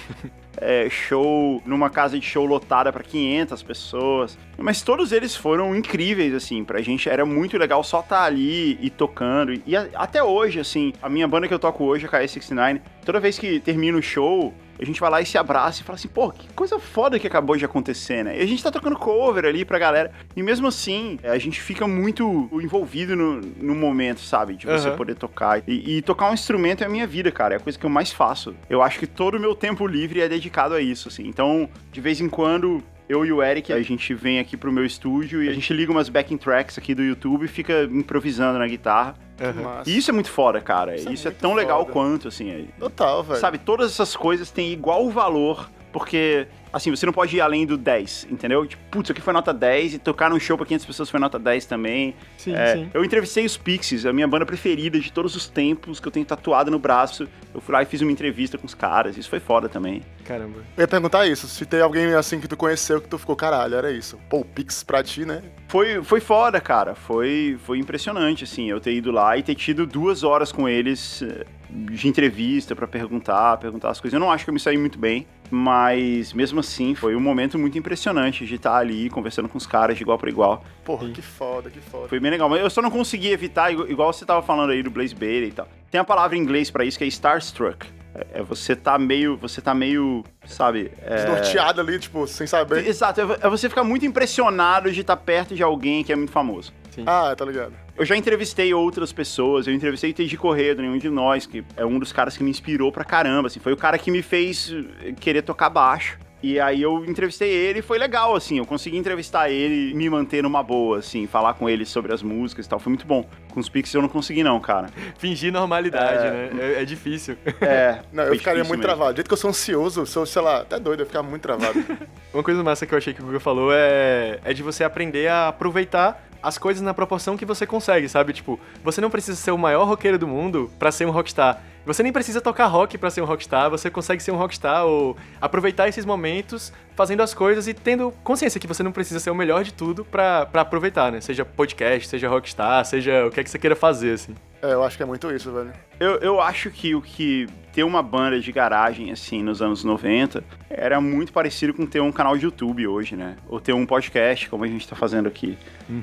é, 0.59 0.89
show 0.93 1.63
numa 1.65 1.89
casa 1.89 2.19
de 2.19 2.27
show 2.27 2.45
lotada 2.45 2.93
pra 2.93 3.03
500 3.03 3.63
pessoas. 3.63 4.37
Mas 4.59 4.83
todos 4.83 5.11
eles 5.11 5.35
foram 5.35 5.75
incríveis, 5.75 6.35
assim, 6.35 6.63
pra 6.65 6.83
gente 6.83 7.09
era 7.09 7.25
muito 7.25 7.57
legal 7.57 7.83
só 7.83 8.01
estar 8.01 8.25
ali 8.25 8.79
e 8.79 8.91
tocando. 8.91 9.55
E 9.67 9.75
a- 9.75 9.89
até 9.95 10.23
hoje, 10.23 10.61
assim, 10.61 10.93
a 11.03 11.09
minha 11.09 11.27
banda 11.27 11.49
que 11.49 11.55
eu 11.55 11.59
toco 11.59 11.83
hoje, 11.85 12.05
a 12.05 12.09
KS69, 12.11 12.83
toda 13.07 13.19
vez 13.19 13.39
que 13.39 13.59
termina 13.59 13.97
o 13.97 14.03
show, 14.03 14.53
a 14.83 14.87
gente 14.87 15.01
vai 15.01 15.11
lá 15.11 15.21
e 15.21 15.27
se 15.27 15.39
abraça 15.39 15.81
e 15.81 15.85
fala 15.85 15.97
assim, 15.97 16.09
pô, 16.09 16.31
que 16.31 16.49
coisa 16.55 16.79
foda 16.79 17.19
que 17.19 17.27
acabou 17.27 17.57
de 17.57 17.65
acontecer, 17.65 18.25
né? 18.25 18.39
E 18.39 18.43
a 18.43 18.47
gente 18.47 18.63
tá 18.63 18.71
tocando 18.71 18.97
cover 18.97 19.45
ali 19.45 19.65
pra 19.65 19.79
galera. 19.79 20.13
E 20.35 20.43
mesmo 20.43 20.67
assim, 20.67 21.19
a 21.23 21.39
gente 21.39 21.61
fica 21.61 21.87
muito 21.87 22.49
envolvido 22.53 23.15
no, 23.15 23.41
no 23.41 23.75
momento, 23.75 24.21
sabe? 24.21 24.57
De 24.57 24.67
você 24.67 24.89
Aham. 24.89 24.97
poder 24.97 25.15
tocar. 25.15 25.63
E, 25.67 25.99
e 25.99 26.03
tocar 26.03 26.31
um 26.31 26.35
instrumento 26.35 26.83
é 26.83 26.87
a 26.87 26.91
minha 26.91 27.07
vida, 27.07 27.31
cara. 27.31 27.55
É 27.55 27.57
a 27.57 27.61
coisa 27.61 27.79
que 27.79 27.87
eu 27.87 27.91
mais 27.91 28.13
faço. 28.13 28.55
Eu 28.69 28.83
acho 28.83 28.99
que 28.99 29.07
todo 29.07 29.37
o 29.37 29.41
meu 29.41 29.55
tempo 29.55 29.87
livre 29.87 30.21
é 30.21 30.29
dedicado 30.29 30.75
a 30.75 30.81
isso, 30.81 31.09
assim. 31.09 31.27
Então, 31.27 31.69
de 31.91 32.01
vez 32.01 32.21
em 32.21 32.29
quando. 32.29 32.83
Eu 33.09 33.27
e 33.27 33.33
o 33.33 33.43
Eric, 33.43 33.71
a 33.73 33.83
gente 33.83 34.15
vem 34.15 34.39
aqui 34.39 34.57
pro 34.57 34.73
meu 34.73 34.87
estúdio 34.87 35.43
e 35.43 35.49
a 35.49 35.53
gente 35.53 35.71
liga 35.75 35.93
umas 35.93 36.09
backing 36.09 36.39
tracks 36.39 36.79
aqui 36.79 36.95
do 36.95 37.03
YouTube 37.03 37.45
e 37.45 37.49
fica 37.49 37.83
improvisando 37.83 38.59
na 38.59 38.67
guitarra. 38.67 39.15
Massa. 39.53 39.91
E 39.91 39.97
isso 39.97 40.11
é 40.11 40.15
muito 40.15 40.31
foda, 40.31 40.61
cara. 40.61 40.95
Isso 40.97 41.11
Isso, 41.13 41.29
é 41.29 41.31
é, 41.31 41.35
tão 41.35 41.55
legal 41.55 41.81
foda. 41.81 41.93
quanto, 41.93 42.29
assim. 42.29 42.51
é- 42.51 42.65
Total, 42.79 43.23
velho. 43.23 43.41
Sabe, 43.41 43.59
todas 43.59 43.91
essas 43.93 44.15
coisas 44.15 44.51
têm 44.51 44.73
igual 44.73 45.09
valor, 45.11 45.69
porque, 45.93 46.47
assim, 46.73 46.91
você 46.91 47.05
não 47.05 47.13
pode 47.13 47.37
ir 47.37 47.41
além 47.41 47.67
do 47.67 47.77
10, 47.77 48.29
entendeu? 48.31 48.67
Tipo, 48.67 48.83
putz, 48.91 49.07
isso 49.07 49.13
aqui 49.13 49.21
foi 49.21 49.33
nota 49.33 49.53
10 49.53 49.95
e 49.95 49.99
tocar 49.99 50.31
num 50.31 50.39
show 50.41 50.57
pra 50.57 50.65
500 50.67 50.87
pessoas 50.87 51.11
foi 51.11 51.21
nota 51.21 51.39
10 51.39 51.67
também. 51.67 52.15
Sim, 52.39 52.55
É, 52.55 52.77
sim. 52.77 52.91
Eu 52.95 53.05
entrevistei 53.05 53.45
os 53.45 53.57
Pixies, 53.57 54.07
a 54.07 54.13
minha 54.13 54.27
banda 54.27 54.47
preferida 54.47 54.99
de 54.99 55.13
todos 55.13 55.37
os 55.37 55.49
tempos, 55.49 56.01
que 56.01 56.09
eu 56.09 56.13
tenho 56.13 56.25
tatuado 56.25 56.71
no 56.71 56.79
braço. 56.79 57.29
Eu 57.55 57.61
fui 57.61 57.75
lá 57.75 57.83
e 57.83 57.87
fiz 57.87 58.01
uma 58.01 58.11
entrevista 58.11 58.57
com 58.57 58.67
os 58.67 58.75
caras, 58.75 59.17
isso 59.17 59.29
foi 59.29 59.41
foda 59.41 59.69
também. 59.69 60.03
Caramba. 60.25 60.59
Eu 60.77 60.83
ia 60.83 60.89
perguntar 60.89 61.27
isso, 61.27 61.47
se 61.49 61.67
tem 61.67 61.81
alguém 61.81 62.15
assim 62.15 62.41
que 62.41 62.49
tu 62.49 62.57
conheceu 62.57 63.01
que 63.01 63.09
tu 63.09 63.19
ficou, 63.19 63.37
caralho, 63.37 63.75
era 63.75 63.91
isso. 63.91 64.19
Pô, 64.31 64.39
o 64.39 64.45
Pix 64.45 64.83
pra 64.83 65.03
ti, 65.03 65.25
né? 65.27 65.43
Foi, 65.69 66.03
foi 66.03 66.21
foda, 66.21 66.61
cara. 66.61 66.95
Foi, 66.95 67.59
foi 67.65 67.79
impressionante, 67.79 68.45
assim, 68.45 68.71
eu 68.71 68.81
ter 68.81 68.95
ido 68.95 69.11
lá 69.11 69.37
e 69.37 69.43
ter 69.43 69.55
tido 69.55 69.87
duas 69.87 70.23
horas 70.23 70.51
com 70.53 70.69
eles 70.69 71.23
eh, 71.23 71.45
de 71.75 72.07
entrevista 72.09 72.77
pra 72.77 72.87
perguntar, 72.87 73.57
perguntar 73.59 73.91
as 73.91 74.01
coisas. 74.01 74.15
Eu 74.15 74.21
não 74.21 74.31
acho 74.31 74.45
que 74.45 74.51
eu 74.51 74.55
me 74.55 74.61
saí 74.61 74.77
muito 74.77 74.99
bem, 74.99 75.27
mas 75.51 76.33
mesmo 76.33 76.61
assim 76.61 76.95
foi 76.95 77.17
um 77.17 77.21
momento 77.21 77.59
muito 77.59 77.79
impressionante 77.79 78.45
de 78.47 78.57
estar 78.57 78.77
ali 78.77 79.09
conversando 79.09 79.49
com 79.49 79.57
os 79.59 79.67
caras 79.67 79.97
de 79.97 80.03
igual 80.03 80.19
para 80.19 80.29
igual. 80.31 80.65
Porra, 80.85 81.09
que 81.11 81.23
foda, 81.23 81.71
que 81.71 81.81
foda. 81.81 82.09
Foi 82.09 82.21
bem 82.21 82.31
legal, 82.31 82.49
mas 82.49 82.61
eu 82.61 82.69
só 82.71 82.83
não 82.83 82.91
consegui 82.91 83.29
evitar, 83.31 83.73
igu- 83.73 83.87
igual 83.91 84.13
você 84.13 84.25
tava 84.27 84.43
falando 84.43 84.71
aí 84.71 84.83
do 84.83 84.91
Blaze 84.91 85.15
Bailey 85.15 85.49
e 85.49 85.53
tal. 85.53 85.69
Tem 85.91 86.01
a 86.01 86.05
palavra 86.05 86.37
em 86.37 86.41
inglês 86.41 86.71
pra 86.71 86.85
isso 86.85 86.99
que 86.99 87.05
é 87.05 87.07
starstruck. 87.07 87.87
É, 88.15 88.41
é 88.41 88.43
você 88.43 88.77
tá 88.77 88.99
meio, 88.99 89.37
você 89.39 89.61
tá 89.63 89.75
meio, 89.75 90.23
sabe? 90.45 90.91
é- 91.03 91.17
Desnorteado 91.17 91.81
ali, 91.81 91.99
tipo, 91.99 92.27
sem 92.27 92.47
saber. 92.47 92.87
Exato, 92.87 93.21
é 93.21 93.25
é 93.41 93.49
você 93.49 93.69
ficar 93.69 93.85
muito 93.85 94.05
impressionado 94.05 94.91
de 94.93 95.01
estar 95.01 95.17
perto 95.17 95.55
de 95.55 95.63
alguém 95.63 96.05
que 96.05 96.13
é 96.13 96.17
muito 96.17 96.33
famoso. 96.33 96.73
Ah, 97.07 97.35
tá 97.37 97.45
ligado. 97.45 97.73
Eu 97.97 98.05
já 98.05 98.17
entrevistei 98.17 98.73
outras 98.75 99.13
pessoas, 99.13 99.67
eu 99.67 99.75
entrevistei 99.75 100.11
o 100.11 100.15
Teji 100.15 100.37
Correia, 100.37 100.75
do 100.75 100.83
Nenhum 100.83 100.99
de 100.99 101.09
Nós, 101.11 101.47
que 101.47 101.65
é 101.77 101.85
um 101.85 101.99
dos 101.99 102.13
caras 102.13 102.37
que 102.37 102.43
me 102.43 102.51
inspirou 102.51 102.91
pra 102.91 103.05
caramba, 103.05 103.49
assim, 103.49 103.61
foi 103.61 103.73
o 103.73 103.77
cara 103.77 103.99
que 103.99 104.11
me 104.11 104.23
fez 104.23 104.75
eh, 105.03 105.13
querer 105.13 105.43
tocar 105.43 105.71
baixo. 105.71 106.19
E 106.43 106.59
aí 106.59 106.83
eu 106.83 107.05
entrevistei 107.05 107.49
ele 107.49 107.79
e 107.79 107.83
foi 107.83 107.99
legal, 107.99 108.35
assim, 108.35 108.59
eu 108.59 108.67
consegui 108.67 108.97
entrevistar 108.97 109.49
ele 109.49 109.93
e 109.93 109.95
me 109.95 110.11
manter 110.11 110.43
numa 110.43 110.61
boa, 110.61 110.99
assim, 110.99 111.25
falar 111.25 111.55
com 111.55 111.71
ele 111.71 111.87
sobre 111.87 112.13
as 112.13 112.21
músicas 112.21 112.67
e 112.67 112.69
tal, 112.69 112.81
foi 112.81 112.91
muito 112.91 113.07
bom. 113.07 113.25
Com 113.51 113.61
os 113.61 113.69
Pixies 113.69 113.95
eu 113.95 114.03
não 114.03 114.09
consegui 114.09 114.43
não, 114.43 114.59
cara. 114.59 114.89
Fingir 115.19 115.53
normalidade, 115.53 116.25
né? 116.25 116.51
É, 116.79 116.83
é 116.83 116.85
difícil. 116.85 117.37
É, 117.61 118.01
Não, 118.13 118.25
eu 118.25 118.35
ficaria 118.35 118.65
muito 118.65 118.81
mesmo. 118.81 118.83
travado. 118.83 119.13
Do 119.13 119.17
jeito 119.19 119.29
que 119.29 119.35
eu 119.35 119.39
sou 119.39 119.51
ansioso, 119.51 120.05
sou, 120.05 120.27
sei 120.27 120.43
lá, 120.43 120.63
até 120.63 120.81
doido, 120.81 121.01
eu 121.01 121.05
ia 121.05 121.07
ficar 121.07 121.23
muito 121.23 121.43
travado. 121.43 121.79
Uma 122.35 122.43
coisa 122.43 122.61
massa 122.65 122.87
que 122.87 122.93
eu 122.95 122.99
achei 122.99 123.15
que 123.15 123.21
o 123.21 123.25
Google 123.25 123.39
falou 123.39 123.71
é, 123.73 124.41
é 124.45 124.53
de 124.53 124.63
você 124.65 124.83
aprender 124.83 125.29
a 125.29 125.49
aproveitar 125.49 126.27
as 126.43 126.59
coisas 126.59 126.83
na 126.83 126.93
proporção 126.93 127.37
que 127.37 127.45
você 127.45 127.67
consegue, 127.67 128.09
sabe? 128.09 128.33
Tipo, 128.33 128.59
você 128.83 129.01
não 129.01 129.11
precisa 129.11 129.37
ser 129.37 129.53
o 129.53 129.59
maior 129.59 129.85
roqueiro 129.85 130.19
do 130.19 130.27
mundo 130.27 130.71
pra 130.79 130.91
ser 130.91 131.07
um 131.07 131.11
rockstar. 131.11 131.63
Você 131.85 132.03
nem 132.03 132.13
precisa 132.13 132.41
tocar 132.41 132.67
rock 132.67 132.97
pra 132.97 133.11
ser 133.11 133.23
um 133.23 133.25
rockstar, 133.25 133.69
você 133.69 133.91
consegue 133.91 134.23
ser 134.23 134.31
um 134.31 134.37
rockstar 134.37 134.85
ou 134.85 135.17
aproveitar 135.41 135.89
esses 135.89 136.05
momentos 136.05 136.73
fazendo 136.95 137.23
as 137.23 137.35
coisas 137.35 137.67
e 137.67 137.75
tendo 137.75 138.13
consciência 138.23 138.61
que 138.61 138.67
você 138.67 138.83
não 138.83 138.93
precisa 138.93 139.19
ser 139.19 139.31
o 139.31 139.35
melhor 139.35 139.65
de 139.65 139.73
tudo 139.73 140.05
pra, 140.05 140.47
pra 140.47 140.63
aproveitar, 140.63 141.11
né? 141.11 141.21
Seja 141.21 141.45
podcast, 141.45 142.09
seja 142.09 142.29
rockstar, 142.29 142.85
seja 142.85 143.27
o 143.27 143.31
que 143.31 143.41
é 143.41 143.45
que 143.45 143.51
você 143.51 143.59
queira 143.59 143.75
fazer, 143.75 144.13
assim. 144.13 144.35
é, 144.63 144.73
eu 144.73 144.83
acho 144.85 144.97
que 144.97 145.03
é 145.03 145.07
muito 145.07 145.31
isso, 145.35 145.51
velho. 145.51 145.73
Eu, 145.99 146.17
eu 146.17 146.41
acho 146.41 146.71
que 146.71 146.95
o 146.95 147.01
que 147.01 147.47
ter 147.73 147.85
uma 147.85 148.03
banda 148.03 148.39
de 148.39 148.53
garagem, 148.53 149.11
assim, 149.11 149.43
nos 149.43 149.63
anos 149.63 149.83
90, 149.83 150.45
era 150.69 151.01
muito 151.01 151.33
parecido 151.33 151.73
com 151.73 151.87
ter 151.87 152.01
um 152.01 152.13
canal 152.13 152.37
de 152.37 152.45
YouTube 152.45 152.87
hoje, 152.87 153.17
né? 153.17 153.37
Ou 153.49 153.59
ter 153.59 153.73
um 153.73 153.87
podcast, 153.87 154.49
como 154.51 154.65
a 154.65 154.67
gente 154.67 154.87
tá 154.87 154.95
fazendo 154.95 155.27
aqui. 155.27 155.57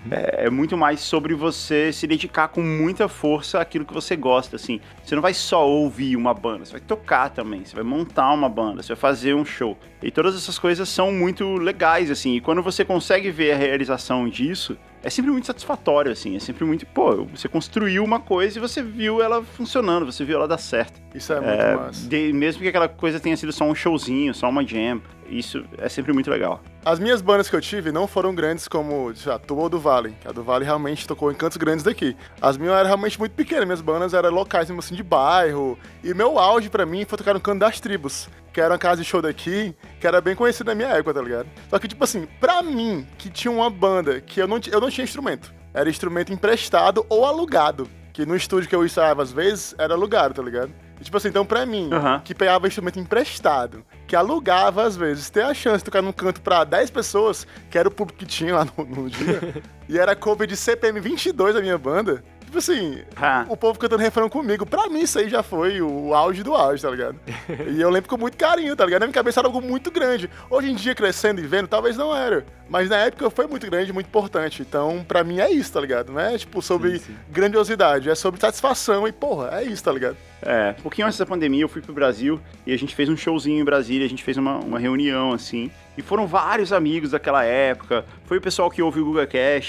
É, 0.09 0.45
é 0.45 0.49
muito 0.49 0.75
mais 0.75 0.99
sobre 0.99 1.35
você 1.35 1.93
se 1.93 2.07
dedicar 2.07 2.47
com 2.47 2.61
muita 2.61 3.07
força 3.07 3.59
àquilo 3.59 3.85
que 3.85 3.93
você 3.93 4.15
gosta, 4.15 4.55
assim. 4.55 4.81
Você 5.03 5.15
não 5.15 5.21
vai 5.21 5.33
só 5.33 5.68
ouvir 5.69 6.15
uma 6.15 6.33
banda, 6.33 6.65
você 6.65 6.73
vai 6.73 6.81
tocar 6.81 7.29
também, 7.29 7.63
você 7.65 7.75
vai 7.75 7.83
montar 7.83 8.31
uma 8.33 8.49
banda, 8.49 8.81
você 8.81 8.89
vai 8.89 8.97
fazer 8.97 9.33
um 9.33 9.45
show. 9.45 9.77
E 10.01 10.09
todas 10.11 10.35
essas 10.35 10.57
coisas 10.59 10.87
são 10.89 11.11
muito 11.11 11.53
legais, 11.55 12.09
assim. 12.11 12.35
E 12.35 12.41
quando 12.41 12.61
você 12.61 12.83
consegue 12.85 13.29
ver 13.31 13.51
a 13.53 13.57
realização 13.57 14.27
disso, 14.29 14.77
é 15.03 15.09
sempre 15.09 15.31
muito 15.31 15.47
satisfatório, 15.47 16.11
assim. 16.11 16.35
É 16.35 16.39
sempre 16.39 16.65
muito, 16.65 16.85
pô, 16.87 17.23
você 17.25 17.47
construiu 17.47 18.03
uma 18.03 18.19
coisa 18.19 18.57
e 18.57 18.61
você 18.61 18.81
viu 18.81 19.21
ela 19.21 19.41
funcionando, 19.43 20.05
você 20.05 20.23
viu 20.25 20.37
ela 20.37 20.47
dar 20.47 20.57
certo. 20.57 20.99
Isso 21.15 21.31
é 21.33 21.39
muito 21.39 21.49
É, 21.61 21.75
massa. 21.75 22.07
de- 22.07 22.33
mesmo 22.33 22.61
que 22.61 22.67
aquela 22.67 22.87
coisa 22.87 23.19
tenha 23.19 23.35
sido 23.37 23.51
só 23.51 23.65
um 23.65 23.73
showzinho, 23.75 24.33
só 24.33 24.49
uma 24.49 24.65
jam, 24.65 25.01
isso 25.29 25.63
é 25.77 25.87
sempre 25.89 26.11
muito 26.13 26.29
legal. 26.29 26.61
As 26.89 26.97
minhas 26.97 27.21
bandas 27.21 27.47
que 27.47 27.55
eu 27.55 27.61
tive 27.61 27.91
não 27.91 28.07
foram 28.07 28.33
grandes 28.33 28.67
como 28.67 29.15
sei 29.15 29.29
lá, 29.29 29.35
a 29.35 29.39
tua 29.39 29.61
ou 29.61 29.69
do 29.69 29.79
Vale. 29.79 30.17
A 30.25 30.31
do 30.31 30.41
Vale 30.41 30.65
realmente 30.65 31.07
tocou 31.07 31.31
em 31.31 31.35
cantos 31.35 31.55
grandes 31.55 31.83
daqui. 31.83 32.17
As 32.41 32.57
minhas 32.57 32.73
eram 32.73 32.87
realmente 32.87 33.19
muito 33.19 33.33
pequenas. 33.33 33.65
Minhas 33.65 33.79
bandas 33.79 34.11
eram 34.11 34.31
locais, 34.31 34.67
mesmo 34.67 34.79
assim, 34.79 34.95
de 34.95 35.03
bairro. 35.03 35.77
E 36.03 36.15
meu 36.15 36.39
auge 36.39 36.67
pra 36.67 36.87
mim 36.87 37.05
foi 37.05 37.15
tocar 37.15 37.35
no 37.35 37.39
canto 37.39 37.59
das 37.59 37.79
tribos. 37.79 38.27
Que 38.51 38.59
era 38.59 38.73
uma 38.73 38.79
casa 38.79 39.03
de 39.03 39.07
show 39.07 39.21
daqui, 39.21 39.75
que 39.99 40.07
era 40.07 40.19
bem 40.19 40.35
conhecida 40.35 40.71
na 40.71 40.75
minha 40.75 40.87
época, 40.87 41.13
tá 41.13 41.21
ligado? 41.21 41.47
Só 41.69 41.77
que, 41.77 41.87
tipo 41.87 42.03
assim, 42.03 42.27
pra 42.39 42.63
mim, 42.63 43.05
que 43.19 43.29
tinha 43.29 43.51
uma 43.51 43.69
banda 43.69 44.19
que 44.19 44.41
eu 44.41 44.47
não, 44.47 44.59
eu 44.71 44.81
não 44.81 44.89
tinha 44.89 45.05
instrumento. 45.05 45.53
Era 45.71 45.91
instrumento 45.91 46.33
emprestado 46.33 47.05
ou 47.07 47.23
alugado. 47.23 47.87
Que 48.11 48.25
no 48.25 48.35
estúdio 48.35 48.67
que 48.67 48.75
eu 48.75 48.83
ensaiava 48.83 49.21
às 49.21 49.31
vezes, 49.31 49.75
era 49.77 49.93
alugado, 49.93 50.33
tá 50.33 50.41
ligado? 50.41 50.73
Tipo 51.01 51.17
assim, 51.17 51.29
então 51.29 51.45
pra 51.45 51.65
mim, 51.65 51.89
Aham. 51.91 52.21
que 52.23 52.35
pegava 52.35 52.67
instrumento 52.67 52.99
emprestado, 52.99 53.83
que 54.07 54.15
alugava 54.15 54.83
às 54.83 54.95
vezes, 54.97 55.29
ter 55.29 55.43
a 55.43 55.53
chance 55.53 55.77
de 55.79 55.85
tocar 55.85 56.01
num 56.01 56.11
canto 56.11 56.41
pra 56.41 56.63
10 56.63 56.89
pessoas, 56.91 57.47
que 57.69 57.77
era 57.77 57.87
o 57.87 57.91
público 57.91 58.19
que 58.19 58.25
tinha 58.25 58.55
lá 58.55 58.65
no, 58.77 58.85
no 58.85 59.09
dia, 59.09 59.61
e 59.87 59.97
era 59.97 60.15
cover 60.15 60.47
de 60.47 60.55
CPM 60.57 60.99
22 60.99 61.55
da 61.55 61.61
minha 61.61 61.77
banda. 61.77 62.23
Tipo 62.45 62.57
assim, 62.57 63.03
Ah. 63.15 63.45
o 63.47 63.55
povo 63.55 63.77
cantando 63.77 64.01
refrão 64.01 64.27
comigo, 64.27 64.65
pra 64.65 64.89
mim 64.89 65.01
isso 65.01 65.19
aí 65.19 65.29
já 65.29 65.43
foi 65.43 65.83
o 65.83 66.15
auge 66.15 66.41
do 66.41 66.55
auge, 66.55 66.81
tá 66.81 66.89
ligado? 66.89 67.15
E 67.71 67.79
eu 67.79 67.91
lembro 67.91 68.09
com 68.09 68.17
muito 68.17 68.35
carinho, 68.35 68.75
tá 68.75 68.83
ligado? 68.85 69.01
Na 69.01 69.05
minha 69.05 69.13
cabeça 69.13 69.39
era 69.39 69.47
algo 69.47 69.61
muito 69.61 69.91
grande. 69.91 70.27
Hoje 70.49 70.71
em 70.71 70.73
dia, 70.75 70.95
crescendo 70.95 71.39
e 71.39 71.45
vendo, 71.45 71.67
talvez 71.67 71.95
não 71.95 72.15
era. 72.15 72.43
Mas 72.67 72.89
na 72.89 72.97
época 72.97 73.29
foi 73.29 73.45
muito 73.45 73.69
grande, 73.69 73.93
muito 73.93 74.07
importante. 74.07 74.63
Então, 74.63 75.05
pra 75.07 75.23
mim 75.23 75.39
é 75.39 75.51
isso, 75.51 75.71
tá 75.73 75.79
ligado? 75.79 76.11
Não 76.11 76.19
é, 76.19 76.35
tipo, 76.39 76.59
sobre 76.59 76.99
grandiosidade, 77.29 78.09
é 78.09 78.15
sobre 78.15 78.41
satisfação 78.41 79.07
e, 79.07 79.11
porra, 79.11 79.49
é 79.59 79.63
isso, 79.63 79.83
tá 79.83 79.91
ligado? 79.91 80.17
É, 80.41 80.75
um 80.77 80.81
pouquinho 80.81 81.07
antes 81.07 81.19
da 81.19 81.25
pandemia 81.25 81.61
eu 81.61 81.69
fui 81.69 81.81
pro 81.81 81.93
Brasil 81.93 82.39
e 82.65 82.73
a 82.73 82.77
gente 82.77 82.95
fez 82.95 83.09
um 83.09 83.17
showzinho 83.17 83.59
em 83.59 83.63
Brasília, 83.63 84.05
a 84.05 84.09
gente 84.09 84.23
fez 84.23 84.37
uma, 84.37 84.57
uma 84.57 84.79
reunião 84.79 85.33
assim. 85.33 85.69
E 85.97 86.01
foram 86.01 86.25
vários 86.25 86.71
amigos 86.71 87.11
daquela 87.11 87.43
época. 87.43 88.05
Foi 88.23 88.37
o 88.37 88.41
pessoal 88.41 88.71
que 88.71 88.81
ouve 88.81 89.01
o 89.01 89.05
Guga 89.05 89.27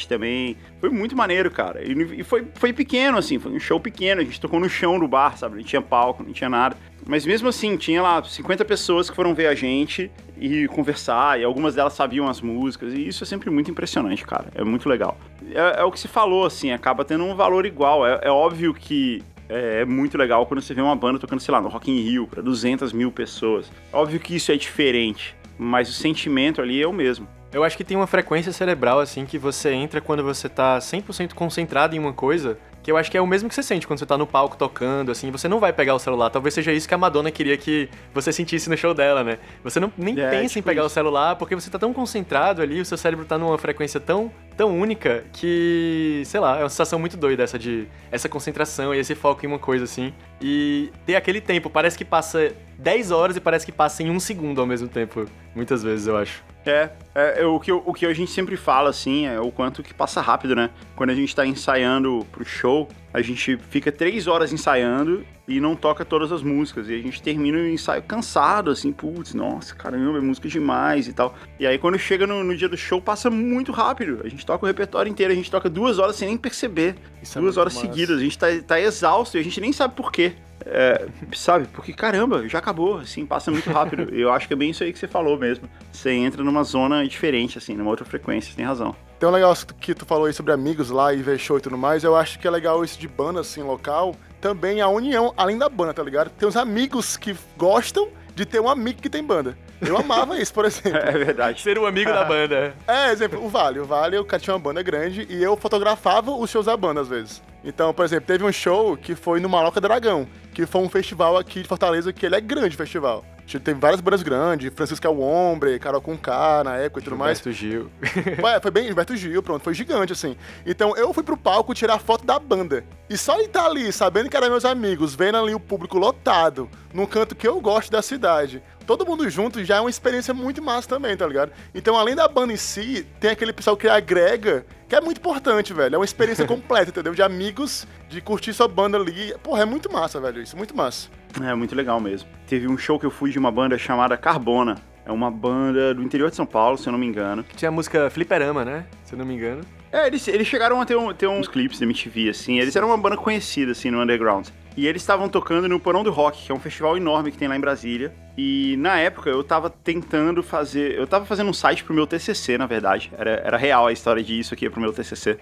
também. 0.09 0.57
Foi 0.81 0.89
muito 0.89 1.17
maneiro, 1.17 1.51
cara. 1.51 1.83
E, 1.83 2.21
e 2.21 2.23
foi, 2.23 2.47
foi 2.55 2.73
pequeno, 2.73 3.19
assim, 3.19 3.37
foi 3.39 3.51
um 3.51 3.59
show 3.59 3.81
pequeno. 3.81 4.21
A 4.21 4.25
gente 4.25 4.41
tocou 4.41 4.61
no 4.61 4.69
chão 4.69 4.97
do 4.99 5.09
bar, 5.09 5.37
sabe? 5.37 5.57
Não 5.57 5.65
tinha 5.65 5.83
palco, 5.83 6.23
não 6.23 6.33
tinha 6.33 6.49
nada. 6.49 6.77
Mas 7.05 7.27
mesmo 7.27 7.49
assim, 7.49 7.77
tinha 7.77 8.01
lá 8.01 8.23
50 8.23 8.65
pessoas 8.65 9.11
que 9.11 9.17
foram 9.17 9.35
ver 9.35 9.49
a 9.49 9.55
gente 9.57 10.09
e 10.39 10.69
conversar, 10.69 11.39
e 11.41 11.45
algumas 11.45 11.75
delas 11.75 11.93
sabiam 11.93 12.29
as 12.29 12.41
músicas, 12.41 12.95
e 12.95 13.07
isso 13.07 13.23
é 13.25 13.27
sempre 13.27 13.51
muito 13.51 13.71
impressionante, 13.71 14.25
cara. 14.25 14.47
É 14.55 14.65
muito 14.65 14.89
legal. 14.89 15.19
É, 15.53 15.81
é 15.81 15.85
o 15.85 15.91
que 15.91 15.99
se 15.99 16.09
falou, 16.09 16.47
assim, 16.47 16.71
acaba 16.71 17.05
tendo 17.05 17.25
um 17.25 17.35
valor 17.35 17.67
igual. 17.67 18.07
É, 18.07 18.21
é 18.23 18.31
óbvio 18.31 18.73
que 18.73 19.23
é, 19.51 19.81
é 19.81 19.85
muito 19.85 20.17
legal 20.17 20.47
quando 20.47 20.63
você 20.63 20.73
vê 20.73 20.81
uma 20.81 20.97
banda 20.97 21.19
tocando, 21.19 21.41
sei 21.41 21.53
lá, 21.53 21.61
no 21.61 21.69
Rock 21.69 21.91
in 21.91 22.01
Rio, 22.01 22.27
pra 22.27 22.41
200 22.41 22.93
mil 22.93 23.11
pessoas. 23.11 23.71
Óbvio 23.93 24.21
que 24.21 24.37
isso 24.37 24.53
é 24.53 24.57
diferente, 24.57 25.35
mas 25.59 25.91
o 25.91 25.93
sentimento 25.93 26.63
ali 26.63 26.81
é 26.81 26.87
o 26.87 26.93
mesmo. 26.93 27.29
Eu 27.53 27.65
acho 27.65 27.77
que 27.77 27.83
tem 27.83 27.97
uma 27.97 28.07
frequência 28.07 28.53
cerebral, 28.53 29.01
assim, 29.01 29.27
que 29.27 29.37
você 29.37 29.73
entra 29.73 30.01
quando 30.01 30.23
você 30.23 30.49
tá 30.49 30.79
100% 30.79 31.35
concentrado 31.35 31.97
em 31.97 31.99
uma 31.99 32.13
coisa, 32.13 32.57
que 32.83 32.91
eu 32.91 32.97
acho 32.97 33.11
que 33.11 33.17
é 33.17 33.21
o 33.21 33.27
mesmo 33.27 33.49
que 33.49 33.55
você 33.55 33.63
sente 33.63 33.87
quando 33.87 33.99
você 33.99 34.07
tá 34.07 34.17
no 34.17 34.27
palco 34.27 34.57
tocando, 34.57 35.11
assim, 35.13 35.31
você 35.31 35.49
não 35.49 35.61
vai 35.61 35.73
pegar 35.73 35.95
o 35.95 35.99
celular. 35.99 36.31
Talvez 36.31 36.55
seja 36.55 36.73
isso 36.73 36.89
que 36.89 36.95
a 36.95 36.99
Madonna 36.99 37.31
queria 37.31 37.57
que 37.57 37.89
você 38.15 38.33
sentisse 38.33 38.71
no 38.71 38.77
show 38.77 38.95
dela, 38.95 39.23
né? 39.23 39.39
Você 39.63 39.79
não, 39.79 39.93
nem 39.99 40.19
É, 40.19 40.31
pensa 40.31 40.45
em 40.59 40.63
tipo 40.63 40.67
pegar 40.69 40.83
o 40.83 40.87
isso. 40.87 40.95
celular, 40.95 41.37
porque 41.37 41.55
você 41.55 41.71
tá 41.71 41.79
tão 41.79 41.93
concentrado 41.93 42.63
ali, 42.63 42.81
o 42.81 42.85
seu 42.85 42.97
cérebro 42.97 43.25
tá 43.25 43.37
numa 43.37 43.59
frequência 43.59 44.01
tão, 44.01 44.31
tão 44.57 44.79
única 44.79 45.25
que, 45.33 46.23
sei 46.25 46.41
lá, 46.41 46.59
é 46.59 46.63
uma 46.63 46.69
sensação 46.69 46.99
muito 46.99 47.17
doida 47.17 47.43
essa 47.43 47.59
de 47.59 47.87
essa 48.11 48.29
concentração 48.29 48.95
e 48.95 48.99
esse 48.99 49.15
foco 49.15 49.45
em 49.45 49.49
uma 49.49 49.59
coisa, 49.59 49.85
assim. 49.85 50.13
E 50.41 50.91
ter 51.05 51.17
aquele 51.17 51.41
tempo, 51.41 51.69
parece 51.69 51.99
que 51.99 52.05
passa 52.05 52.53
10 52.79 53.11
horas 53.11 53.37
e 53.37 53.41
parece 53.41 53.67
que 53.67 53.73
passa 53.73 54.03
em 54.03 54.11
um 54.11 54.19
segundo 54.19 54.61
ao 54.61 54.67
mesmo 54.67 54.89
tempo, 54.89 55.27
muitas 55.55 55.83
vezes, 55.83 56.07
eu 56.07 56.17
acho. 56.17 56.43
É, 56.65 56.91
é, 57.15 57.43
é 57.43 57.47
o, 57.47 57.59
que, 57.59 57.73
o 57.73 57.93
que 57.93 58.07
a 58.07 58.13
gente 58.13 58.31
sempre 58.31 58.57
fala, 58.57 58.91
assim, 58.91 59.27
é 59.27 59.41
o 59.41 59.51
quanto 59.51 59.83
que 59.83 59.95
passa 59.95 60.21
rápido, 60.21 60.55
né? 60.55 60.71
Quando 60.95 61.11
a 61.11 61.15
gente 61.15 61.35
tá 61.35 61.47
ensaiando 61.47 62.27
pro 62.31 62.45
show, 62.45 62.89
a 63.13 63.21
gente 63.21 63.57
fica 63.57 63.91
três 63.91 64.27
horas 64.27 64.53
ensaiando 64.53 65.25
e 65.47 65.61
não 65.61 65.75
toca 65.75 66.05
todas 66.05 66.31
as 66.31 66.43
músicas. 66.43 66.89
E 66.89 66.95
a 66.95 66.99
gente 66.99 67.21
termina 67.21 67.59
o 67.59 67.67
ensaio 67.67 68.03
cansado, 68.03 68.71
assim, 68.71 68.93
putz, 68.93 69.35
nossa, 69.35 69.75
caramba, 69.75 70.19
é 70.19 70.21
música 70.21 70.49
demais 70.49 71.09
e 71.09 71.13
tal. 71.13 71.35
E 71.59 71.67
aí 71.67 71.77
quando 71.77 71.99
chega 71.99 72.27
no, 72.27 72.45
no 72.45 72.57
dia 72.57 72.69
do 72.69 72.77
show, 72.77 73.01
passa 73.01 73.29
muito 73.29 73.73
rápido. 73.73 74.21
A 74.25 74.29
gente 74.29 74.47
toca 74.47 74.65
o 74.65 74.67
repertório 74.67 75.11
inteiro, 75.11 75.33
a 75.33 75.37
gente 75.37 75.51
toca 75.51 75.69
duas 75.69 75.99
horas 75.99 76.17
sem 76.17 76.29
nem 76.29 76.37
perceber. 76.37 76.95
Isso 77.21 77.37
é 77.37 77.41
duas 77.41 77.57
muito 77.57 77.61
horas 77.61 77.75
massa. 77.75 77.87
seguidas, 77.87 78.19
a 78.19 78.23
gente 78.23 78.39
tá, 78.39 78.47
tá 78.67 78.81
exausto 78.81 79.37
e 79.37 79.41
a 79.41 79.45
gente 79.45 79.61
nem 79.61 79.73
sabe 79.73 79.95
por 79.95 80.13
quê. 80.13 80.35
É, 80.65 81.07
sabe? 81.35 81.67
Porque 81.73 81.93
caramba, 81.93 82.47
já 82.49 82.59
acabou, 82.59 82.99
assim, 82.99 83.25
passa 83.25 83.51
muito 83.51 83.71
rápido. 83.71 84.09
Eu 84.15 84.33
acho 84.33 84.47
que 84.47 84.53
é 84.53 84.57
bem 84.57 84.71
isso 84.71 84.85
aí 84.85 84.93
que 84.93 84.99
você 84.99 85.09
falou 85.09 85.39
mesmo. 85.39 85.69
Você 85.91 86.11
entra 86.13 86.45
numa 86.45 86.63
zona 86.63 87.07
diferente, 87.07 87.59
assim, 87.59 87.75
numa 87.75 87.91
outra 87.91 88.05
frequência, 88.05 88.51
você 88.51 88.57
tem 88.57 88.67
razão. 88.67 88.95
Tem 89.19 89.29
um 89.29 89.33
legal 89.33 89.55
que 89.79 89.95
tu 89.95 90.07
falou 90.07 90.27
aí 90.27 90.33
sobre 90.33 90.53
amigos 90.53 90.89
lá 90.91 91.13
e 91.13 91.19
ver 91.19 91.39
show 91.39 91.59
e 91.59 91.61
tudo 91.61 91.77
mais. 91.77 92.05
Eu 92.05 92.17
acho 92.17 92.39
que 92.39 92.47
é 92.47 92.51
legal 92.51 92.83
isso 92.85 92.99
de 93.01 93.09
banda, 93.09 93.41
assim, 93.41 93.63
local. 93.63 94.15
Também 94.41 94.81
a 94.81 94.89
união, 94.89 95.33
além 95.37 95.59
da 95.59 95.69
banda, 95.69 95.93
tá 95.95 96.03
ligado? 96.03 96.31
Tem 96.31 96.49
uns 96.49 96.57
amigos 96.57 97.17
que 97.17 97.37
gostam 97.57 98.09
de 98.35 98.47
ter 98.47 98.61
um 98.61 98.69
amigo 98.69 99.03
que 99.03 99.11
tem 99.11 99.23
banda. 99.23 99.57
Eu 99.81 99.97
amava 99.97 100.39
isso, 100.39 100.53
por 100.53 100.65
exemplo. 100.67 100.99
É 100.99 101.13
verdade. 101.13 101.61
Ser 101.63 101.79
o 101.79 101.87
amigo 101.87 102.11
da 102.13 102.25
banda. 102.25 102.75
É, 102.87 103.11
exemplo, 103.11 103.45
o 103.45 103.49
Vale. 103.49 103.81
O 103.81 103.85
Vale, 103.85 104.19
o 104.19 104.25
cara 104.25 104.41
tinha 104.43 104.55
uma 104.55 104.61
banda 104.61 104.83
grande 104.83 105.27
e 105.29 105.43
eu 105.43 105.57
fotografava 105.57 106.31
os 106.31 106.49
shows 106.51 106.67
da 106.67 106.77
banda 106.77 107.01
às 107.01 107.09
vezes. 107.09 107.43
Então, 107.65 107.93
por 107.93 108.05
exemplo, 108.05 108.27
teve 108.27 108.45
um 108.45 108.53
show 108.53 108.97
que 108.97 109.15
foi 109.15 109.41
no 109.41 109.49
Maloca 109.49 109.81
Dragão, 109.81 110.27
que 110.55 110.65
foi 110.67 110.81
um 110.81 110.89
festival 110.89 111.37
aqui 111.37 111.63
de 111.63 111.69
Fortaleza, 111.69 112.13
que 112.13 112.25
ele 112.25 112.37
é 112.37 112.41
grande 112.41 112.77
festival. 112.77 113.25
Teve 113.59 113.81
várias 113.81 114.01
bandas 114.01 114.23
grandes, 114.23 114.73
Francisco 114.75 115.07
é 115.07 115.11
o 115.11 115.19
Hombre, 115.19 115.79
Carol 115.79 116.01
com 116.01 116.17
K 116.17 116.63
na 116.65 116.77
época 116.77 117.01
e 117.01 117.05
tudo 117.05 117.17
mais. 117.17 117.39
Gilberto 117.39 117.53
Gil. 117.53 117.91
Ué, 118.43 118.61
foi 118.61 118.71
bem 118.71 118.85
Gilberto 118.87 119.17
Gil, 119.17 119.43
pronto, 119.43 119.63
foi 119.63 119.75
gigante, 119.75 120.13
assim. 120.13 120.37
Então 120.65 120.97
eu 120.97 121.13
fui 121.13 121.23
pro 121.23 121.37
palco 121.37 121.75
tirar 121.75 121.99
foto 121.99 122.25
da 122.25 122.39
banda. 122.39 122.85
E 123.09 123.17
só 123.17 123.37
de 123.37 123.45
estar 123.45 123.67
ali, 123.67 123.93
sabendo 123.93 124.31
que 124.31 124.37
eram 124.37 124.51
meus 124.51 124.65
amigos, 124.65 125.15
vendo 125.15 125.39
ali 125.39 125.55
o 125.55 125.61
público 125.61 125.99
lotado, 125.99 126.69
num 126.93 127.07
canto 127.07 127.35
que 127.35 127.49
eu 127.49 127.61
gosto 127.61 127.91
da 127.91 128.03
cidade, 128.03 128.63
todo 128.97 129.07
mundo 129.07 129.31
junto 129.31 129.65
já 129.65 129.77
é 129.77 129.81
uma 129.81 129.89
experiência 129.89 130.35
muito 130.35 130.61
massa 130.61 130.89
também, 130.89 131.17
tá 131.17 131.25
ligado? 131.25 131.53
Então, 131.73 131.97
além 131.97 132.17
da 132.17 132.27
banda 132.27 132.53
em 132.53 132.57
si, 132.57 133.07
tem 133.21 133.31
aquele 133.31 133.53
pessoal 133.53 133.77
que 133.77 133.87
agrega, 133.87 134.67
que 134.89 134.97
é 134.97 135.01
muito 135.01 135.19
importante, 135.19 135.73
velho. 135.73 135.95
É 135.95 135.99
uma 135.99 136.05
experiência 136.05 136.45
completa, 136.49 136.91
entendeu? 136.91 137.15
De 137.15 137.23
amigos, 137.23 137.87
de 138.09 138.21
curtir 138.21 138.53
sua 138.53 138.67
banda 138.67 138.99
ali. 138.99 139.33
Porra, 139.45 139.63
é 139.63 139.65
muito 139.65 139.93
massa, 139.93 140.21
velho, 140.21 140.43
isso, 140.43 140.57
muito 140.57 140.77
massa. 140.77 141.09
É 141.41 141.55
muito 141.55 141.73
legal 141.77 142.01
mesmo. 142.01 142.29
Teve 142.49 142.67
um 142.67 142.77
show 142.77 142.99
que 142.99 143.07
eu 143.07 143.13
fui 143.13 143.31
de 143.31 143.39
uma 143.39 143.53
banda 143.53 143.79
chamada 143.79 144.17
Carbona. 144.17 144.77
É 145.07 145.13
uma 145.13 145.31
banda 145.31 145.95
do 145.95 146.03
interior 146.03 146.29
de 146.29 146.35
São 146.35 146.45
Paulo, 146.47 146.77
se 146.77 146.89
eu 146.89 146.93
não 146.93 146.99
me 146.99 147.07
engano. 147.07 147.45
Tinha 147.57 147.69
a 147.69 147.73
música 147.73 148.11
Fliperama, 148.11 148.65
né? 148.65 148.87
Se 149.05 149.15
eu 149.15 149.19
não 149.21 149.25
me 149.25 149.35
engano. 149.35 149.63
É, 149.93 150.07
eles, 150.09 150.27
eles 150.27 150.47
chegaram 150.49 150.81
a 150.81 150.85
ter, 150.87 150.97
um- 150.97 151.13
ter 151.15 151.29
uns 151.29 151.47
clipes 151.47 151.79
da 151.79 151.85
MTV, 151.87 152.29
assim. 152.31 152.59
Eles 152.59 152.75
eram 152.75 152.89
uma 152.89 152.99
banda 152.99 153.17
conhecida, 153.17 153.71
assim, 153.73 153.91
no 153.91 154.01
underground. 154.03 154.49
E 154.77 154.87
eles 154.87 155.03
estavam 155.03 155.29
tocando 155.29 155.69
no 155.69 155.81
Porão 155.81 156.03
do 156.03 156.11
Rock, 156.11 156.47
que 156.47 156.53
é 156.53 156.55
um 156.55 156.61
festival 156.61 156.97
enorme 156.97 157.31
que 157.31 157.39
tem 157.39 157.49
lá 157.49 157.57
em 157.57 157.61
Brasília. 157.61 158.13
E 158.37 158.77
na 158.79 158.99
época 158.99 159.29
eu 159.29 159.43
tava 159.43 159.69
tentando 159.69 160.43
fazer. 160.43 160.97
Eu 160.97 161.07
tava 161.07 161.27
fazendo 161.27 161.51
um 161.51 161.53
site 161.53 161.85
pro 161.85 161.95
meu 161.95 162.07
TCC, 162.07 162.57
na 162.57 162.67
verdade. 162.67 163.13
Era, 163.17 163.31
era 163.45 163.57
real 163.57 163.87
a 163.87 163.93
história 163.93 164.23
disso 164.23 164.55
aqui 164.55 164.69
pro 164.71 164.81
meu 164.81 164.93
TCC. 164.93 165.39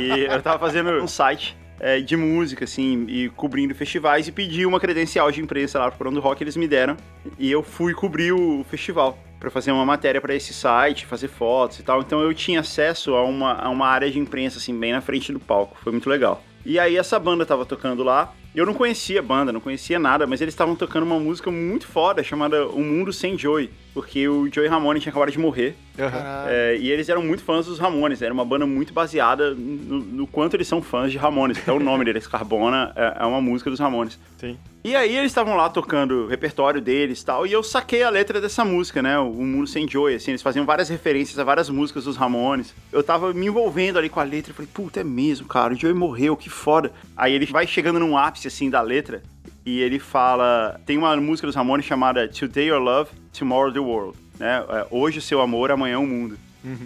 e 0.00 0.24
eu 0.32 0.42
tava 0.42 0.58
fazendo 0.58 0.90
um 0.90 1.06
site 1.06 1.56
é, 1.80 2.00
de 2.00 2.16
música, 2.16 2.64
assim, 2.64 3.06
e 3.08 3.28
cobrindo 3.30 3.74
festivais 3.74 4.26
e 4.26 4.32
pedi 4.32 4.66
uma 4.66 4.80
credencial 4.80 5.30
de 5.30 5.40
imprensa 5.40 5.78
lá 5.78 5.88
pro 5.88 5.98
Porão 5.98 6.12
do 6.12 6.20
Rock, 6.20 6.42
eles 6.42 6.56
me 6.56 6.66
deram. 6.66 6.96
E 7.38 7.50
eu 7.50 7.62
fui 7.62 7.94
cobrir 7.94 8.32
o 8.32 8.64
festival 8.68 9.18
para 9.38 9.50
fazer 9.50 9.70
uma 9.70 9.86
matéria 9.86 10.20
para 10.20 10.34
esse 10.34 10.52
site, 10.52 11.06
fazer 11.06 11.28
fotos 11.28 11.78
e 11.78 11.82
tal. 11.82 12.00
Então 12.00 12.20
eu 12.20 12.34
tinha 12.34 12.60
acesso 12.60 13.14
a 13.14 13.24
uma, 13.24 13.52
a 13.52 13.68
uma 13.68 13.86
área 13.86 14.10
de 14.10 14.18
imprensa, 14.18 14.58
assim, 14.58 14.76
bem 14.78 14.92
na 14.92 15.00
frente 15.00 15.32
do 15.32 15.38
palco. 15.38 15.76
Foi 15.80 15.92
muito 15.92 16.10
legal. 16.10 16.42
E 16.64 16.78
aí 16.78 16.96
essa 16.96 17.18
banda 17.18 17.46
tava 17.46 17.64
tocando 17.64 18.02
lá. 18.02 18.32
Eu 18.58 18.66
não 18.66 18.74
conhecia 18.74 19.20
a 19.20 19.22
banda, 19.22 19.52
não 19.52 19.60
conhecia 19.60 20.00
nada, 20.00 20.26
mas 20.26 20.40
eles 20.40 20.52
estavam 20.52 20.74
tocando 20.74 21.04
uma 21.04 21.20
música 21.20 21.48
muito 21.48 21.86
foda 21.86 22.24
chamada 22.24 22.66
O 22.66 22.80
Mundo 22.80 23.12
Sem 23.12 23.38
Joey. 23.38 23.70
Porque 23.94 24.28
o 24.28 24.52
Joey 24.52 24.66
Ramone 24.66 24.98
tinha 24.98 25.10
acabado 25.10 25.30
de 25.30 25.38
morrer. 25.38 25.76
É, 26.48 26.76
e 26.80 26.90
eles 26.90 27.08
eram 27.08 27.22
muito 27.22 27.42
fãs 27.42 27.66
dos 27.66 27.78
Ramones, 27.78 28.22
era 28.22 28.32
uma 28.32 28.44
banda 28.44 28.64
muito 28.66 28.92
baseada 28.92 29.52
no, 29.52 29.98
no 30.00 30.26
quanto 30.26 30.54
eles 30.54 30.68
são 30.68 30.80
fãs 30.80 31.10
de 31.10 31.18
Ramones. 31.18 31.58
Até 31.58 31.72
o 31.72 31.80
nome 31.80 32.04
deles, 32.04 32.26
Carbona, 32.26 32.92
é, 32.94 33.16
é 33.20 33.26
uma 33.26 33.40
música 33.40 33.70
dos 33.70 33.80
Ramones. 33.80 34.18
Sim. 34.38 34.56
E 34.84 34.94
aí 34.94 35.16
eles 35.16 35.32
estavam 35.32 35.56
lá 35.56 35.68
tocando 35.68 36.24
o 36.24 36.26
repertório 36.28 36.80
deles 36.80 37.20
e 37.20 37.24
tal, 37.24 37.44
e 37.44 37.52
eu 37.52 37.64
saquei 37.64 38.04
a 38.04 38.10
letra 38.10 38.40
dessa 38.40 38.64
música, 38.64 39.02
né? 39.02 39.18
O 39.18 39.32
Mundo 39.32 39.66
Sem 39.66 39.88
Joy, 39.88 40.14
assim, 40.14 40.30
eles 40.30 40.40
faziam 40.40 40.64
várias 40.64 40.88
referências 40.88 41.36
a 41.36 41.42
várias 41.42 41.68
músicas 41.68 42.04
dos 42.04 42.16
Ramones. 42.16 42.72
Eu 42.92 43.02
tava 43.02 43.34
me 43.34 43.46
envolvendo 43.46 43.98
ali 43.98 44.08
com 44.08 44.20
a 44.20 44.22
letra, 44.22 44.52
e 44.52 44.54
falei, 44.54 44.70
puta, 44.72 45.00
é 45.00 45.04
mesmo, 45.04 45.48
cara, 45.48 45.74
o 45.74 45.76
Joey 45.76 45.92
morreu, 45.92 46.36
que 46.36 46.48
foda. 46.48 46.92
Aí 47.16 47.34
ele 47.34 47.46
vai 47.46 47.66
chegando 47.66 47.98
num 47.98 48.16
ápice, 48.16 48.47
assim, 48.48 48.68
da 48.68 48.80
letra, 48.80 49.22
e 49.64 49.80
ele 49.80 49.98
fala... 49.98 50.80
Tem 50.84 50.98
uma 50.98 51.16
música 51.16 51.46
dos 51.46 51.54
Ramones 51.54 51.86
chamada 51.86 52.26
Today 52.28 52.66
Your 52.68 52.80
Love, 52.80 53.10
Tomorrow 53.32 53.72
the 53.72 53.78
World, 53.78 54.18
né? 54.38 54.64
É, 54.68 54.86
Hoje 54.90 55.18
o 55.18 55.22
seu 55.22 55.40
amor, 55.40 55.70
amanhã 55.70 55.98
o 55.98 56.06
mundo. 56.06 56.38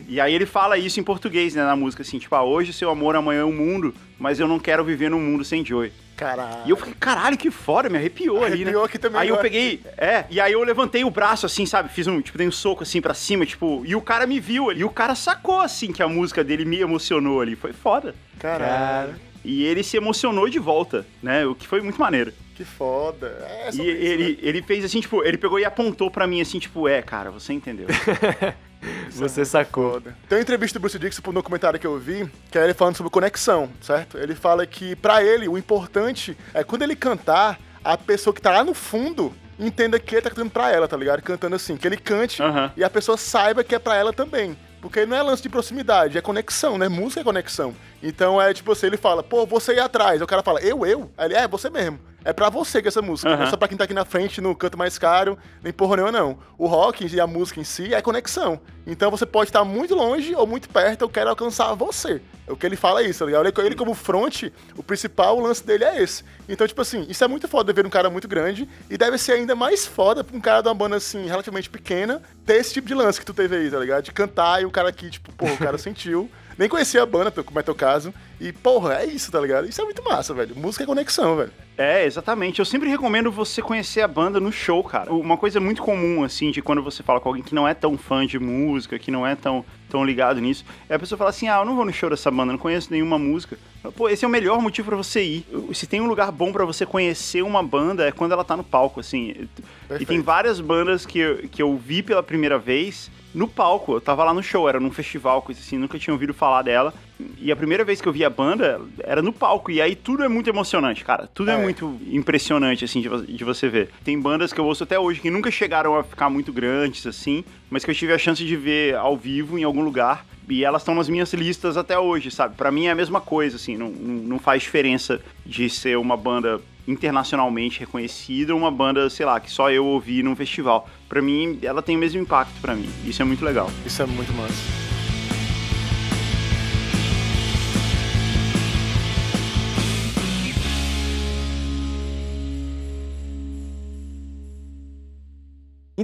E 0.07 0.21
aí 0.21 0.33
ele 0.33 0.47
fala 0.47 0.79
isso 0.79 1.01
em 1.01 1.03
português, 1.03 1.55
né, 1.57 1.65
na 1.65 1.75
música, 1.75 2.03
assim, 2.03 2.19
tipo, 2.19 2.33
ah, 2.37 2.45
hoje 2.45 2.71
o 2.71 2.75
seu 2.75 2.89
amor, 2.89 3.17
amanhã 3.17 3.45
o 3.47 3.53
mundo, 3.53 3.93
mas 4.17 4.39
eu 4.39 4.47
não 4.47 4.59
quero 4.59 4.85
viver 4.85 5.11
num 5.11 5.19
mundo 5.19 5.45
sem 5.45 5.65
Joey. 5.65 5.93
Caralho. 6.15 6.63
E 6.67 6.71
eu 6.71 6.77
fiquei, 6.77 6.95
caralho, 7.01 7.37
que 7.37 7.51
foda, 7.51 7.89
me 7.89 7.97
arrepiou, 7.99 8.45
ali, 8.45 8.59
né? 8.59 8.65
Arrepiou 8.65 8.85
aqui 8.85 8.99
também, 8.99 9.21
Aí 9.23 9.29
eu 9.29 9.35
agora. 9.35 9.49
peguei, 9.49 9.81
é, 9.97 10.25
e 10.31 10.41
aí 10.41 10.53
eu 10.53 10.63
levantei 10.63 11.03
o 11.03 11.11
braço 11.11 11.47
assim, 11.47 11.67
sabe? 11.67 11.89
Fiz 11.89 12.07
um, 12.07 12.21
tipo, 12.21 12.39
dei 12.39 12.47
um 12.47 12.53
soco 12.53 12.85
assim 12.85 13.01
pra 13.01 13.13
cima, 13.13 13.45
tipo, 13.45 13.83
e 13.85 13.97
o 13.97 14.01
cara 14.01 14.25
me 14.25 14.39
viu 14.39 14.71
ali. 14.71 14.81
E 14.81 14.85
o 14.85 14.91
cara 14.91 15.17
sacou 15.17 15.61
assim 15.61 15.91
que 15.91 16.03
a 16.03 16.07
música 16.07 16.45
dele 16.45 16.65
me 16.65 16.79
emocionou 16.79 17.41
ali. 17.41 17.57
Foi 17.57 17.73
foda. 17.73 18.15
Caralho. 18.39 19.15
E 19.45 19.65
ele 19.65 19.83
se 19.83 19.97
emocionou 19.97 20.49
de 20.49 20.59
volta, 20.59 21.07
né? 21.23 21.45
O 21.47 21.55
que 21.55 21.67
foi 21.67 21.81
muito 21.81 22.01
maneiro. 22.01 22.33
Que 22.55 22.65
foda. 22.65 23.39
É 23.49 23.69
E 23.69 23.73
sobre 23.73 23.93
isso, 23.93 24.03
ele, 24.05 24.33
né? 24.33 24.39
ele 24.43 24.63
fez 24.63 24.85
assim, 24.85 25.01
tipo, 25.01 25.25
ele 25.25 25.39
pegou 25.39 25.59
e 25.59 25.65
apontou 25.65 26.11
pra 26.11 26.27
mim 26.27 26.41
assim, 26.41 26.59
tipo, 26.59 26.87
é, 26.87 27.03
cara, 27.03 27.31
você 27.31 27.53
entendeu. 27.53 27.87
Você 29.11 29.45
sacou. 29.45 29.93
Foda. 29.93 30.17
Tem 30.29 30.39
uma 30.39 30.43
entrevista 30.43 30.77
do 30.77 30.83
Bruce 30.83 30.99
Dixon 30.99 31.23
pro 31.23 31.33
documentário 31.33 31.79
que 31.79 31.87
eu 31.87 31.99
vi, 32.01 32.29
que 32.51 32.59
é 32.59 32.65
ele 32.65 32.75
falando 32.75 32.97
sobre 32.97 33.13
conexão, 33.13 33.71
certo? 33.81 34.19
Ele 34.19 34.35
fala 34.35 34.67
que, 34.67 34.97
pra 34.97 35.23
ele, 35.23 35.47
o 35.49 35.57
importante 35.57 36.37
é 36.53 36.65
quando 36.65 36.83
ele 36.83 36.97
cantar, 36.97 37.61
a 37.85 37.97
pessoa 37.97 38.35
que 38.35 38.43
tá 38.43 38.51
lá 38.51 38.65
no 38.65 38.75
fundo 38.75 39.33
entenda 39.59 40.01
que 40.01 40.15
ele 40.17 40.23
tá 40.23 40.31
cantando 40.31 40.51
pra 40.51 40.73
ela, 40.73 40.89
tá 40.89 40.97
ligado? 40.97 41.23
Cantando 41.23 41.55
assim, 41.55 41.77
que 41.77 41.87
ele 41.87 41.97
cante 41.97 42.43
e 42.77 42.83
a 42.83 42.91
pessoa 42.91 43.17
saiba 43.17 43.63
que 43.63 43.75
é 43.75 43.79
pra 43.79 43.95
ela 43.97 44.13
também. 44.13 44.57
Porque 44.83 45.07
não 45.07 45.17
é 45.17 45.23
lance 45.23 45.41
de 45.41 45.49
proximidade, 45.49 46.19
é 46.19 46.21
conexão, 46.21 46.77
né? 46.77 46.89
Música 46.89 47.21
é 47.21 47.25
conexão. 47.25 47.73
Então 48.03 48.43
é 48.43 48.53
tipo 48.53 48.73
assim, 48.73 48.89
ele 48.89 48.97
fala, 48.97 49.23
pô, 49.23 49.47
você 49.47 49.75
ir 49.75 49.81
atrás. 49.81 50.21
O 50.21 50.27
cara 50.27 50.43
fala, 50.43 50.61
eu, 50.61 50.85
eu? 50.85 51.09
Aí 51.17 51.29
ele, 51.29 51.35
é, 51.35 51.47
você 51.47 51.71
mesmo. 51.71 52.01
É 52.25 52.33
pra 52.33 52.49
você 52.49 52.81
que 52.81 52.89
é 52.89 52.91
essa 52.91 53.03
música. 53.03 53.37
Não 53.37 53.45
é 53.45 53.51
só 53.51 53.57
pra 53.57 53.69
quem 53.69 53.77
tá 53.77 53.85
aqui 53.85 53.95
na 53.95 54.05
frente 54.05 54.41
no 54.41 54.55
canto 54.55 54.79
mais 54.79 54.99
caro, 54.99 55.39
nem 55.63 55.73
porra 55.73 55.97
nenhuma, 55.97 56.13
não. 56.13 56.39
O 56.57 56.67
rock 56.67 57.07
e 57.07 57.21
a 57.21 57.27
música 57.27 57.61
em 57.61 57.65
si 57.65 57.93
é 57.93 58.01
conexão. 58.01 58.61
Então 58.87 59.11
você 59.11 59.25
pode 59.25 59.51
estar 59.51 59.65
muito 59.65 59.95
longe 59.95 60.35
ou 60.35 60.47
muito 60.47 60.69
perto, 60.69 61.03
eu 61.03 61.09
quero 61.09 61.31
alcançar 61.31 61.75
você. 61.75 62.21
O 62.49 62.57
que 62.57 62.67
ele 62.67 62.77
fala 62.77 63.03
é 63.03 63.07
isso, 63.07 63.21
tá 63.21 63.27
ligado? 63.27 63.47
Ele, 63.47 63.67
ele 63.67 63.77
como 63.77 63.95
front, 63.95 64.45
o 64.77 64.83
principal 64.83 65.39
lance 65.39 65.65
dele 65.65 65.85
é 65.85 66.03
esse. 66.03 66.25
Então, 66.49 66.67
tipo 66.67 66.83
assim, 66.83 67.07
isso 67.09 67.23
é 67.23 67.29
muito 67.29 67.47
foda 67.47 67.73
ver 67.73 67.87
um 67.87 67.91
cara 67.91 68.11
muito 68.11 68.27
grande 68.27 68.69
e 68.91 68.99
deve 68.99 69.17
ser 69.17 69.33
ainda 69.33 69.55
mais 69.55 69.87
foda 69.87 70.25
pra 70.25 70.37
um 70.37 70.41
cara 70.41 70.61
de 70.61 70.69
uma 70.69 70.75
banda 70.75 70.97
assim, 70.97 71.27
relativamente 71.27 71.71
pequena, 71.71 72.21
ter 72.45 72.57
esse 72.57 72.75
tipo 72.75 72.89
de 72.89 72.95
lance 72.95 73.21
que 73.21 73.27
tu 73.27 73.33
teve 73.33 73.57
aí, 73.57 73.71
tá 73.71 73.79
ligado? 73.79 74.03
De 74.03 74.13
cantar 74.13 74.61
e 74.61 74.65
o 74.65 74.71
cara 74.71 74.89
aqui, 74.89 75.09
tipo, 75.09 75.33
pô, 75.33 75.47
o 75.47 75.57
cara 75.57 75.79
sentiu. 75.79 76.29
Nem 76.59 76.69
conhecia 76.69 77.03
a 77.03 77.07
banda, 77.07 77.31
como 77.31 77.59
é 77.59 77.63
teu 77.63 77.75
caso. 77.75 78.13
E, 78.43 78.53
porra, 78.53 78.95
é 78.95 79.07
isso, 79.07 79.31
tá 79.31 79.41
ligado? 79.41 79.69
Isso 79.69 79.81
é 79.81 79.85
muito 79.85 80.03
massa, 80.03 80.35
velho. 80.35 80.57
Música 80.57 80.83
é 80.83 80.87
conexão, 80.87 81.37
velho. 81.37 81.53
É, 81.79 82.05
exatamente. 82.05 82.59
Eu 82.59 82.65
sempre 82.65 82.89
recomendo 82.89 83.31
você 83.31 83.63
conhecer 83.63 84.01
a 84.01 84.09
banda 84.09 84.41
no 84.41 84.51
show, 84.51 84.83
cara. 84.83 85.15
Uma 85.15 85.37
coisa 85.37 85.61
muito 85.61 85.81
comum, 85.81 86.25
assim, 86.25 86.51
de 86.51 86.61
quando 86.61 86.83
você 86.83 87.05
fala 87.05 87.21
com 87.21 87.29
alguém 87.29 87.45
que 87.45 87.55
não 87.55 87.69
é 87.69 87.73
tão 87.73 87.97
fã 87.97 88.27
de 88.27 88.41
música, 88.41 88.99
que 88.99 89.13
não 89.13 89.25
é 89.25 89.37
tão, 89.37 89.65
tão 89.89 90.05
ligado 90.05 90.41
nisso, 90.41 90.65
é 90.89 90.97
a 90.97 90.99
pessoa 90.99 91.17
fala 91.17 91.31
assim: 91.31 91.47
ah, 91.47 91.59
eu 91.59 91.65
não 91.65 91.77
vou 91.77 91.85
no 91.85 91.93
show 91.93 92.11
dessa 92.11 92.33
banda, 92.33 92.51
não 92.51 92.59
conheço 92.59 92.89
nenhuma 92.91 93.17
música. 93.17 93.57
Pô, 93.95 94.09
esse 94.09 94.25
é 94.25 94.29
o 94.29 94.31
melhor 94.31 94.61
motivo 94.61 94.89
pra 94.89 94.97
você 94.97 95.23
ir. 95.23 95.47
Se 95.73 95.87
tem 95.87 96.01
um 96.01 96.09
lugar 96.09 96.33
bom 96.33 96.53
pra 96.53 96.65
você 96.65 96.85
conhecer 96.85 97.43
uma 97.43 97.63
banda, 97.63 98.09
é 98.09 98.11
quando 98.11 98.33
ela 98.33 98.43
tá 98.43 98.57
no 98.57 98.65
palco, 98.65 98.99
assim. 98.99 99.29
E 99.31 99.35
tem 99.35 99.99
Perfeito. 99.99 100.25
várias 100.25 100.61
bandas 100.61 101.07
que 101.07 101.21
eu, 101.21 101.49
que 101.49 101.63
eu 101.63 101.77
vi 101.77 102.03
pela 102.03 102.25
primeira 102.25 102.59
vez 102.59 103.09
no 103.35 103.49
palco. 103.49 103.95
Eu 103.95 104.01
tava 104.01 104.25
lá 104.25 104.33
no 104.35 104.43
show, 104.43 104.69
era 104.69 104.79
num 104.81 104.91
festival, 104.91 105.43
coisa 105.43 105.61
assim, 105.61 105.79
nunca 105.79 105.99
tinha 105.99 106.13
ouvido 106.15 106.35
falar 106.35 106.63
dela. 106.63 106.93
E 107.39 107.53
a 107.53 107.57
primeira 107.57 107.85
vez 107.85 108.01
que 108.01 108.09
eu 108.09 108.13
vi 108.13 108.25
a 108.25 108.31
banda 108.31 108.81
era 109.05 109.23
no 109.23 109.33
palco. 109.33 109.71
E 109.71 109.81
aí 109.81 109.95
tudo 109.95 110.25
é 110.25 110.29
muito 110.29 110.51
emocionante, 110.51 111.05
cara. 111.05 111.29
Tudo 111.33 111.51
é, 111.51 111.55
É. 111.55 111.63
muito 111.63 111.99
impressionante, 112.11 112.85
assim, 112.85 113.01
de, 113.01 113.09
de 113.37 113.45
você 113.45 113.69
ver. 113.69 113.91
Tem 114.05 114.19
bandas 114.21 114.53
que 114.53 114.61
eu 114.61 114.65
ouço 114.65 114.83
até 114.85 114.99
hoje 114.99 115.21
que 115.21 115.31
nunca 115.31 115.51
chegaram 115.51 115.97
a 115.97 116.03
ficar 116.03 116.29
muito 116.31 116.53
grandes, 116.53 117.07
assim, 117.07 117.45
mas 117.71 117.85
que 117.85 117.91
eu 117.91 117.95
tive 117.95 118.13
a 118.13 118.19
chance 118.19 118.45
de 118.45 118.57
ver 118.57 118.97
ao 118.97 119.17
vivo 119.17 119.59
em 119.59 119.63
algum 119.65 119.83
lugar. 119.83 120.27
E 120.53 120.67
elas 120.67 120.83
estão 120.83 120.95
nas 120.95 121.09
minhas 121.09 121.33
listas 121.33 121.79
até 121.79 121.99
hoje, 121.99 122.31
sabe? 122.31 122.57
Pra 122.57 122.71
mim 122.71 122.85
é 122.85 122.91
a 122.91 122.95
mesma 122.95 123.23
coisa, 123.23 123.57
assim, 123.57 123.75
não, 123.75 123.89
não 123.89 124.39
faz 124.39 124.63
diferença 124.63 125.19
de 125.47 125.71
ser 125.71 125.97
uma 125.97 126.15
banda 126.15 126.61
internacionalmente 126.87 127.81
reconhecida 127.81 128.53
ou 128.53 128.61
uma 128.61 128.71
banda, 128.71 129.09
sei 129.09 129.25
lá, 129.25 129.41
que 129.41 129.51
só 129.51 129.71
eu 129.71 129.87
ouvi 129.87 130.23
num 130.23 130.37
festival. 130.37 130.87
Pra 131.09 131.23
mim, 131.23 131.59
ela 131.63 131.81
tem 131.81 131.97
o 131.97 131.99
mesmo 131.99 132.21
impacto 132.21 132.61
pra 132.61 132.77
mim. 132.77 132.91
Isso 133.03 133.23
é 133.23 133.25
muito 133.25 133.43
legal. 133.43 133.71
Isso 133.87 134.03
é 134.03 134.05
muito 134.05 134.31
massa. 134.35 134.92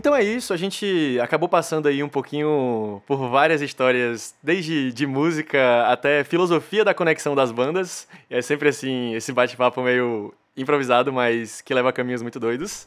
Então 0.09 0.17
é 0.17 0.25
isso, 0.25 0.55
a 0.55 0.57
gente 0.57 1.19
acabou 1.23 1.51
passando 1.51 1.87
aí 1.87 2.03
um 2.03 2.09
pouquinho 2.09 3.03
por 3.07 3.29
várias 3.29 3.61
histórias, 3.61 4.35
desde 4.43 4.91
de 4.91 5.07
música 5.07 5.85
até 5.87 6.25
filosofia 6.25 6.83
da 6.83 6.95
conexão 6.95 7.35
das 7.35 7.53
bandas. 7.53 8.09
É 8.31 8.41
sempre 8.41 8.71
assim, 8.71 9.15
esse 9.15 9.35
bate-papo 9.35 9.83
meio 9.83 10.33
improvisado, 10.57 11.13
mas 11.13 11.61
que 11.61 11.75
leva 11.75 11.91
a 11.91 11.93
caminhos 11.93 12.23
muito 12.23 12.41
doidos. 12.41 12.87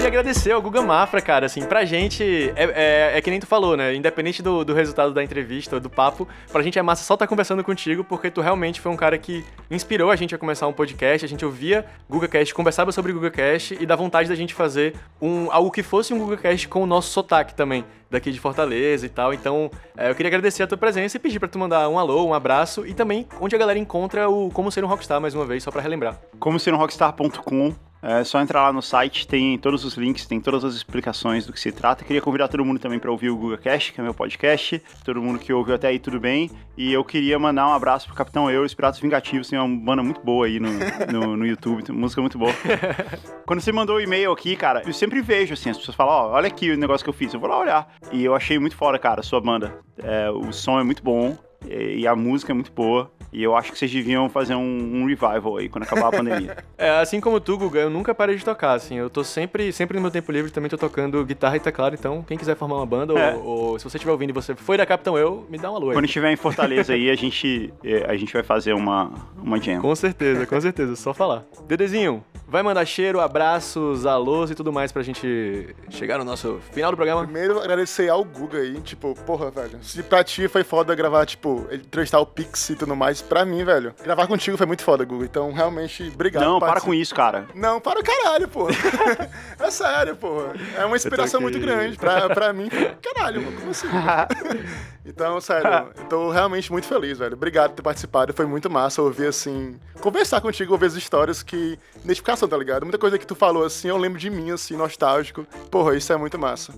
Queria 0.00 0.18
agradecer 0.18 0.50
ao 0.52 0.62
Guga 0.62 0.80
Mafra, 0.80 1.20
cara, 1.20 1.44
assim, 1.44 1.60
pra 1.60 1.84
gente, 1.84 2.24
é, 2.56 3.10
é, 3.12 3.18
é 3.18 3.20
que 3.20 3.30
nem 3.30 3.38
tu 3.38 3.46
falou, 3.46 3.76
né, 3.76 3.94
independente 3.94 4.42
do, 4.42 4.64
do 4.64 4.72
resultado 4.72 5.12
da 5.12 5.22
entrevista 5.22 5.78
do 5.78 5.90
papo, 5.90 6.26
pra 6.50 6.62
gente 6.62 6.78
é 6.78 6.82
massa 6.82 7.04
só 7.04 7.12
estar 7.12 7.26
conversando 7.26 7.62
contigo, 7.62 8.02
porque 8.02 8.30
tu 8.30 8.40
realmente 8.40 8.80
foi 8.80 8.90
um 8.90 8.96
cara 8.96 9.18
que 9.18 9.44
inspirou 9.70 10.10
a 10.10 10.16
gente 10.16 10.34
a 10.34 10.38
começar 10.38 10.66
um 10.66 10.72
podcast, 10.72 11.26
a 11.26 11.28
gente 11.28 11.44
ouvia 11.44 11.84
GugaCast, 12.08 12.54
conversava 12.54 12.90
sobre 12.92 13.12
GugaCast 13.12 13.76
e 13.78 13.84
dá 13.84 13.94
vontade 13.94 14.26
da 14.26 14.34
gente 14.34 14.54
fazer 14.54 14.94
um, 15.20 15.52
algo 15.52 15.70
que 15.70 15.82
fosse 15.82 16.14
um 16.14 16.18
GugaCast 16.18 16.66
com 16.68 16.82
o 16.82 16.86
nosso 16.86 17.10
sotaque 17.10 17.54
também, 17.54 17.84
daqui 18.10 18.32
de 18.32 18.40
Fortaleza 18.40 19.04
e 19.04 19.10
tal, 19.10 19.34
então 19.34 19.70
é, 19.94 20.08
eu 20.08 20.14
queria 20.14 20.30
agradecer 20.30 20.62
a 20.62 20.66
tua 20.66 20.78
presença 20.78 21.18
e 21.18 21.20
pedir 21.20 21.38
pra 21.38 21.46
tu 21.46 21.58
mandar 21.58 21.86
um 21.90 21.98
alô, 21.98 22.24
um 22.24 22.32
abraço 22.32 22.86
e 22.86 22.94
também 22.94 23.28
onde 23.38 23.54
a 23.54 23.58
galera 23.58 23.78
encontra 23.78 24.30
o 24.30 24.50
Como 24.50 24.72
Ser 24.72 24.82
um 24.82 24.88
Rockstar, 24.88 25.20
mais 25.20 25.34
uma 25.34 25.44
vez, 25.44 25.62
só 25.62 25.70
pra 25.70 25.82
relembrar. 25.82 26.18
Como 26.38 26.58
ser 26.58 26.72
um 26.72 26.78
rockstar.com. 26.78 27.89
É 28.02 28.24
só 28.24 28.40
entrar 28.40 28.62
lá 28.62 28.72
no 28.72 28.80
site, 28.80 29.26
tem 29.26 29.58
todos 29.58 29.84
os 29.84 29.94
links, 29.94 30.26
tem 30.26 30.40
todas 30.40 30.64
as 30.64 30.74
explicações 30.74 31.46
do 31.46 31.52
que 31.52 31.60
se 31.60 31.70
trata. 31.70 32.04
Queria 32.04 32.22
convidar 32.22 32.48
todo 32.48 32.64
mundo 32.64 32.78
também 32.78 32.98
para 32.98 33.10
ouvir 33.10 33.28
o 33.28 33.36
Google 33.36 33.58
Cast, 33.58 33.92
que 33.92 34.00
é 34.00 34.02
meu 34.04 34.14
podcast. 34.14 34.82
Todo 35.04 35.20
mundo 35.20 35.38
que 35.38 35.52
ouviu 35.52 35.74
até 35.74 35.88
aí, 35.88 35.98
tudo 35.98 36.18
bem. 36.18 36.50
E 36.76 36.92
eu 36.92 37.04
queria 37.04 37.38
mandar 37.38 37.68
um 37.68 37.74
abraço 37.74 38.06
pro 38.06 38.16
Capitão 38.16 38.50
Eu 38.50 38.62
os 38.62 38.72
Piratas 38.72 39.00
Vingativos. 39.00 39.48
Tem 39.48 39.58
uma 39.58 39.68
banda 39.68 40.02
muito 40.02 40.22
boa 40.22 40.46
aí 40.46 40.58
no, 40.58 40.70
no, 41.12 41.36
no 41.36 41.46
YouTube, 41.46 41.92
música 41.92 42.22
muito 42.22 42.38
boa. 42.38 42.52
Quando 43.44 43.60
você 43.60 43.70
mandou 43.70 43.96
o 43.96 44.00
e-mail 44.00 44.32
aqui, 44.32 44.56
cara, 44.56 44.82
eu 44.86 44.92
sempre 44.94 45.20
vejo 45.20 45.52
assim, 45.52 45.70
as 45.70 45.76
pessoas 45.76 45.96
falam, 45.96 46.14
ó, 46.14 46.30
olha 46.32 46.46
aqui 46.48 46.70
o 46.70 46.78
negócio 46.78 47.04
que 47.04 47.10
eu 47.10 47.14
fiz. 47.14 47.34
Eu 47.34 47.40
vou 47.40 47.50
lá 47.50 47.58
olhar. 47.58 47.94
E 48.10 48.24
eu 48.24 48.34
achei 48.34 48.58
muito 48.58 48.76
fora, 48.76 48.98
cara, 48.98 49.20
a 49.20 49.24
sua 49.24 49.40
banda. 49.40 49.78
É, 49.98 50.30
o 50.30 50.52
som 50.52 50.80
é 50.80 50.82
muito 50.82 51.02
bom 51.02 51.36
e 51.68 52.06
a 52.06 52.14
música 52.16 52.52
é 52.52 52.54
muito 52.54 52.72
boa. 52.72 53.10
E 53.32 53.42
eu 53.44 53.54
acho 53.56 53.70
que 53.70 53.78
vocês 53.78 53.90
deviam 53.92 54.28
fazer 54.28 54.56
um, 54.56 55.02
um 55.02 55.06
revival 55.06 55.56
aí 55.58 55.68
quando 55.68 55.84
acabar 55.84 56.08
a 56.08 56.10
pandemia. 56.10 56.56
É, 56.76 56.88
assim 56.98 57.20
como 57.20 57.38
tu, 57.38 57.58
Guga, 57.58 57.78
eu 57.80 57.90
nunca 57.90 58.14
parei 58.14 58.34
de 58.36 58.44
tocar, 58.44 58.72
assim, 58.72 58.96
eu 58.96 59.10
tô 59.10 59.22
sempre, 59.22 59.70
sempre 59.70 59.96
no 59.98 60.00
meu 60.02 60.10
tempo 60.10 60.32
livre 60.32 60.50
também 60.50 60.70
tô 60.70 60.78
tocando 60.78 61.22
guitarra 61.26 61.56
e 61.58 61.60
teclado, 61.60 61.94
então 61.94 62.22
quem 62.26 62.38
quiser 62.38 62.56
formar 62.56 62.76
uma 62.76 62.86
banda, 62.86 63.12
É. 63.18 63.34
ou, 63.34 63.44
ou 63.72 63.78
se 63.78 63.84
você 63.84 63.98
estiver 63.98 64.10
ouvindo 64.10 64.30
e 64.30 64.32
você 64.32 64.54
foi 64.54 64.78
da 64.78 64.86
Capitão 64.86 65.18
Eu, 65.18 65.46
me 65.50 65.58
dá 65.58 65.70
uma 65.70 65.78
lua 65.78 65.90
aí. 65.92 65.96
Quando 65.96 66.06
estiver 66.06 66.32
em 66.32 66.36
Fortaleza 66.36 66.94
aí, 66.94 67.10
a 67.10 67.14
gente, 67.14 67.72
eh, 67.84 68.06
a 68.08 68.16
gente 68.16 68.32
vai 68.32 68.42
fazer 68.42 68.72
uma, 68.72 69.12
uma 69.42 69.60
jam. 69.60 69.80
Com 69.82 69.94
certeza, 69.94 70.46
com 70.46 70.58
certeza, 70.58 70.96
só 70.96 71.12
falar. 71.12 71.44
Dedezinho, 71.68 72.24
vai 72.48 72.62
mandar 72.62 72.86
cheiro, 72.86 73.20
abraços, 73.20 74.06
alôs 74.06 74.50
e 74.50 74.54
tudo 74.54 74.72
mais 74.72 74.90
pra 74.90 75.02
gente 75.02 75.74
chegar 75.90 76.16
no 76.16 76.24
nosso 76.24 76.60
final 76.72 76.90
do 76.90 76.96
programa. 76.96 77.24
Primeiro, 77.24 77.60
agradecer 77.60 78.08
ao 78.08 78.24
Guga 78.24 78.58
aí, 78.58 78.80
tipo, 78.80 79.14
porra, 79.26 79.50
velho. 79.50 79.78
Se 79.82 80.02
pra 80.02 80.24
ti 80.24 80.48
foi 80.48 80.64
foda 80.64 80.94
gravar, 80.94 81.26
tipo, 81.26 81.49
entrevistar 81.72 82.20
o 82.20 82.26
Pix 82.26 82.70
e 82.70 82.76
tudo 82.76 82.94
mais, 82.96 83.20
pra 83.22 83.44
mim, 83.44 83.64
velho, 83.64 83.94
gravar 84.02 84.26
contigo 84.26 84.56
foi 84.56 84.66
muito 84.66 84.82
foda, 84.82 85.04
Guga. 85.04 85.24
Então, 85.24 85.52
realmente, 85.52 86.10
obrigado. 86.14 86.44
Não, 86.44 86.60
para 86.60 86.80
com 86.80 86.92
isso, 86.92 87.14
cara. 87.14 87.46
Não, 87.54 87.80
para 87.80 88.00
o 88.00 88.04
caralho, 88.04 88.48
pô. 88.48 88.68
é 89.58 89.70
sério, 89.70 90.16
pô. 90.16 90.44
É 90.76 90.84
uma 90.84 90.96
inspiração 90.96 91.40
muito 91.40 91.58
grande. 91.58 91.96
Pra, 91.96 92.28
pra 92.28 92.52
mim, 92.52 92.68
caralho, 93.02 93.42
pô, 93.42 93.52
como 93.52 93.70
assim? 93.70 93.88
Então, 95.10 95.40
sério, 95.40 95.68
eu 95.96 96.04
tô 96.04 96.30
realmente 96.30 96.70
muito 96.70 96.86
feliz, 96.86 97.18
velho. 97.18 97.34
Obrigado 97.34 97.70
por 97.70 97.76
ter 97.76 97.82
participado. 97.82 98.32
Foi 98.32 98.46
muito 98.46 98.70
massa 98.70 99.02
ouvir, 99.02 99.26
assim, 99.26 99.78
conversar 100.00 100.40
contigo, 100.40 100.72
ouvir 100.72 100.86
as 100.86 100.94
histórias 100.94 101.42
que. 101.42 101.78
Identificação, 102.04 102.48
tá 102.48 102.56
ligado? 102.56 102.84
Muita 102.84 102.98
coisa 102.98 103.18
que 103.18 103.26
tu 103.26 103.34
falou, 103.34 103.64
assim, 103.64 103.88
eu 103.88 103.96
lembro 103.96 104.18
de 104.18 104.30
mim, 104.30 104.50
assim, 104.50 104.76
nostálgico. 104.76 105.46
Porra, 105.70 105.96
isso 105.96 106.12
é 106.12 106.16
muito 106.16 106.38
massa. 106.38 106.72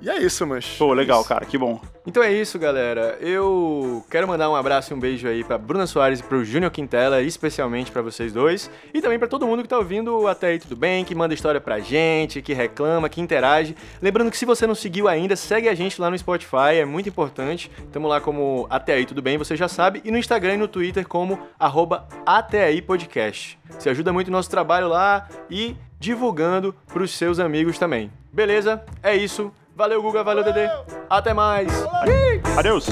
E 0.00 0.10
é 0.10 0.18
isso, 0.18 0.44
mas. 0.44 0.66
Pô, 0.66 0.92
legal, 0.92 1.24
cara, 1.24 1.44
que 1.44 1.56
bom. 1.56 1.80
Então 2.04 2.20
é 2.20 2.32
isso, 2.32 2.58
galera. 2.58 3.16
Eu 3.20 4.04
quero 4.10 4.26
mandar 4.26 4.50
um 4.50 4.56
abraço 4.56 4.92
e 4.92 4.96
um 4.96 4.98
beijo 4.98 5.28
aí 5.28 5.44
pra 5.44 5.56
Bruna 5.56 5.86
Soares 5.86 6.18
e 6.18 6.22
pro 6.24 6.44
Júnior 6.44 6.72
Quintela, 6.72 7.22
especialmente 7.22 7.92
pra 7.92 8.02
vocês 8.02 8.32
dois. 8.32 8.68
E 8.92 9.00
também 9.00 9.16
pra 9.16 9.28
todo 9.28 9.46
mundo 9.46 9.62
que 9.62 9.68
tá 9.68 9.78
ouvindo 9.78 10.26
até 10.26 10.48
aí 10.48 10.58
tudo 10.58 10.74
bem, 10.74 11.04
que 11.04 11.14
manda 11.14 11.32
história 11.32 11.60
pra 11.60 11.78
gente, 11.78 12.42
que 12.42 12.52
reclama, 12.52 13.08
que 13.08 13.20
interage. 13.20 13.76
Lembrando 14.00 14.32
que 14.32 14.36
se 14.36 14.44
você 14.44 14.66
não 14.66 14.74
seguiu 14.74 15.06
ainda, 15.06 15.36
segue 15.36 15.68
a 15.68 15.74
gente 15.74 16.00
lá 16.00 16.10
no 16.10 16.18
Spotify, 16.18 16.74
é 16.80 16.84
muito 16.84 17.08
importante. 17.08 17.70
Tamo 17.92 18.08
lá 18.08 18.20
como 18.20 18.66
Até 18.70 18.94
Aí 18.94 19.06
Tudo 19.06 19.22
Bem, 19.22 19.38
você 19.38 19.56
já 19.56 19.68
sabe. 19.68 20.00
E 20.04 20.10
no 20.10 20.18
Instagram 20.18 20.54
e 20.54 20.58
no 20.58 20.68
Twitter 20.68 21.06
como 21.06 21.38
arroba 21.58 22.06
Até 22.24 22.64
Aí 22.64 22.80
Podcast. 22.80 23.58
Você 23.70 23.90
ajuda 23.90 24.12
muito 24.12 24.28
o 24.28 24.32
nosso 24.32 24.50
trabalho 24.50 24.88
lá 24.88 25.28
e 25.50 25.76
divulgando 25.98 26.74
pros 26.88 27.12
seus 27.12 27.38
amigos 27.38 27.78
também. 27.78 28.10
Beleza? 28.32 28.84
É 29.02 29.14
isso. 29.14 29.52
Valeu, 29.74 30.02
Guga. 30.02 30.22
Valeu, 30.22 30.44
Dedê. 30.44 30.68
Até 31.08 31.32
mais. 31.32 31.70
Adeus! 32.56 32.86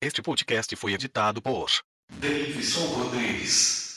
Este 0.00 0.20
podcast 0.20 0.74
foi 0.76 0.94
editado 0.94 1.40
por 1.40 1.70
Davidson 2.18 2.86
Rodrigues. 2.86 3.91